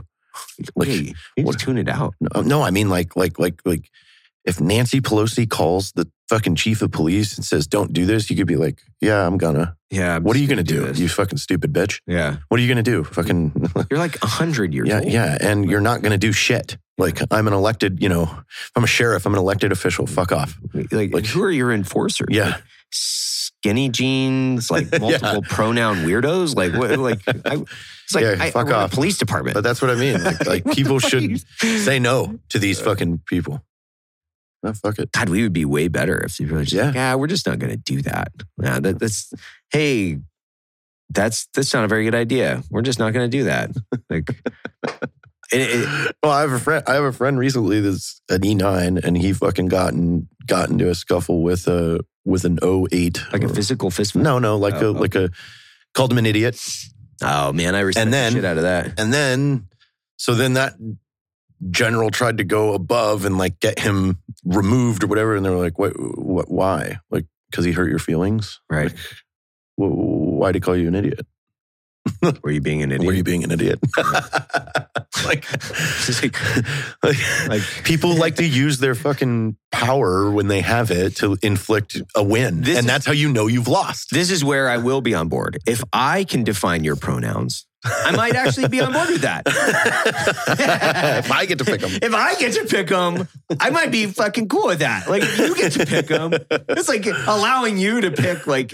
Like, 0.76 0.88
hey, 0.88 1.14
you 1.36 1.44
what- 1.44 1.60
tune 1.60 1.78
it 1.78 1.90
out. 1.90 2.16
No, 2.20 2.42
no, 2.42 2.62
I 2.64 2.72
mean 2.72 2.90
like 2.90 3.16
like 3.16 3.40
like 3.40 3.62
like 3.66 3.90
if 4.46 4.62
Nancy 4.62 5.02
Pelosi 5.02 5.50
calls 5.50 5.92
the 5.92 6.10
fucking 6.30 6.56
chief 6.56 6.82
of 6.82 6.92
police 6.92 7.36
and 7.38 7.46
says 7.46 7.68
don't 7.68 7.94
do 7.94 8.06
this, 8.06 8.30
you 8.30 8.36
could 8.36 8.48
be 8.48 8.56
like, 8.58 8.82
yeah, 9.02 9.26
I'm 9.26 9.38
gonna. 9.38 9.76
Yeah. 9.90 10.16
I'm 10.18 10.24
What 10.24 10.36
are 10.36 10.40
you 10.40 10.48
gonna 10.48 10.64
do 10.64 10.82
do? 10.82 10.86
this. 10.88 11.00
You 11.00 11.08
fucking 11.08 11.38
stupid 11.38 11.72
bitch. 11.74 12.02
yeah. 12.08 12.38
What 12.50 12.60
are 12.60 12.64
you 12.64 12.68
gonna 12.70 12.84
do? 12.84 13.04
Fucking 13.04 13.70
You're 13.92 14.00
like 14.00 14.22
a 14.24 14.28
hundred 14.28 14.74
years 14.74 14.90
yeah, 14.90 15.00
old. 15.00 15.12
yeah, 15.12 15.38
and 15.40 15.70
you're 15.70 15.82
not 15.82 16.02
gonna 16.02 16.18
do 16.18 16.32
shit. 16.32 16.78
Like 16.98 17.20
I'm 17.32 17.48
an 17.48 17.54
elected, 17.54 18.02
you 18.02 18.10
know, 18.10 18.24
if 18.24 18.72
I'm 18.76 18.84
a 18.84 18.88
sheriff, 18.88 19.26
I'm 19.26 19.34
an 19.34 19.40
elected 19.40 19.72
official. 19.72 20.08
Fuck 20.08 20.32
off. 20.32 20.58
Like, 20.92 21.14
Like- 21.14 21.26
who 21.28 21.44
are 21.44 21.52
your 21.52 21.72
enforcers? 21.72 22.28
Yeah. 22.32 22.46
Like, 22.50 22.64
skinny 22.92 23.90
jeans, 23.90 24.70
like 24.72 24.90
Yeah. 24.92 25.00
multiple 25.00 25.42
pronoun 25.44 25.98
weirdos. 26.06 26.56
Like 26.56 26.74
what? 26.74 26.98
Like 26.98 27.22
I, 27.46 27.64
it's 28.06 28.16
like 28.16 28.24
Yeah, 28.24 28.36
I, 28.40 28.52
fuck 28.52 28.70
a 28.70 28.76
off. 28.76 28.92
police 28.92 29.18
department. 29.18 29.54
But 29.56 29.64
that's 29.64 29.82
what 29.82 29.92
I 29.92 29.96
mean. 29.96 30.24
Like, 30.24 30.46
like 30.46 30.66
people 30.72 31.00
fuck 31.00 31.14
are 31.14 31.18
you- 31.18 31.38
should 31.38 31.80
say 31.82 32.00
no 32.00 32.40
to 32.50 32.60
these 32.60 32.82
uh, 32.82 32.86
fucking 32.86 33.22
people. 33.28 33.62
Fuck 34.84 35.00
it. 35.00 35.12
God, 35.12 35.30
we 35.30 35.44
would 35.44 35.54
be 35.54 35.66
way 35.66 35.88
better 35.88 36.18
if 36.24 36.40
you 36.40 36.48
were 36.48 36.64
just 36.64 36.76
like, 36.76 36.94
Yeah. 36.96 37.12
yeah, 37.12 37.16
we're 37.16 37.28
just 37.28 37.46
not 37.48 37.60
going 37.60 37.72
to 37.72 37.78
do 37.78 38.02
that. 38.02 38.32
Yeah, 38.62 38.80
that, 38.80 39.00
that's 39.00 39.34
hey, 39.72 40.20
that's 41.10 41.48
that's 41.54 41.74
not 41.74 41.86
a 41.86 41.88
very 41.88 42.04
good 42.04 42.16
idea. 42.16 42.64
We're 42.70 42.82
just 42.82 43.00
not 43.00 43.14
going 43.14 43.30
to 43.30 43.38
do 43.38 43.46
that. 43.46 43.72
Like, 44.10 44.30
it, 44.84 45.08
it, 45.54 46.16
Well, 46.22 46.34
I 46.34 46.42
have 46.42 46.52
a 46.52 46.60
friend. 46.60 46.84
I 46.88 46.96
have 46.96 47.04
a 47.06 47.14
friend 47.14 47.40
recently 47.40 47.80
that's 47.80 48.22
an 48.30 48.42
E9, 48.42 49.04
and 49.04 49.18
he 49.18 49.32
fucking 49.34 49.68
got 49.68 49.94
in, 49.94 50.28
got 50.46 50.70
into 50.70 50.90
a 50.90 50.96
scuffle 50.96 51.42
with 51.44 51.68
a 51.68 52.02
with 52.26 52.44
an 52.44 52.58
O8. 52.58 53.32
like 53.32 53.44
a 53.44 53.50
physical 53.50 53.90
fist. 53.90 54.14
fight. 54.14 54.24
No, 54.24 54.38
no, 54.40 54.58
like 54.58 54.74
Oh, 54.76 54.90
a 54.90 54.92
like 54.92 55.16
a 55.16 55.30
called 55.94 56.12
him 56.12 56.18
an 56.18 56.26
idiot, 56.26 56.60
Oh 57.24 57.54
man, 57.54 57.74
I 57.74 57.80
respect 57.82 58.04
And 58.06 58.14
then- 58.14 58.34
the 58.34 58.38
shit 58.40 58.46
out 58.46 58.58
of 58.58 58.64
that. 58.64 59.00
and 59.00 59.14
then 59.14 59.68
so 60.18 60.36
then 60.36 60.54
that 60.54 60.74
general 61.72 62.12
tried 62.12 62.38
to 62.38 62.44
go 62.44 62.74
above 62.74 63.26
and 63.26 63.38
like 63.38 63.60
get 63.60 63.80
him 63.80 64.20
removed 64.46 65.04
or 65.04 65.08
whatever, 65.08 65.36
and 65.36 65.46
they 65.46 65.50
were 65.50 65.58
like, 65.58 65.78
"What? 65.80 65.94
What? 65.98 66.50
Why? 66.52 67.00
Like 67.10 67.26
because 67.50 67.66
he 67.66 67.72
hurt 67.72 67.90
your 67.90 68.00
feelings? 68.00 68.60
Right? 68.70 68.92
Like, 68.92 68.98
wh- 69.76 70.38
why 70.40 70.52
did 70.52 70.56
he 70.58 70.62
call 70.62 70.76
you 70.76 70.88
an 70.88 70.96
idiot? 70.96 71.26
Were 72.42 72.52
you 72.52 72.62
being 72.62 72.84
an 72.84 72.92
idiot? 72.92 73.06
Were 73.06 73.14
you 73.14 73.24
being 73.24 73.44
an 73.44 73.52
idiot? 73.52 73.80
like, 75.26 75.46
like, 76.24 76.36
like, 77.04 77.18
like 77.50 77.62
people 77.84 78.16
like 78.16 78.36
to 78.38 78.46
use 78.46 78.80
their 78.80 78.96
fucking 78.96 79.58
power 79.72 80.32
when 80.32 80.48
they 80.48 80.62
have 80.62 80.90
it 80.90 81.18
to 81.18 81.38
inflict 81.42 82.02
a 82.16 82.24
win, 82.24 82.60
and 82.60 82.68
is- 82.68 82.86
that's 82.86 83.06
how 83.06 83.12
you 83.12 83.32
know 83.32 83.48
you've 83.48 83.68
lost. 83.68 84.10
this 84.12 84.32
is 84.32 84.44
where 84.44 84.70
I 84.70 84.78
will 84.78 85.02
be 85.02 85.14
on 85.14 85.28
board. 85.28 85.58
If 85.68 85.84
I 85.92 86.24
can 86.24 86.44
define 86.44 86.84
your 86.86 86.96
pronouns, 86.96 87.66
I 88.06 88.12
might 88.16 88.36
actually 88.36 88.68
be 88.68 88.82
on 88.82 88.94
board 88.94 89.10
with 89.10 89.22
that. 89.22 89.44
if 89.48 91.32
I 91.32 91.46
get 91.46 91.58
to 91.60 91.66
pick 91.66 91.82
them, 91.82 91.92
If 92.02 92.14
I 92.14 92.36
get 92.36 92.54
to 92.54 92.66
pick 92.66 92.88
them, 92.88 93.28
I 93.60 93.70
might 93.70 93.92
be 93.92 94.06
fucking 94.08 94.48
cool 94.50 94.68
with 94.68 94.80
that. 94.80 95.10
Like 95.10 95.24
if 95.24 95.38
you 95.40 95.56
get 95.56 95.72
to 95.74 95.86
pick 95.86 96.08
them. 96.08 96.34
It's 96.70 96.90
like 96.90 97.06
allowing 97.06 97.78
you 97.78 98.02
to 98.02 98.12
pick 98.12 98.48
like 98.48 98.74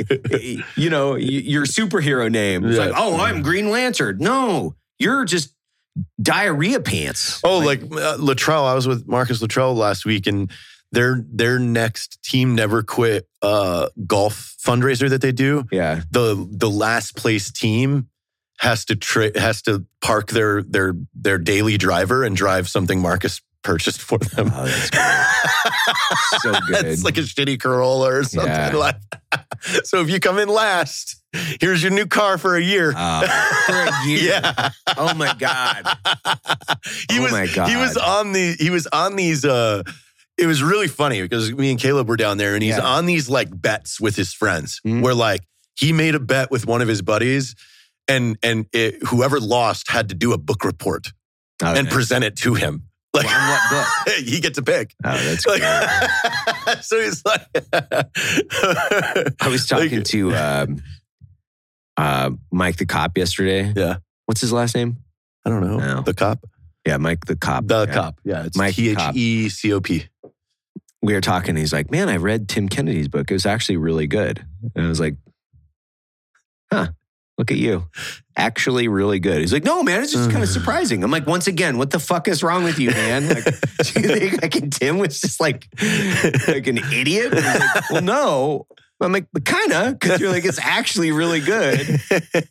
you 0.75 0.89
know 0.89 1.15
your 1.15 1.65
superhero 1.65 2.31
name. 2.31 2.65
It's 2.65 2.77
Yeah. 2.77 2.85
like, 2.85 2.93
oh, 2.95 3.17
I'm 3.19 3.41
Green 3.41 3.69
Lantern. 3.69 4.17
No, 4.19 4.75
you're 4.99 5.25
just 5.25 5.53
diarrhea 6.21 6.79
pants. 6.79 7.39
oh, 7.43 7.59
like, 7.59 7.81
uh, 7.91 8.15
Luttrell. 8.19 8.65
I 8.65 8.73
was 8.73 8.87
with 8.87 9.07
Marcus 9.07 9.41
Luttrell 9.41 9.75
last 9.75 10.05
week, 10.05 10.25
and 10.27 10.49
their 10.91 11.23
their 11.31 11.59
next 11.59 12.21
team 12.23 12.55
never 12.55 12.83
quit 12.83 13.27
uh, 13.41 13.89
golf 14.07 14.55
fundraiser 14.63 15.09
that 15.09 15.21
they 15.21 15.31
do. 15.31 15.65
yeah. 15.71 16.01
the 16.11 16.47
the 16.51 16.69
last 16.69 17.15
place 17.15 17.51
team 17.51 18.07
has 18.63 18.85
to 18.85 18.95
tra- 18.95 19.37
has 19.39 19.61
to 19.63 19.85
park 20.01 20.31
their 20.31 20.63
their 20.63 20.95
their 21.13 21.37
daily 21.37 21.77
driver 21.77 22.23
and 22.23 22.35
drive 22.35 22.67
something 22.69 22.99
Marcus 23.01 23.41
purchased 23.61 24.01
for 24.01 24.17
them. 24.17 24.51
Oh, 24.53 24.65
that's 24.65 24.89
good. 24.89 25.01
So 26.41 26.51
good. 26.67 26.85
it's 26.85 27.03
like 27.03 27.17
a 27.17 27.21
shitty 27.21 27.59
Corolla 27.61 28.09
or 28.19 28.23
something. 28.23 28.49
Yeah. 28.51 28.75
Like, 28.75 28.95
so 29.83 30.01
if 30.01 30.09
you 30.09 30.19
come 30.19 30.37
in 30.39 30.49
last, 30.49 31.21
here's 31.61 31.81
your 31.81 31.91
new 31.91 32.05
car 32.05 32.37
for 32.37 32.55
a 32.55 32.61
year. 32.61 32.93
Uh, 32.95 33.21
for 33.65 33.73
a 33.73 34.05
year. 34.07 34.19
yeah, 34.33 34.69
Oh 34.97 35.13
my 35.13 35.33
god. 35.37 35.85
he 37.09 37.19
Oh 37.19 37.23
was 37.23 37.31
my 37.31 37.47
God. 37.47 37.69
he 37.69 37.75
was 37.77 37.95
on 37.97 38.31
the 38.33 38.55
he 38.59 38.69
was 38.69 38.87
on 38.87 39.15
these. 39.15 39.45
uh 39.45 39.83
It 40.37 40.47
was 40.47 40.61
really 40.63 40.87
funny 40.87 41.21
because 41.21 41.51
me 41.51 41.69
and 41.71 41.79
Caleb 41.79 42.07
were 42.09 42.17
down 42.17 42.37
there, 42.37 42.53
and 42.55 42.63
he's 42.63 42.77
Yeah. 42.77 42.85
on 42.97 43.05
these 43.05 43.29
like 43.29 43.49
bets 43.61 43.99
with 44.01 44.15
his 44.15 44.33
friends, 44.33 44.81
Mhm. 44.85 45.01
where 45.01 45.13
like 45.15 45.41
he 45.75 45.93
made 45.93 46.15
a 46.15 46.19
bet 46.19 46.51
with 46.51 46.65
one 46.65 46.81
of 46.81 46.87
his 46.87 47.01
buddies, 47.01 47.55
and 48.07 48.37
and 48.43 48.65
it, 48.73 49.01
whoever 49.07 49.39
lost 49.39 49.89
had 49.89 50.09
to 50.09 50.15
do 50.15 50.33
a 50.33 50.37
book 50.37 50.63
report 50.65 51.11
Oh, 51.61 51.73
and 51.73 51.87
present 51.89 52.23
it 52.23 52.35
to 52.37 52.55
him. 52.55 52.83
Like 53.13 53.25
Well, 53.25 53.51
what 53.71 53.85
book? 54.07 54.15
he 54.25 54.39
gets 54.39 54.57
to 54.57 54.63
pick. 54.63 54.93
Oh, 55.03 55.11
that's 55.17 55.45
Like, 55.47 55.61
great. 55.61 56.83
so 56.83 56.99
he's 56.99 57.23
like, 57.25 57.45
I 59.41 59.47
was 59.47 59.67
talking 59.67 59.97
Like, 59.99 60.05
to 60.05 60.35
um, 60.35 60.81
uh, 61.95 62.31
Mike 62.51 62.77
the 62.77 62.85
cop 62.85 63.17
yesterday. 63.17 63.71
Yeah. 63.75 63.97
What's 64.25 64.41
his 64.41 64.51
last 64.51 64.73
name? 64.75 64.97
I 65.45 65.49
don't 65.49 65.61
know 65.61 65.77
No. 65.77 66.01
the 66.01 66.13
cop, 66.13 66.39
Yeah, 66.85 66.97
Mike 66.97 67.25
the 67.25 67.35
cop. 67.35 67.67
the 67.67 67.85
Yeah. 67.87 67.93
cop. 67.93 68.19
Yeah, 68.23 68.45
it's 68.45 68.57
Mike 68.57 68.75
T 68.75 68.89
H. 68.89 68.99
E 69.13 69.49
C 69.49 69.71
O 69.73 69.79
P. 69.79 70.07
We 71.01 71.13
were 71.13 71.21
talking. 71.21 71.55
He's 71.57 71.73
like, 71.73 71.91
"Man, 71.91 72.07
I 72.09 72.15
read 72.15 72.47
Tim 72.47 72.69
Kennedy's 72.69 73.09
book. 73.09 73.29
It 73.29 73.33
was 73.33 73.45
actually 73.45 73.75
really 73.77 74.07
good." 74.07 74.45
And 74.73 74.85
I 74.85 74.89
was 74.89 75.01
like, 75.01 75.15
"Huh? 76.71 76.87
Look 77.37 77.49
at 77.51 77.57
you, 77.57 77.87
actually 78.37 78.87
really 78.87 79.19
good." 79.19 79.39
He's 79.41 79.51
like, 79.53 79.63
"No, 79.63 79.81
man, 79.83 80.01
it's 80.01 80.11
just 80.13 80.29
kind 80.31 80.43
of 80.43 80.49
surprising." 80.57 81.03
I'm 81.03 81.11
like, 81.11 81.27
"Once 81.27 81.47
again, 81.47 81.77
what 81.77 81.89
the 81.91 81.99
fuck 81.99 82.27
is 82.27 82.43
wrong 82.43 82.63
with 82.63 82.79
you, 82.79 82.91
man? 82.91 83.27
Like, 83.29 83.43
do 83.93 84.01
you 84.01 84.07
think 84.15 84.41
like 84.41 84.71
Tim 84.71 84.97
was 84.99 85.19
just 85.19 85.39
like 85.39 85.67
like 86.47 86.67
an 86.67 86.77
idiot?" 86.77 87.33
Like, 87.33 87.89
well, 87.89 88.01
no. 88.01 88.67
I'm 89.01 89.11
like, 89.11 89.27
kind 89.43 89.73
of, 89.73 89.99
because 89.99 90.21
you're 90.21 90.29
like, 90.29 90.45
it's 90.45 90.59
actually 90.61 91.11
really 91.11 91.41
good. 91.41 91.99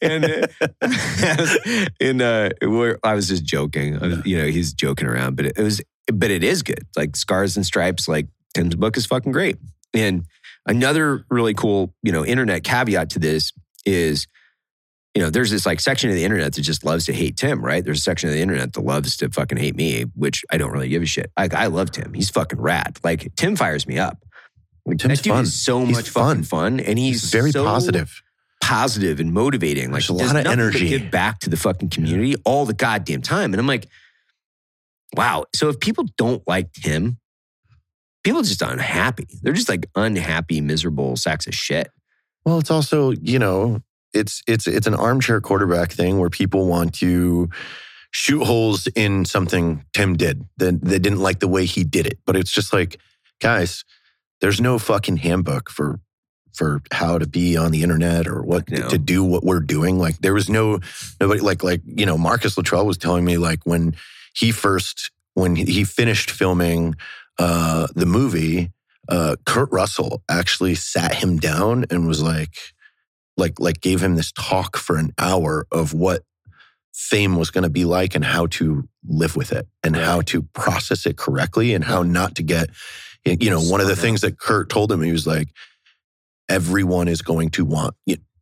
and 0.03 0.25
uh, 0.25 0.47
and 2.01 2.21
uh, 2.21 2.51
we're, 2.61 2.99
I 3.03 3.15
was 3.15 3.29
just 3.29 3.43
joking. 3.45 3.99
Was- 3.99 4.27
you 4.27 4.37
know, 4.37 4.47
he's 4.47 4.75
joking 4.75 5.07
around, 5.07 5.37
but 5.37 5.47
it, 5.47 5.57
was, 5.57 5.81
but 6.13 6.31
it 6.31 6.45
is 6.45 6.63
good. 6.63 6.87
Like 6.95 7.17
Scars 7.17 7.57
and 7.57 7.65
Stripes, 7.65 8.07
like 8.07 8.27
Tim's 8.53 8.75
book 8.75 8.99
is 8.99 9.07
fucking 9.07 9.33
great. 9.33 9.57
And 9.95 10.27
another 10.67 11.25
really 11.31 11.55
cool, 11.55 11.95
you 12.03 12.13
know, 12.13 12.23
internet 12.23 12.65
caveat 12.65 13.11
to 13.11 13.19
this 13.19 13.53
is, 13.87 14.27
you 15.15 15.23
know, 15.23 15.29
there's 15.31 15.51
this 15.51 15.67
like 15.67 15.79
section 15.81 16.09
of 16.11 16.17
the 16.17 16.25
internet 16.25 16.55
that 16.55 16.63
just 16.63 16.85
loves 16.85 17.05
to 17.07 17.13
hate 17.13 17.37
Tim, 17.37 17.63
right? 17.65 17.85
There's 17.85 17.99
a 17.99 18.03
section 18.03 18.29
of 18.31 18.35
the 18.35 18.41
internet 18.41 18.73
that 18.73 18.81
loves 18.81 19.17
to 19.19 19.29
fucking 19.31 19.59
hate 19.59 19.77
me, 19.77 20.03
which 20.15 20.45
I 20.51 20.57
don't 20.57 20.71
really 20.73 20.89
give 20.89 21.03
a 21.03 21.07
shit. 21.07 21.31
Like 21.39 21.53
I 21.55 21.67
love 21.67 21.91
Tim. 21.91 22.15
He's 22.15 22.31
fucking 22.31 22.61
rad. 22.61 22.99
Like 23.05 23.35
Tim 23.37 23.55
fires 23.57 23.87
me 23.87 23.99
up. 23.99 24.19
Like, 24.87 24.99
Tim's 24.99 25.19
that 25.19 25.25
dude 25.25 25.33
fun. 25.35 25.43
is 25.45 25.63
so 25.63 25.85
He's 25.85 25.97
much 25.97 26.09
fun. 26.11 26.43
fun, 26.43 26.81
and 26.81 26.99
he's, 26.99 27.21
He's 27.23 27.31
very 27.31 27.53
so 27.53 27.63
positive. 27.65 28.23
positive 28.61 29.21
and 29.21 29.33
motivating. 29.33 29.93
Like 29.93 30.05
There's 30.07 30.09
a 30.09 30.13
lot 30.15 30.35
of 30.35 30.47
energy. 30.47 30.89
give 30.89 31.11
back 31.11 31.39
to 31.41 31.51
the 31.51 31.57
fucking 31.57 31.91
community 31.91 32.35
all 32.45 32.65
the 32.67 32.75
goddamn 32.75 33.23
time. 33.23 33.53
And 33.53 33.61
I'm 33.61 33.67
like, 33.69 33.87
wow. 35.15 35.45
So 35.55 35.69
if 35.69 35.79
people 35.79 36.07
don't 36.17 36.43
like 36.49 36.73
Tim, 36.73 37.19
people 38.25 38.41
are 38.41 38.45
just 38.45 38.63
unhappy. 38.63 39.27
They're 39.43 39.53
just 39.53 39.69
like 39.69 39.87
unhappy, 39.95 40.61
miserable 40.61 41.17
sacks 41.17 41.47
of 41.47 41.55
shit. 41.55 41.89
Well, 42.45 42.59
it's 42.59 42.71
also 42.71 43.11
you 43.13 43.39
know 43.39 43.83
it's 44.15 44.43
it's 44.47 44.67
it's 44.67 44.87
an 44.87 44.95
armchair 44.95 45.41
quarterback 45.41 45.93
thing 45.93 46.19
where 46.19 46.31
people 46.31 46.67
want 46.67 46.95
to 46.97 47.49
shoot 48.11 48.45
holes 48.45 48.87
in 48.95 49.25
something 49.25 49.85
Tim 49.93 50.17
did. 50.17 50.47
That 50.59 50.83
they 50.85 50.99
didn't 50.99 51.21
like 51.21 51.41
the 51.41 51.49
way 51.49 51.65
he 51.67 51.85
did 51.85 52.07
it, 52.07 52.19
but 52.27 52.37
it's 52.37 52.51
just 52.53 52.73
like 52.73 52.99
guys, 53.41 53.85
there's 54.41 54.61
no 54.61 54.79
fucking 54.79 55.19
handbook 55.19 55.71
for 55.71 56.01
for 56.53 56.83
how 56.93 57.17
to 57.19 57.27
be 57.27 57.57
on 57.57 57.73
the 57.73 57.83
internet 57.83 58.27
or 58.29 58.43
what 58.43 58.71
No. 58.71 58.89
to 58.91 58.99
do 58.99 59.25
what 59.25 59.43
we're 59.43 59.61
doing. 59.61 59.99
Like 59.99 60.19
there 60.19 60.35
was 60.35 60.51
no 60.51 60.81
nobody 61.21 61.41
like 61.41 61.63
like 61.65 61.81
you 61.87 62.05
know 62.07 62.19
Marcus 62.19 62.57
Luttrell 62.57 62.87
was 62.87 62.99
telling 62.99 63.25
me 63.25 63.39
like 63.39 63.61
when 63.65 63.95
he 64.35 64.51
first 64.53 65.11
when 65.35 65.57
he- 65.57 65.65
he 65.73 65.85
finished 65.85 66.31
filming 66.31 66.95
uh, 67.39 67.87
the 67.95 68.05
movie, 68.05 68.71
uh, 69.09 69.37
Kurt 69.47 69.71
Russell 69.73 70.23
actually 70.29 70.75
sat 70.75 71.15
him 71.15 71.39
down 71.39 71.87
and 71.91 72.07
was 72.07 72.23
like, 72.23 72.55
like, 73.43 73.61
like 73.61 73.81
gave 73.81 74.03
him 74.03 74.15
this 74.15 74.33
talk 74.33 74.77
for 74.77 74.97
an 74.97 75.13
hour 75.19 75.67
of 75.71 75.93
what 75.93 76.23
fame 76.95 77.37
was 77.37 77.51
going 77.51 77.65
to 77.65 77.71
be 77.71 77.85
like 77.85 78.15
and 78.15 78.25
how 78.25 78.47
to 78.47 78.89
live 79.07 79.35
with 79.37 79.51
it 79.53 79.67
and 79.83 79.97
Right. 79.97 80.05
how 80.05 80.21
to 80.23 80.43
process 80.55 81.07
it 81.07 81.17
correctly 81.17 81.75
and 81.75 81.83
how 81.85 82.03
not 82.03 82.35
to 82.37 82.43
get, 82.43 82.71
you 83.25 83.51
know, 83.51 83.61
one 83.61 83.81
of 83.81 83.87
the 83.89 83.97
things 83.97 84.21
that 84.23 84.39
Kurt 84.39 84.69
told 84.69 84.93
him, 84.93 85.03
he 85.03 85.13
was 85.13 85.27
like, 85.27 85.49
everyone 86.49 87.09
is 87.09 87.23
going 87.23 87.51
to 87.51 87.65
want 87.65 87.95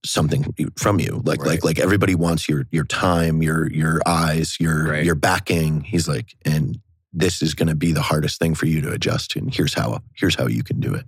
something 0.05 0.55
from 0.79 0.99
you. 0.99 1.23
Like, 1.25 1.41
Right. 1.41 1.51
like, 1.51 1.65
like 1.65 1.79
everybody 1.79 2.15
wants 2.15 2.49
your, 2.49 2.65
your 2.71 2.85
time, 2.85 3.43
your, 3.43 3.71
your 3.71 4.01
eyes, 4.07 4.57
your, 4.59 4.89
Right. 4.89 5.05
your 5.05 5.15
backing. 5.15 5.83
He's 5.83 6.09
like, 6.09 6.35
and 6.45 6.81
this 7.13 7.43
is 7.43 7.55
going 7.55 7.69
to 7.69 7.75
be 7.75 7.93
the 7.93 8.03
hardest 8.03 8.39
thing 8.39 8.55
for 8.55 8.67
you 8.67 8.81
to 8.83 8.91
adjust 8.93 9.31
to. 9.33 9.39
And 9.41 9.55
here's 9.55 9.75
how, 9.75 10.01
here's 10.17 10.35
how 10.37 10.47
you 10.47 10.63
can 10.63 10.81
do 10.81 10.95
it. 10.95 11.05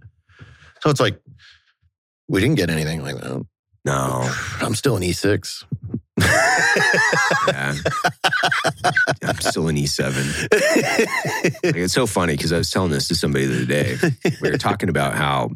So 0.82 0.90
it's 0.90 1.01
like, 1.01 1.20
we 2.28 2.40
didn't 2.40 2.57
get 2.57 2.70
anything 2.70 3.03
like 3.03 3.16
that. 3.16 3.47
No. 3.84 4.32
I'm 4.60 4.74
still 4.74 4.96
an 4.96 5.02
E 5.02 5.12
E6. 5.12 5.64
Yeah. 7.48 7.74
I'm 9.24 9.40
still 9.40 9.68
an 9.68 9.76
E7. 9.76 10.42
Like, 11.64 11.76
it's 11.76 11.92
so 11.92 12.06
funny 12.06 12.36
because 12.36 12.52
I 12.52 12.58
was 12.58 12.70
telling 12.70 12.90
this 12.90 13.08
to 13.08 13.14
somebody 13.14 13.46
the 13.46 13.56
other 13.56 13.64
day. 13.66 13.96
We 14.40 14.50
were 14.50 14.58
talking 14.58 14.88
about 14.88 15.14
how, 15.14 15.50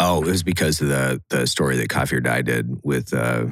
oh, 0.00 0.22
it 0.22 0.26
was 0.26 0.42
because 0.42 0.80
of 0.80 0.88
the 0.88 1.22
the 1.28 1.46
story 1.46 1.76
that 1.76 1.88
Coffee 1.88 2.16
or 2.16 2.20
Die 2.20 2.42
did 2.42 2.80
with 2.82 3.12
uh, 3.14 3.46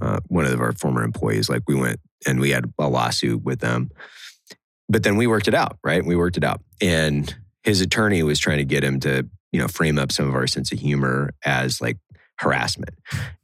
uh, 0.00 0.20
one 0.28 0.46
of 0.46 0.60
our 0.60 0.72
former 0.72 1.02
employees. 1.02 1.48
Like 1.50 1.62
we 1.66 1.74
went 1.74 2.00
and 2.26 2.40
we 2.40 2.50
had 2.50 2.72
a 2.78 2.88
lawsuit 2.88 3.42
with 3.42 3.60
them, 3.60 3.90
but 4.88 5.02
then 5.02 5.16
we 5.16 5.26
worked 5.26 5.48
it 5.48 5.54
out, 5.54 5.78
right? 5.84 6.04
We 6.04 6.16
worked 6.16 6.36
it 6.36 6.44
out, 6.44 6.62
and 6.80 7.34
his 7.64 7.80
attorney 7.80 8.22
was 8.22 8.38
trying 8.38 8.58
to 8.58 8.64
get 8.64 8.82
him 8.82 9.00
to, 9.00 9.28
you 9.52 9.60
know, 9.60 9.68
frame 9.68 9.98
up 9.98 10.12
some 10.12 10.28
of 10.28 10.34
our 10.34 10.46
sense 10.46 10.72
of 10.72 10.78
humor 10.78 11.30
as 11.44 11.80
like 11.80 11.98
harassment, 12.38 12.94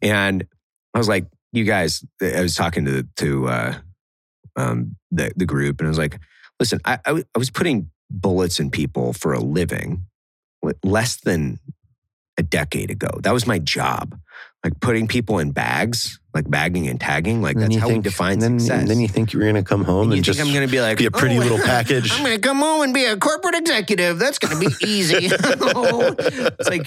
and 0.02 0.46
I 0.94 0.98
was 0.98 1.08
like, 1.08 1.26
you 1.52 1.64
guys, 1.64 2.04
I 2.22 2.40
was 2.40 2.54
talking 2.54 2.84
to 2.84 3.06
to 3.16 3.48
uh, 3.48 3.74
um, 4.56 4.96
the 5.10 5.32
the 5.36 5.46
group, 5.46 5.80
and 5.80 5.86
I 5.86 5.90
was 5.90 5.98
like, 5.98 6.18
listen, 6.60 6.80
I, 6.84 6.94
I, 6.94 7.10
w- 7.10 7.24
I 7.34 7.38
was 7.38 7.50
putting 7.50 7.90
bullets 8.10 8.60
in 8.60 8.70
people 8.70 9.12
for 9.12 9.32
a 9.32 9.40
living 9.40 10.06
less 10.82 11.16
than 11.20 11.58
a 12.38 12.42
decade 12.42 12.90
ago. 12.90 13.08
That 13.22 13.32
was 13.32 13.46
my 13.46 13.58
job, 13.60 14.18
like 14.64 14.80
putting 14.80 15.06
people 15.06 15.38
in 15.38 15.52
bags, 15.52 16.18
like 16.32 16.48
bagging 16.50 16.88
and 16.88 17.00
tagging. 17.00 17.42
Like 17.42 17.56
Then 17.56 17.70
that's 17.70 17.80
how 17.80 17.86
we 17.88 17.94
think- 17.94 18.04
define 18.04 18.38
then, 18.40 18.58
success. 18.58 18.88
Then 18.88 18.98
you 19.00 19.06
think 19.08 19.32
you're 19.32 19.42
going 19.42 19.54
to 19.54 19.62
come 19.62 19.84
home 19.84 20.06
And 20.08 20.14
and, 20.14 20.24
just 20.24 20.40
I'm 20.40 20.52
going 20.52 20.66
to 20.66 20.70
be 20.70 20.80
like 20.80 20.98
be 20.98 21.06
a 21.06 21.10
pretty 21.10 21.36
"Oh, 21.36 21.40
little 21.40 21.58
package. 21.64 22.12
I'm 22.12 22.24
going 22.24 22.34
to 22.34 22.40
come 22.40 22.58
home 22.58 22.82
and 22.82 22.92
be 22.94 23.04
a 23.04 23.16
corporate 23.16 23.54
executive. 23.56 24.18
That's 24.18 24.38
going 24.38 24.54
to 24.60 24.68
be 24.68 24.74
easy. 24.86 25.16
it's 25.30 26.68
like, 26.68 26.86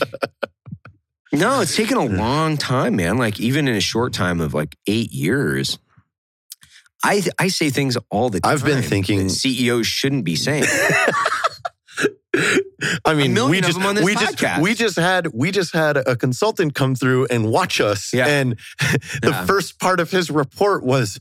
no, 1.34 1.62
it's 1.62 1.76
taken 1.76 1.98
a 1.98 2.06
long 2.06 2.58
time, 2.58 2.96
man. 2.96 3.18
Like 3.18 3.40
even 3.40 3.68
in 3.68 3.76
a 3.76 3.82
short 3.82 4.14
time 4.14 4.40
of 4.42 4.54
like 4.54 4.76
eight 4.88 5.12
years, 5.12 5.78
I 7.04 7.24
I 7.40 7.48
say 7.50 7.70
things 7.70 7.98
all 8.10 8.30
the 8.30 8.40
time. 8.40 8.54
I've 8.54 8.64
been 8.64 8.82
that 8.82 8.88
thinking- 8.88 9.30
CEOs 9.30 9.88
shouldn't 9.88 10.24
be 10.26 10.36
saying. 10.36 10.66
I 13.06 13.16
mean, 13.16 13.34
we 13.50 13.62
just 13.62 13.74
them 13.80 13.88
on 13.88 13.96
this 13.96 14.06
we 14.06 14.14
just 14.14 14.40
we 14.62 14.76
just 14.76 14.98
had 14.98 15.28
we 15.34 15.50
just 15.52 15.74
had 15.74 15.98
a 15.98 16.16
consultant 16.16 16.76
come 16.76 16.94
through 16.94 17.26
and 17.32 17.50
watch 17.50 17.82
us, 17.82 18.14
Yeah. 18.14 18.28
and 18.28 18.52
the 19.22 19.32
Yeah. 19.32 19.46
first 19.46 19.80
part 19.80 20.00
of 20.00 20.12
his 20.12 20.30
report 20.30 20.84
was 20.84 21.20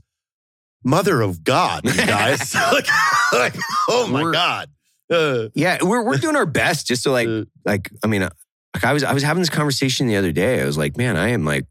"Mother 0.84 1.22
of 1.22 1.42
God," 1.42 1.84
you 1.86 1.94
guys. 2.06 2.54
like, 2.54 2.86
like, 3.32 3.54
oh 3.88 4.06
my 4.08 4.22
We're- 4.22 4.32
God. 4.34 4.68
Uh, 5.10 5.48
Yeah, 5.54 5.78
we're 5.82 6.02
we're 6.04 6.18
doing 6.18 6.36
our 6.36 6.46
best 6.46 6.88
just 6.88 7.04
to 7.04 7.10
like 7.12 7.28
uh, 7.28 7.44
like 7.64 7.90
I 8.04 8.08
mean, 8.08 8.22
uh, 8.22 8.30
like 8.76 8.84
I 8.84 8.92
was 8.92 9.02
I 9.02 9.14
was 9.14 9.22
having 9.22 9.40
this 9.40 9.48
conversation 9.48 10.06
the 10.06 10.16
other 10.16 10.32
day. 10.32 10.60
I 10.60 10.66
was 10.66 10.76
like, 10.76 10.98
man, 10.98 11.16
I 11.16 11.28
am 11.28 11.46
like 11.46 11.64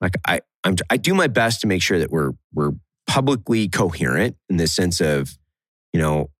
like 0.00 0.14
I 0.24 0.40
I'm 0.62 0.76
I 0.88 0.96
do 0.96 1.14
my 1.14 1.26
best 1.26 1.60
to 1.62 1.66
make 1.66 1.82
sure 1.82 1.98
that 1.98 2.12
we're 2.12 2.30
we're 2.54 2.72
publicly 3.08 3.68
coherent 3.68 4.36
in 4.48 4.56
the 4.56 4.68
sense 4.68 5.00
of 5.00 5.36
you 5.92 6.00
know 6.00 6.30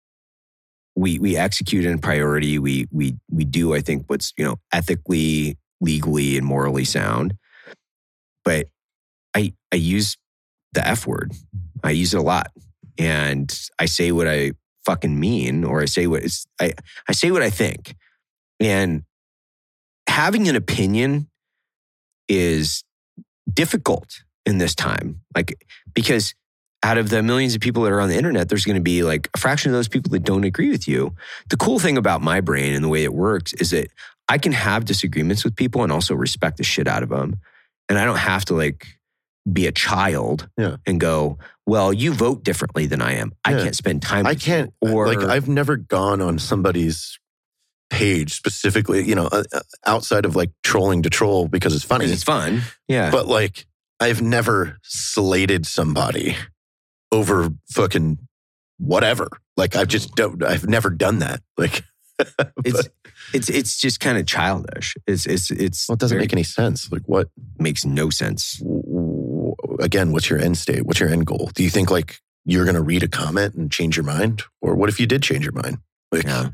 we 0.95 1.19
we 1.19 1.35
execute 1.35 1.83
in 1.83 1.99
priority. 1.99 2.59
We 2.59 2.87
we 2.91 3.17
we 3.29 3.43
do 3.43 3.73
I 3.73 3.81
think 3.81 4.05
what's 4.07 4.31
you 4.37 4.45
know 4.45 4.55
ethically, 4.71 5.57
legally, 5.81 6.37
and 6.37 6.45
morally 6.45 6.85
sound. 6.85 7.35
But 8.45 8.67
I 9.35 9.53
I 9.73 9.75
use 9.75 10.15
the 10.71 10.87
F 10.87 11.05
word. 11.05 11.33
I 11.83 11.91
use 11.91 12.13
it 12.13 12.19
a 12.19 12.23
lot, 12.23 12.51
and 12.97 13.53
I 13.79 13.85
say 13.85 14.13
what 14.13 14.29
I 14.29 14.53
fucking 14.85 15.19
mean, 15.19 15.65
or 15.65 15.81
I 15.81 15.85
say 15.87 16.07
what 16.07 16.23
I 16.61 16.71
I 17.09 17.11
say 17.11 17.31
what 17.31 17.41
I 17.41 17.49
think, 17.49 17.97
and 18.61 19.03
having 20.15 20.47
an 20.47 20.55
opinion 20.55 21.27
is 22.29 22.83
difficult 23.51 24.23
in 24.45 24.59
this 24.59 24.73
time, 24.73 25.19
like 25.35 25.65
because 25.93 26.33
out 26.83 26.97
of 26.97 27.09
the 27.09 27.21
millions 27.21 27.53
of 27.53 27.59
people 27.61 27.83
that 27.83 27.91
are 27.91 27.99
on 27.99 28.07
the 28.07 28.15
internet, 28.15 28.47
there's 28.47 28.63
going 28.63 28.77
to 28.77 28.81
be 28.81 29.03
like 29.03 29.27
a 29.33 29.37
fraction 29.37 29.71
of 29.71 29.75
those 29.75 29.89
people 29.89 30.09
that 30.11 30.23
don't 30.23 30.45
agree 30.45 30.69
with 30.69 30.87
you. 30.87 31.13
The 31.49 31.57
cool 31.57 31.79
thing 31.79 31.97
about 31.97 32.21
my 32.21 32.39
brain 32.39 32.73
and 32.73 32.83
the 32.83 32.87
way 32.87 33.03
it 33.03 33.13
works 33.13 33.51
is 33.53 33.71
that 33.71 33.87
I 34.29 34.37
can 34.37 34.53
have 34.53 34.85
disagreements 34.85 35.43
with 35.43 35.55
people 35.55 35.83
and 35.83 35.91
also 35.91 36.15
respect 36.15 36.57
the 36.57 36.63
shit 36.63 36.87
out 36.87 37.03
of 37.03 37.09
them. 37.09 37.35
And 37.89 37.99
I 37.99 38.05
don't 38.05 38.17
have 38.17 38.45
to 38.45 38.53
like 38.55 38.87
be 39.51 39.67
a 39.67 39.71
child 39.71 40.47
Yeah. 40.57 40.77
and 40.87 40.99
go, 40.99 41.37
well, 41.65 41.91
you 41.91 42.13
vote 42.13 42.43
differently 42.43 42.85
than 42.85 43.01
I 43.01 43.13
am. 43.15 43.33
I 43.43 43.51
Yeah. 43.51 43.63
can't 43.63 43.75
spend 43.75 44.01
time 44.01 44.25
I 44.25 44.31
with 44.31 44.47
you." 44.47 44.53
can't. 44.53 44.73
Uh, 44.85 44.91
or 44.93 45.07
like, 45.07 45.19
I've 45.27 45.49
never 45.49 45.75
gone 45.77 46.21
on 46.21 46.39
somebody's 46.39 47.19
page 47.89 48.33
specifically, 48.33 49.03
you 49.07 49.15
know, 49.15 49.27
uh, 49.27 49.43
uh, 49.53 49.59
outside 49.85 50.25
of 50.25 50.35
like 50.35 50.51
trolling 50.63 51.03
to 51.03 51.09
troll 51.09 51.47
because 51.47 51.75
it's 51.75 51.85
funny. 51.85 52.05
it's 52.05 52.23
fun. 52.23 52.61
Yeah. 52.87 53.11
But 53.11 53.27
like, 53.27 53.65
I've 53.99 54.21
never 54.21 54.77
slated 54.83 55.65
somebody 55.65 56.35
over 57.11 57.49
fucking 57.71 58.19
whatever. 58.77 59.29
Like, 59.57 59.75
I've 59.75 59.87
just 59.87 60.15
don't. 60.15 60.43
I've 60.43 60.67
never 60.67 60.89
done 60.89 61.19
that. 61.19 61.41
Like, 61.57 61.83
it's 62.65 62.89
it's 63.33 63.49
it's 63.49 63.79
just 63.79 63.99
kind 63.99 64.17
of 64.17 64.25
childish. 64.27 64.95
It's 65.07 65.25
it's 65.25 65.49
it's 65.51 65.87
well, 65.87 65.93
it 65.93 65.99
doesn't 65.99 66.15
very- 66.17 66.23
make 66.23 66.33
any 66.33 66.43
sense. 66.43 66.91
Like, 66.91 67.03
what? 67.05 67.29
makes 67.57 67.85
no 67.85 68.09
sense. 68.09 68.61
Again, 69.79 70.11
what's 70.11 70.29
your 70.29 70.39
end 70.39 70.57
state? 70.57 70.85
What's 70.85 70.99
your 70.99 71.09
end 71.09 71.25
goal? 71.25 71.49
Do 71.53 71.63
you 71.63 71.69
think 71.69 71.89
like 71.89 72.19
you're 72.45 72.65
going 72.65 72.75
to 72.75 72.81
read 72.81 73.01
a 73.03 73.07
comment 73.07 73.55
and 73.55 73.71
change 73.71 73.95
your 73.97 74.03
mind, 74.03 74.43
or 74.61 74.75
what 74.75 74.89
if 74.89 74.99
you 74.99 75.07
did 75.07 75.23
change 75.23 75.43
your 75.45 75.53
mind? 75.53 75.77
Like, 76.11 76.23
Yeah. 76.25 76.49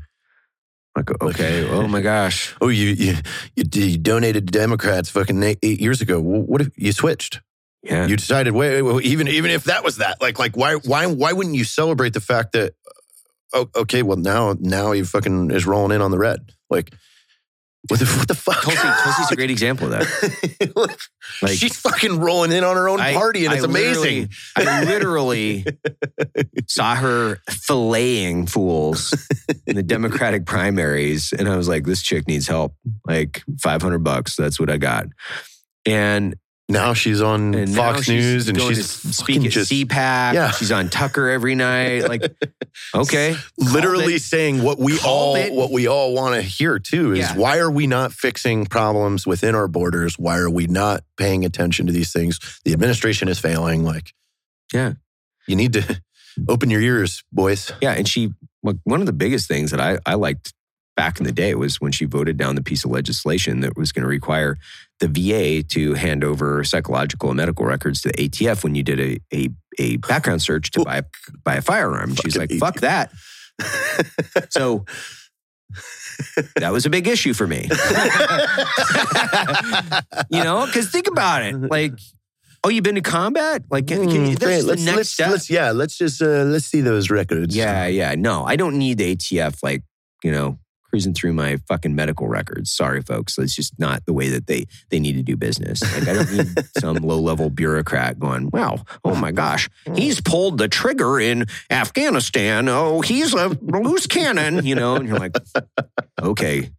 Like 0.96 1.10
okay, 1.22 1.68
oh 1.68 1.88
my 1.88 2.00
gosh. 2.00 2.54
oh, 2.60 2.68
you 2.68 2.88
you 2.90 3.16
you, 3.56 3.64
you 3.72 3.98
donated 3.98 4.46
to 4.46 4.58
Democrats 4.58 5.08
fucking 5.10 5.42
eight, 5.42 5.58
eight 5.62 5.80
years 5.80 6.00
ago. 6.00 6.20
Well, 6.20 6.42
what 6.42 6.60
if 6.60 6.68
you 6.76 6.92
switched? 6.92 7.40
Yeah. 7.82 8.06
You 8.06 8.16
decided, 8.16 8.52
wait, 8.52 8.80
wait, 8.82 8.94
wait, 8.94 9.04
even 9.04 9.26
even 9.28 9.50
if 9.50 9.64
that 9.64 9.82
was 9.82 9.96
that, 9.96 10.20
like 10.20 10.38
like 10.38 10.56
why 10.56 10.74
why 10.74 11.06
why 11.06 11.32
wouldn't 11.32 11.56
you 11.56 11.64
celebrate 11.64 12.12
the 12.12 12.20
fact 12.20 12.52
that 12.52 12.74
oh, 13.52 13.68
okay, 13.74 14.02
well 14.02 14.16
now 14.16 14.54
now 14.60 14.92
he 14.92 15.02
fucking 15.02 15.50
is 15.50 15.66
rolling 15.66 15.94
in 15.94 16.00
on 16.02 16.10
the 16.10 16.18
red. 16.18 16.52
Like 16.70 16.94
what 17.88 17.98
the, 18.00 18.06
what 18.06 18.28
the 18.28 18.34
fuck? 18.34 18.62
Tulsi, 18.62 18.78
Tulsi's 18.80 19.30
a 19.32 19.36
great 19.36 19.50
example 19.56 19.92
of 19.92 19.98
that. 19.98 20.96
Like 21.42 21.56
She's 21.58 21.76
fucking 21.80 22.20
rolling 22.20 22.52
in 22.52 22.62
on 22.64 22.76
her 22.76 22.88
own 22.88 23.00
I- 23.00 23.12
party, 23.14 23.44
and 23.44 23.52
I 23.52 23.56
it's 23.56 23.64
amazing. 23.64 24.28
literally- 24.56 24.68
I 24.68 24.84
literally 24.84 25.64
saw 26.68 26.94
her 26.94 27.36
filleting 27.50 28.48
fools 28.48 29.14
in 29.66 29.76
the 29.76 29.82
Democratic 29.82 30.46
primaries, 30.46 31.32
and 31.36 31.48
I 31.48 31.56
was 31.56 31.68
like, 31.68 31.84
"This 31.84 32.02
chick 32.02 32.28
needs 32.28 32.46
help. 32.46 32.74
Like 33.06 33.42
five 33.60 33.82
hundred 33.82 34.04
bucks. 34.04 34.36
That's 34.36 34.60
what 34.60 34.70
I 34.70 34.76
got." 34.76 35.06
And, 35.84 36.36
Now 36.72 36.94
she's 36.94 37.20
on 37.20 37.54
and 37.54 37.74
Fox 37.74 38.08
News, 38.08 38.48
and 38.48 38.58
she's 38.60 39.00
to 39.16 39.32
at 39.34 39.50
just 39.50 39.70
CPAC. 39.70 40.32
Yeah. 40.34 40.50
she's 40.52 40.72
on 40.72 40.88
Tucker 40.88 41.28
every 41.28 41.54
night. 41.54 42.08
Like, 42.08 42.34
okay, 42.94 43.36
literally 43.58 44.14
it. 44.14 44.22
saying 44.22 44.62
what 44.62 44.78
we 44.78 44.98
all 45.04 45.36
it. 45.36 45.52
what 45.52 45.70
we 45.70 45.86
all 45.86 46.14
want 46.14 46.34
to 46.34 46.42
hear 46.42 46.78
too 46.78 47.12
is 47.12 47.18
Yeah. 47.18 47.36
why 47.36 47.58
are 47.58 47.70
we 47.70 47.86
not 47.86 48.12
fixing 48.12 48.64
problems 48.66 49.26
within 49.26 49.54
our 49.54 49.68
borders? 49.68 50.18
Why 50.18 50.38
are 50.38 50.50
we 50.50 50.66
not 50.66 51.04
paying 51.18 51.44
attention 51.44 51.86
to 51.86 51.92
these 51.92 52.12
things? 52.12 52.38
The 52.64 52.72
administration 52.72 53.28
is 53.28 53.38
failing. 53.38 53.84
Like, 53.84 54.12
Yeah. 54.72 54.94
you 55.46 55.56
need 55.56 55.74
to 55.74 56.00
open 56.48 56.70
your 56.70 56.80
ears, 56.80 57.22
boys. 57.30 57.70
Yeah, 57.82 57.92
and 57.92 58.08
she 58.08 58.32
one 58.62 59.00
of 59.00 59.06
the 59.06 59.12
biggest 59.12 59.48
things 59.48 59.70
that 59.72 59.80
I, 59.80 59.98
I 60.06 60.14
liked 60.14 60.54
back 60.96 61.18
in 61.18 61.24
the 61.24 61.32
day 61.32 61.54
was 61.54 61.80
when 61.80 61.92
she 61.92 62.04
voted 62.04 62.36
down 62.36 62.54
the 62.54 62.62
piece 62.62 62.84
of 62.84 62.90
legislation 62.90 63.60
that 63.60 63.76
was 63.76 63.92
going 63.92 64.02
to 64.02 64.08
require 64.08 64.58
the 65.00 65.08
VA 65.08 65.62
to 65.62 65.94
hand 65.94 66.22
over 66.22 66.62
psychological 66.64 67.30
and 67.30 67.36
medical 67.36 67.64
records 67.64 68.02
to 68.02 68.08
the 68.08 68.28
ATF 68.28 68.62
when 68.62 68.74
you 68.74 68.82
did 68.82 69.00
a 69.00 69.18
a, 69.32 69.48
a 69.78 69.96
background 69.96 70.42
search 70.42 70.70
to 70.72 70.84
buy 70.84 71.02
buy 71.44 71.56
a 71.56 71.62
firearm. 71.62 72.10
And 72.10 72.22
she's 72.22 72.36
like, 72.36 72.50
Fucking 72.50 72.60
"Fuck 72.60 72.80
that." 72.80 73.10
so 74.50 74.84
that 76.56 76.72
was 76.72 76.84
a 76.84 76.90
big 76.90 77.08
issue 77.08 77.32
for 77.32 77.46
me. 77.46 77.62
you 80.30 80.44
know, 80.44 80.66
because 80.66 80.90
think 80.90 81.08
about 81.08 81.42
it, 81.42 81.54
like 81.54 81.94
Oh, 82.64 82.68
you've 82.68 82.84
been 82.84 82.94
to 82.94 83.00
combat? 83.00 83.64
Like, 83.70 83.88
can, 83.88 84.08
can, 84.08 84.26
Hmm, 84.26 84.34
that's 84.34 84.62
the 84.62 84.68
let's, 84.68 84.84
next 84.84 84.96
let's, 84.96 85.10
step. 85.10 85.30
let's 85.32 85.50
yeah, 85.50 85.72
let's 85.72 85.96
just 85.96 86.22
uh, 86.22 86.44
let's 86.44 86.66
see 86.66 86.80
those 86.80 87.10
records. 87.10 87.56
Yeah, 87.56 87.86
yeah. 87.86 88.14
No, 88.16 88.44
I 88.44 88.54
don't 88.54 88.78
need 88.78 88.98
the 88.98 89.16
ATF 89.16 89.64
like, 89.64 89.82
you 90.22 90.30
know, 90.30 90.58
cruising 90.92 91.14
through 91.14 91.32
my 91.32 91.56
fucking 91.68 91.94
medical 91.94 92.28
records. 92.28 92.70
Sorry, 92.70 93.00
folks. 93.00 93.36
That's 93.36 93.54
just 93.56 93.78
not 93.78 94.04
the 94.04 94.12
way 94.12 94.28
that 94.28 94.46
they 94.46 94.66
they 94.90 95.00
need 95.00 95.14
to 95.14 95.22
do 95.22 95.36
business. 95.36 95.80
Like 95.80 96.06
I 96.06 96.12
don't 96.12 96.32
need 96.32 96.48
some 96.78 96.96
low-level 96.96 97.48
bureaucrat 97.50 98.18
going, 98.18 98.50
wow, 98.52 98.84
oh 99.04 99.14
my 99.14 99.32
gosh, 99.32 99.70
he's 99.94 100.20
pulled 100.20 100.58
the 100.58 100.68
trigger 100.68 101.18
in 101.18 101.46
Afghanistan. 101.70 102.68
Oh, 102.68 103.00
he's 103.00 103.32
a 103.32 103.48
loose 103.62 104.06
cannon, 104.06 104.66
you 104.66 104.74
know, 104.74 104.96
and 104.96 105.08
you're 105.08 105.18
like, 105.18 105.34
okay. 106.20 106.70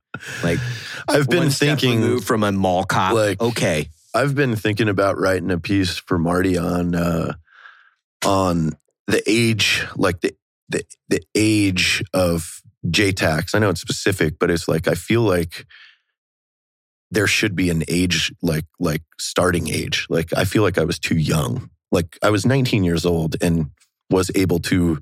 Like 0.43 0.59
I've 1.07 1.28
been 1.28 1.49
thinking 1.49 2.22
from 2.22 2.43
a 2.43 2.51
mall 2.51 2.84
cop. 2.84 3.14
like- 3.16 3.41
okay. 3.41 3.89
I've 4.16 4.36
been 4.36 4.55
thinking 4.55 4.89
about 4.89 5.18
writing 5.18 5.49
a 5.49 5.57
piece 5.57 5.97
for 5.97 6.20
Marty 6.20 6.55
on 6.55 6.93
uh, 6.93 7.34
on 8.24 8.74
the 9.07 9.24
age, 9.26 9.84
like 9.95 10.22
the 10.22 10.36
the 10.70 10.84
the 11.09 11.22
age 11.34 12.03
of 12.14 12.61
JTACs. 12.88 13.56
I 13.56 13.60
know 13.60 13.70
it's 13.70 13.82
specific, 13.82 14.40
but 14.40 14.50
it's 14.52 14.68
like 14.68 14.88
I 14.88 14.94
feel 14.96 15.22
like 15.22 15.66
there 17.12 17.28
should 17.28 17.56
be 17.56 17.70
an 17.70 17.84
age, 17.88 18.34
like 18.42 18.66
like 18.80 19.04
starting 19.20 19.70
age. 19.70 20.08
Like 20.10 20.32
I 20.36 20.46
feel 20.46 20.64
like 20.64 20.78
I 20.78 20.84
was 20.84 21.00
too 21.00 21.18
young. 21.18 21.70
Like 21.92 22.18
I 22.24 22.30
was 22.30 22.46
19 22.46 22.84
years 22.84 23.06
old 23.06 23.36
and 23.42 23.70
was 24.10 24.32
able 24.36 24.60
to 24.60 25.02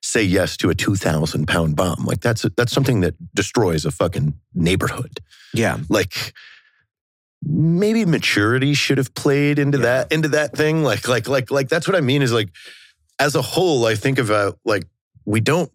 say 0.00 0.22
yes 0.22 0.56
to 0.58 0.70
a 0.70 0.74
2,000 0.74 1.46
pound 1.48 1.74
bomb. 1.76 2.04
Like 2.04 2.20
that's 2.20 2.46
that's 2.56 2.72
something 2.72 3.00
that 3.00 3.14
destroys 3.34 3.84
a 3.84 3.90
fucking 3.90 4.34
neighborhood 4.54 5.18
Yeah. 5.52 5.78
like 5.88 6.32
maybe 7.42 8.04
maturity 8.04 8.74
should 8.74 8.98
have 8.98 9.14
played 9.14 9.58
into 9.58 9.78
Yeah. 9.78 9.82
that 9.84 10.12
into 10.12 10.28
that 10.30 10.56
thing 10.56 10.82
like 10.82 11.06
like 11.08 11.28
like 11.28 11.50
like 11.52 11.68
that's 11.68 11.86
what 11.86 11.96
i 11.96 12.00
mean 12.00 12.20
is 12.22 12.32
like 12.32 12.48
as 13.20 13.36
a 13.36 13.42
whole 13.42 13.86
i 13.86 13.94
think 13.94 14.18
about 14.18 14.58
like 14.64 14.84
we 15.24 15.40
don't 15.40 15.70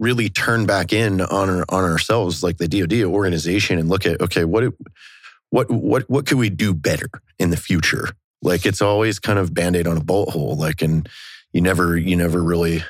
really 0.00 0.28
turn 0.28 0.66
back 0.66 0.92
in 0.92 1.20
on 1.20 1.48
our, 1.48 1.64
on 1.68 1.84
ourselves 1.84 2.42
like 2.42 2.56
the 2.56 2.66
dod 2.66 2.92
organization 3.04 3.78
and 3.78 3.88
look 3.88 4.06
at 4.06 4.20
okay 4.20 4.44
what 4.44 4.64
what 5.50 5.70
what 5.70 6.08
what 6.08 6.26
could 6.26 6.38
we 6.38 6.50
do 6.50 6.72
better 6.72 7.08
in 7.38 7.50
the 7.50 7.56
future? 7.56 8.08
Like 8.42 8.64
it's 8.64 8.80
always 8.80 9.18
kind 9.18 9.38
of 9.38 9.52
band-aid 9.52 9.86
on 9.86 9.96
a 9.96 10.02
bolt 10.02 10.30
hole 10.30 10.56
like 10.56 10.80
and 10.80 11.08
you 11.52 11.60
never 11.60 11.96
you 11.96 12.16
never 12.16 12.42
really 12.42 12.82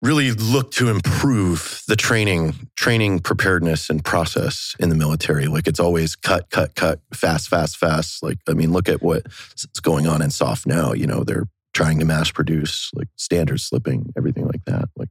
really 0.00 0.32
look 0.32 0.72
to 0.72 0.88
improve 0.88 1.82
the 1.86 1.94
training 1.94 2.54
training 2.76 3.20
preparedness 3.20 3.90
and 3.90 4.04
process 4.04 4.74
in 4.80 4.88
the 4.88 4.94
military. 4.94 5.46
Like 5.46 5.66
it's 5.66 5.80
always 5.80 6.16
cut 6.16 6.48
cut 6.50 6.74
cut 6.74 7.00
fast 7.12 7.48
fast 7.48 7.76
fast. 7.76 8.22
Like 8.22 8.38
i 8.48 8.54
mean 8.54 8.72
look 8.72 8.88
at 8.88 9.02
what's 9.02 9.66
going 9.82 10.06
on 10.06 10.22
in 10.22 10.30
SOF 10.30 10.64
now 10.66 10.92
you 10.92 11.06
know 11.06 11.22
they're 11.24 11.48
trying 11.74 11.98
to 11.98 12.04
mass 12.04 12.30
produce 12.30 12.90
like 12.94 13.08
standards 13.16 13.64
slipping 13.64 14.12
everything 14.16 14.46
like 14.46 14.64
that. 14.66 14.88
Like 14.96 15.08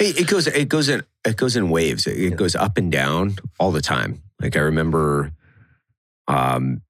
It, 0.00 0.20
it 0.20 0.26
goes. 0.26 0.46
It 0.46 0.68
goes 0.68 0.88
in. 0.88 1.02
It 1.24 1.36
goes 1.36 1.56
in 1.56 1.70
waves. 1.70 2.06
It, 2.06 2.18
it 2.18 2.36
goes 2.36 2.54
up 2.54 2.78
and 2.78 2.90
down 2.90 3.36
all 3.58 3.72
the 3.72 3.82
time. 3.82 4.22
Like 4.40 4.56
I 4.56 4.60
remember, 4.60 5.32
um, 6.28 6.82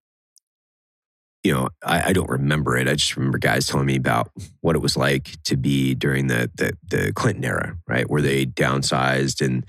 you 1.43 1.53
know, 1.55 1.69
I, 1.83 2.11
I 2.11 2.13
don't 2.13 2.29
remember 2.29 2.77
it. 2.77 2.89
I 2.89 2.95
just 2.95 3.17
remember 3.17 3.39
guys 3.39 3.67
telling 3.67 3.87
me 3.87 3.97
about 3.97 4.31
what 4.61 4.77
it 4.77 4.83
was 4.83 4.97
like 4.97 5.43
to 5.45 5.57
be 5.57 5.95
during 5.95 6.27
the 6.27 6.51
the, 6.55 6.73
the 6.89 7.13
Clinton 7.15 7.45
era, 7.45 7.77
right, 7.87 8.09
where 8.09 8.23
they 8.23 8.45
downsized 8.45 9.45
and 9.45 9.69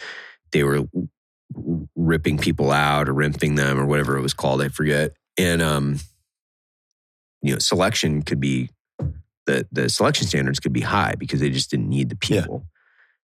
they 0.51 0.63
were 0.63 0.81
ripping 1.95 2.37
people 2.37 2.71
out 2.71 3.07
or 3.07 3.13
rimping 3.13 3.55
them 3.55 3.79
or 3.79 3.85
whatever 3.85 4.17
it 4.17 4.21
was 4.21 4.33
called. 4.33 4.61
I 4.61 4.69
forget. 4.69 5.13
And 5.37 5.61
um, 5.61 5.99
you 7.41 7.53
know, 7.53 7.59
selection 7.59 8.21
could 8.23 8.41
be 8.41 8.69
the 9.45 9.65
the 9.71 9.89
selection 9.89 10.27
standards 10.27 10.59
could 10.59 10.73
be 10.73 10.81
high 10.81 11.15
because 11.17 11.39
they 11.39 11.49
just 11.49 11.71
didn't 11.71 11.87
need 11.87 12.09
the 12.09 12.17
people. 12.17 12.65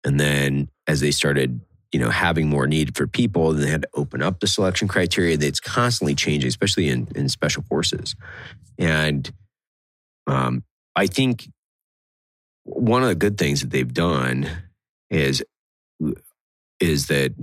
And 0.05 0.19
then 0.19 0.69
as 0.87 1.01
they 1.01 1.11
started, 1.11 1.61
you 1.93 2.01
know, 2.01 2.11
having 2.11 2.49
more 2.49 2.67
need 2.67 2.97
for 2.97 3.07
people, 3.07 3.53
then 3.53 3.63
they 3.63 3.71
had 3.71 3.83
to 3.83 3.89
open 3.95 4.23
up 4.23 4.41
the 4.41 4.47
selection 4.47 4.89
criteria. 4.89 5.37
That's 5.37 5.61
constantly 5.61 6.15
changing, 6.15 6.49
especially 6.49 6.89
in, 6.89 7.09
in 7.15 7.29
special 7.29 7.63
forces. 7.63 8.15
And 8.79 9.31
um, 10.27 10.63
I 10.95 11.07
think 11.07 11.49
one 12.65 13.03
of 13.03 13.09
the 13.09 13.15
good 13.15 13.39
things 13.39 13.61
that 13.61 13.71
they've 13.71 13.93
done 13.93 14.49
is 15.11 15.43
is 16.81 17.07
that 17.07 17.35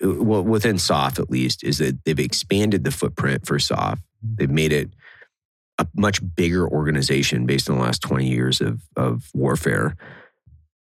well 0.00 0.42
within 0.42 0.78
SOF 0.78 1.18
at 1.18 1.30
least 1.30 1.62
is 1.62 1.78
that 1.78 2.04
they've 2.04 2.18
expanded 2.18 2.84
the 2.84 2.90
footprint 2.90 3.46
for 3.46 3.58
SOF. 3.58 4.00
They've 4.22 4.50
made 4.50 4.72
it 4.72 4.90
a 5.78 5.86
much 5.94 6.20
bigger 6.34 6.66
organization 6.66 7.46
based 7.46 7.68
on 7.68 7.76
the 7.76 7.82
last 7.82 8.00
20 8.02 8.26
years 8.26 8.60
of 8.60 8.80
of 8.96 9.28
warfare. 9.34 9.96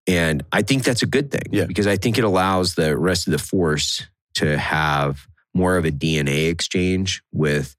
And 0.07 0.43
I 0.53 0.61
think 0.61 0.83
that's 0.83 1.01
a 1.03 1.05
good 1.07 1.31
thing 1.31 1.43
Yeah. 1.51 1.65
because 1.65 1.87
I 1.87 1.97
think 1.97 2.17
it 2.17 2.23
allows 2.23 2.75
the 2.75 2.97
rest 2.97 3.27
of 3.27 3.31
the 3.31 3.39
force 3.39 4.05
to 4.35 4.57
have 4.57 5.27
more 5.53 5.77
of 5.77 5.85
a 5.85 5.91
DNA 5.91 6.49
exchange 6.49 7.21
with 7.33 7.75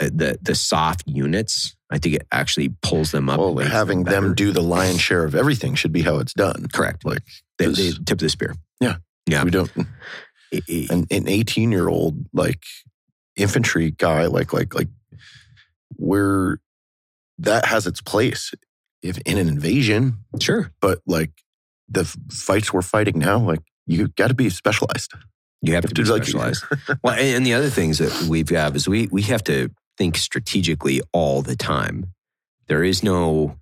uh, 0.00 0.06
the 0.12 0.38
the 0.42 0.54
SOF 0.54 0.96
units. 1.06 1.76
I 1.90 1.98
think 1.98 2.14
it 2.16 2.26
actually 2.32 2.70
pulls 2.82 3.10
them 3.10 3.28
up. 3.28 3.38
well 3.38 3.56
having 3.58 4.04
them 4.04 4.22
better. 4.24 4.34
do 4.34 4.50
the 4.50 4.62
lion's 4.62 5.00
share 5.08 5.24
of 5.24 5.34
everything 5.34 5.74
should 5.74 5.92
be 5.92 6.00
how 6.02 6.18
it's 6.18 6.32
done 6.32 6.66
correct. 6.72 7.04
like 7.04 7.22
They, 7.58 7.66
they 7.66 7.90
tip 7.92 8.12
of 8.12 8.18
the 8.18 8.28
spear. 8.30 8.54
Yeah. 8.80 8.96
yeah. 9.26 9.44
we 9.44 9.50
don't 9.50 9.70
an, 10.68 11.06
an 11.10 11.28
18 11.28 11.70
year 11.70 11.88
old 11.88 12.24
like 12.32 12.62
infantry 13.36 13.90
guy 13.90 14.26
like 14.26 14.52
like 14.52 14.74
like 14.74 14.88
where 15.96 16.58
that 17.38 17.66
has 17.66 17.86
its 17.86 18.00
place 18.00 18.52
if 19.02 19.18
in 19.18 19.36
an 19.38 19.48
invasion 19.48 20.18
sure, 20.40 20.72
but 20.80 21.00
like 21.06 21.30
the 21.92 22.04
fights 22.30 22.72
we're 22.72 22.82
fighting 22.82 23.18
now 23.18 23.38
like 23.38 23.60
you 23.86 24.08
got 24.08 24.28
to 24.28 24.34
be 24.34 24.48
specialized 24.50 25.12
you 25.64 25.74
have 25.74 25.84
You 25.84 25.88
to 25.90 26.02
be 26.02 26.08
like- 26.10 26.22
specialized. 26.24 26.64
well, 27.04 27.14
and 27.14 27.36
and 27.36 27.46
the 27.46 27.54
other 27.54 27.70
things 27.70 27.98
that 27.98 28.26
we've 28.28 28.46
got 28.46 28.74
is 28.74 28.88
we 28.88 29.06
we 29.12 29.22
have 29.22 29.44
to 29.44 29.70
think 29.96 30.16
strategically 30.16 31.00
all 31.12 31.40
the 31.42 31.54
time. 31.54 32.06
There 32.66 32.82
is 32.82 33.02
no, 33.04 33.58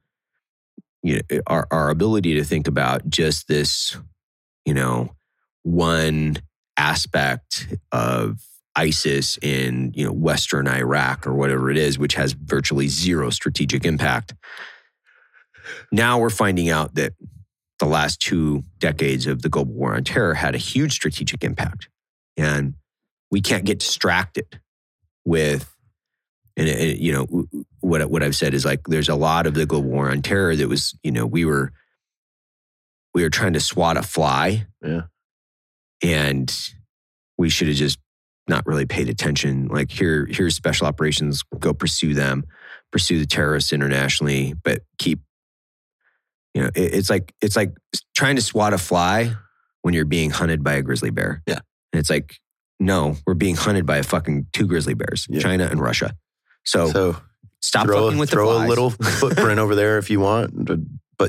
you 1.02 1.16
know, 1.16 1.20
eh, 1.28 1.40
our 1.46 1.66
our 1.70 1.90
ability 1.90 2.34
to 2.36 2.44
think 2.44 2.66
about 2.68 3.08
just 3.10 3.48
this, 3.48 3.98
you 4.64 4.72
know, 4.72 5.14
one 5.62 6.38
aspect 6.78 7.66
of 7.92 8.38
ISIS 8.76 9.38
in 9.42 9.92
you 9.94 10.06
know 10.06 10.12
Western 10.12 10.68
Iraq 10.68 11.26
or 11.26 11.34
whatever 11.34 11.70
it 11.70 11.76
is, 11.76 11.98
which 11.98 12.14
has 12.14 12.32
virtually 12.32 12.88
zero 12.88 13.28
strategic 13.28 13.84
impact. 13.84 14.32
Now 15.92 16.18
we're 16.18 16.30
finding 16.30 16.70
out 16.70 16.94
that 16.94 17.12
the 17.80 17.86
last 17.86 18.20
two 18.20 18.64
decades 18.78 19.26
of 19.26 19.42
the 19.42 19.48
global 19.48 19.74
war 19.74 19.94
on 19.94 20.04
terror 20.04 20.34
had 20.34 20.54
a 20.54 20.58
huge 20.58 20.92
strategic 20.92 21.42
impact, 21.42 21.88
and 22.36 22.74
we 23.30 23.40
can't 23.40 23.64
get 23.64 23.80
distracted 23.80 24.60
with. 25.24 25.74
And 26.56 26.68
it, 26.68 26.98
you 26.98 27.12
know 27.12 27.46
what 27.80 28.08
what 28.10 28.22
I've 28.22 28.36
said 28.36 28.54
is 28.54 28.64
like 28.64 28.86
there's 28.86 29.08
a 29.08 29.14
lot 29.14 29.46
of 29.46 29.54
the 29.54 29.66
global 29.66 29.90
war 29.90 30.10
on 30.10 30.22
terror 30.22 30.54
that 30.54 30.68
was 30.68 30.94
you 31.02 31.10
know 31.10 31.26
we 31.26 31.44
were 31.44 31.72
we 33.14 33.22
were 33.22 33.30
trying 33.30 33.54
to 33.54 33.60
swat 33.60 33.96
a 33.96 34.02
fly 34.02 34.66
yeah 34.82 35.02
and 36.02 36.72
we 37.38 37.48
should 37.48 37.68
have 37.68 37.76
just 37.76 37.98
not 38.48 38.66
really 38.66 38.86
paid 38.86 39.08
attention. 39.08 39.68
Like 39.68 39.90
here, 39.90 40.26
here's 40.30 40.54
special 40.54 40.86
operations. 40.86 41.42
Go 41.58 41.72
pursue 41.72 42.14
them, 42.14 42.44
pursue 42.90 43.18
the 43.18 43.26
terrorists 43.26 43.72
internationally, 43.72 44.54
but 44.62 44.82
keep. 44.98 45.20
You 46.54 46.62
know, 46.62 46.70
it- 46.74 46.94
it's 46.94 47.10
like 47.10 47.32
it's 47.40 47.56
like 47.56 47.72
trying 48.14 48.36
to 48.36 48.42
swat 48.42 48.72
a 48.72 48.78
fly 48.78 49.34
when 49.82 49.94
you're 49.94 50.04
being 50.04 50.30
hunted 50.30 50.62
by 50.64 50.74
a 50.74 50.82
grizzly 50.82 51.10
bear. 51.10 51.42
Yeah. 51.46 51.60
and 51.92 51.98
it's 52.00 52.10
like, 52.10 52.36
no, 52.78 53.16
we're 53.26 53.34
being 53.34 53.56
hunted 53.56 53.84
by 53.86 53.98
a 53.98 54.02
fucking 54.02 54.46
two 54.52 54.66
grizzly 54.66 54.94
bears, 54.94 55.26
Yeah. 55.28 55.40
China 55.40 55.66
and 55.70 55.80
Russia. 55.80 56.14
So, 56.64 56.88
so 56.90 57.16
stop 57.60 57.86
throw, 57.86 58.04
fucking 58.06 58.18
with 58.18 58.30
throw 58.30 58.58
the 58.58 58.66
a 58.66 58.68
little 58.68 58.90
footprint 59.20 59.58
over 59.58 59.74
there 59.74 59.98
if 59.98 60.08
you 60.10 60.20
want 60.20 60.64
but- 60.66 60.78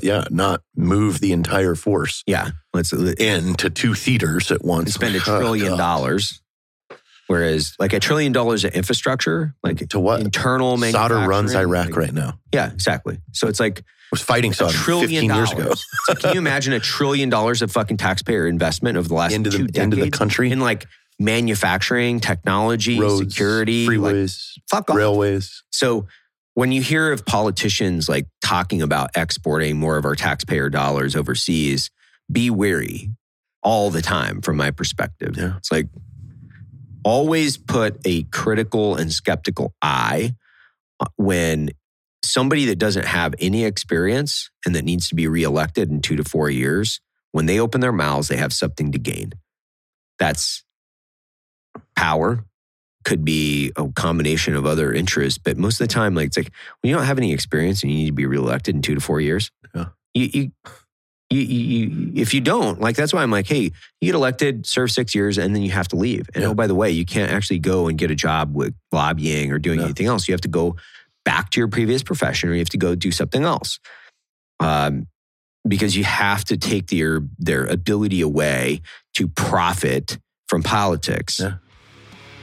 yeah 0.03 0.23
not 0.29 0.61
move 0.77 1.19
the 1.19 1.33
entire 1.33 1.75
force 1.75 2.23
Yeah, 2.25 2.51
let's 2.73 2.93
uh, 2.93 3.13
into 3.17 3.69
two 3.69 3.93
theaters 3.93 4.49
at 4.49 4.63
once 4.63 4.93
spend 4.93 5.15
a 5.15 5.19
oh, 5.19 5.21
trillion 5.39 5.77
dollars. 5.77 6.41
Whereas, 7.27 7.75
like 7.79 7.93
a 7.93 7.99
trillion 7.99 8.31
dollars 8.33 8.63
of 8.65 8.73
infrastructure, 8.73 9.53
like 9.63 9.87
to 9.89 9.99
what 9.99 10.19
internal 10.21 10.77
Sauder 10.77 11.27
runs 11.27 11.53
Iraq 11.55 11.87
like- 11.87 11.95
right 11.97 12.13
now 12.13 12.39
Yeah, 12.53 12.71
exactly. 12.71 13.19
So 13.33 13.47
it's 13.47 13.59
like 13.59 13.83
was 14.11 14.21
fighting 14.21 14.51
a 14.51 14.69
trillion 14.69 15.27
15 15.27 15.29
dollars. 15.29 15.51
years 15.51 15.59
ago 15.65 15.73
So 16.05 16.15
can 16.15 16.33
you 16.33 16.39
imagine 16.39 16.73
a 16.73 16.79
trillion 16.79 17.29
dollars 17.29 17.61
of 17.61 17.71
fucking 17.71 17.97
taxpayer 17.97 18.47
investment 18.47 18.97
over 18.97 19.07
the 19.07 19.13
last 19.13 19.33
into 19.33 19.49
two 19.49 19.67
the 19.67 19.81
into 19.81 19.95
the 19.95 20.09
country 20.09 20.51
in 20.51 20.59
like 20.59 20.85
manufacturing, 21.19 22.19
technology, 22.19 22.99
roads 22.99 23.33
security, 23.33 23.87
like, 23.87 24.15
freeways 24.15 24.51
fuck 24.69 24.89
off. 24.89 24.95
railways 24.95 25.63
So 25.71 26.07
when 26.53 26.71
you 26.71 26.81
hear 26.81 27.11
of 27.11 27.25
politicians 27.25 28.09
like 28.09 28.27
talking 28.43 28.81
about 28.81 29.11
exporting 29.15 29.77
more 29.77 29.97
of 29.97 30.05
our 30.05 30.15
taxpayer 30.15 30.69
dollars 30.69 31.15
overseas, 31.15 31.89
be 32.31 32.49
wary 32.49 33.09
all 33.63 33.89
the 33.89 34.01
time 34.01 34.41
from 34.41 34.57
my 34.57 34.71
perspective. 34.71 35.37
Yeah. 35.37 35.57
It's 35.57 35.71
like 35.71 35.87
always 37.03 37.57
put 37.57 37.99
a 38.05 38.23
critical 38.23 38.95
and 38.95 39.11
skeptical 39.11 39.73
eye 39.81 40.35
uh, 40.99 41.05
when 41.15 41.69
somebody 42.23 42.65
that 42.65 42.77
doesn't 42.77 43.05
have 43.05 43.33
any 43.39 43.65
experience 43.65 44.49
and 44.65 44.75
that 44.75 44.85
needs 44.85 45.09
to 45.09 45.15
be 45.15 45.27
reelected 45.27 45.89
in 45.89 46.01
two 46.01 46.15
to 46.15 46.23
four 46.23 46.49
years, 46.49 46.99
when 47.31 47.45
they 47.45 47.59
open 47.59 47.81
their 47.81 47.91
mouths, 47.91 48.27
they 48.27 48.37
have 48.37 48.53
something 48.53 48.91
to 48.91 48.99
gain. 48.99 49.33
That's 50.19 50.63
power, 51.95 52.45
could 53.03 53.25
be 53.25 53.71
a 53.75 53.87
combination 53.89 54.55
of 54.55 54.65
other 54.65 54.93
interests, 54.93 55.39
but 55.43 55.57
most 55.57 55.81
of 55.81 55.87
the 55.87 55.93
time, 55.93 56.13
like 56.13 56.27
it's 56.27 56.37
like 56.37 56.51
when 56.81 56.89
you 56.89 56.95
don't 56.95 57.05
have 57.05 57.17
any 57.17 57.33
experience 57.33 57.81
and 57.81 57.91
you 57.91 57.97
need 57.97 58.05
to 58.07 58.11
be 58.13 58.25
reelected 58.25 58.75
in 58.75 58.81
two 58.81 58.93
to 58.95 59.01
four 59.01 59.19
years, 59.19 59.49
Yeah. 59.73 59.85
you, 60.13 60.29
you, 60.33 60.51
you, 61.31 61.39
you, 61.39 61.87
you, 61.87 62.11
if 62.21 62.33
you 62.33 62.41
don't, 62.41 62.79
like 62.81 62.95
that's 62.95 63.13
why 63.13 63.23
I'm 63.23 63.31
like, 63.31 63.47
hey, 63.47 63.71
you 64.01 64.05
get 64.11 64.15
elected, 64.15 64.67
serve 64.67 64.91
six 64.91 65.15
years, 65.15 65.37
and 65.37 65.55
then 65.55 65.63
you 65.63 65.71
have 65.71 65.87
to 65.89 65.95
leave. 65.95 66.29
And 66.35 66.43
oh, 66.43 66.47
Yeah. 66.47 66.51
oh, 66.51 66.53
by 66.53 66.67
the 66.67 66.75
way, 66.75 66.91
you 66.91 67.05
can't 67.05 67.31
actually 67.31 67.59
go 67.59 67.87
and 67.87 67.97
get 67.97 68.11
a 68.11 68.15
job 68.15 68.53
with 68.53 68.75
lobbying 68.91 69.51
or 69.51 69.57
doing 69.57 69.79
anything 69.79 70.07
else. 70.07 70.27
You 70.27 70.33
have 70.33 70.41
to 70.41 70.49
go 70.49 70.75
back 71.25 71.49
to 71.51 71.59
your 71.59 71.67
previous 71.67 72.03
profession, 72.03 72.49
or 72.49 72.53
you 72.53 72.59
have 72.59 72.69
to 72.69 72.77
go 72.77 72.95
do 72.95 73.11
something 73.11 73.43
else. 73.43 73.79
Um, 74.59 75.07
because 75.67 75.95
you 75.95 76.03
have 76.03 76.43
to 76.45 76.57
take 76.57 76.87
their 76.87 77.21
their 77.37 77.65
ability 77.65 78.21
away 78.21 78.81
to 79.13 79.27
profit 79.27 80.17
from 80.49 80.63
politics. 80.63 81.39
Yeah. 81.39 81.53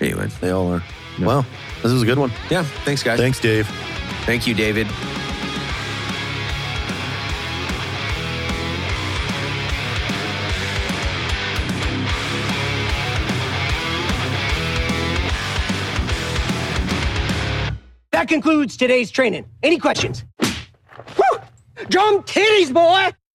Anyway, 0.01 0.29
They 0.41 0.51
all 0.51 0.72
are. 0.74 0.83
Yeah. 1.18 1.26
Well, 1.26 1.47
this 1.83 1.93
was 1.93 2.03
a 2.03 2.07
good 2.07 2.18
one. 2.18 2.31
yeah. 2.51 2.62
Thanks, 2.85 3.03
guys. 3.03 3.18
Thanks, 3.18 3.41
Dave. 3.41 3.66
Thank 4.24 4.47
you, 4.47 4.55
David. 4.55 4.87
Concludes 18.29 18.76
today's 18.76 19.11
training. 19.11 19.47
Any 19.62 19.79
questions? 19.79 20.24
Woo! 20.41 21.39
Drum 21.89 22.22
titties, 22.22 22.72
boy! 22.72 23.11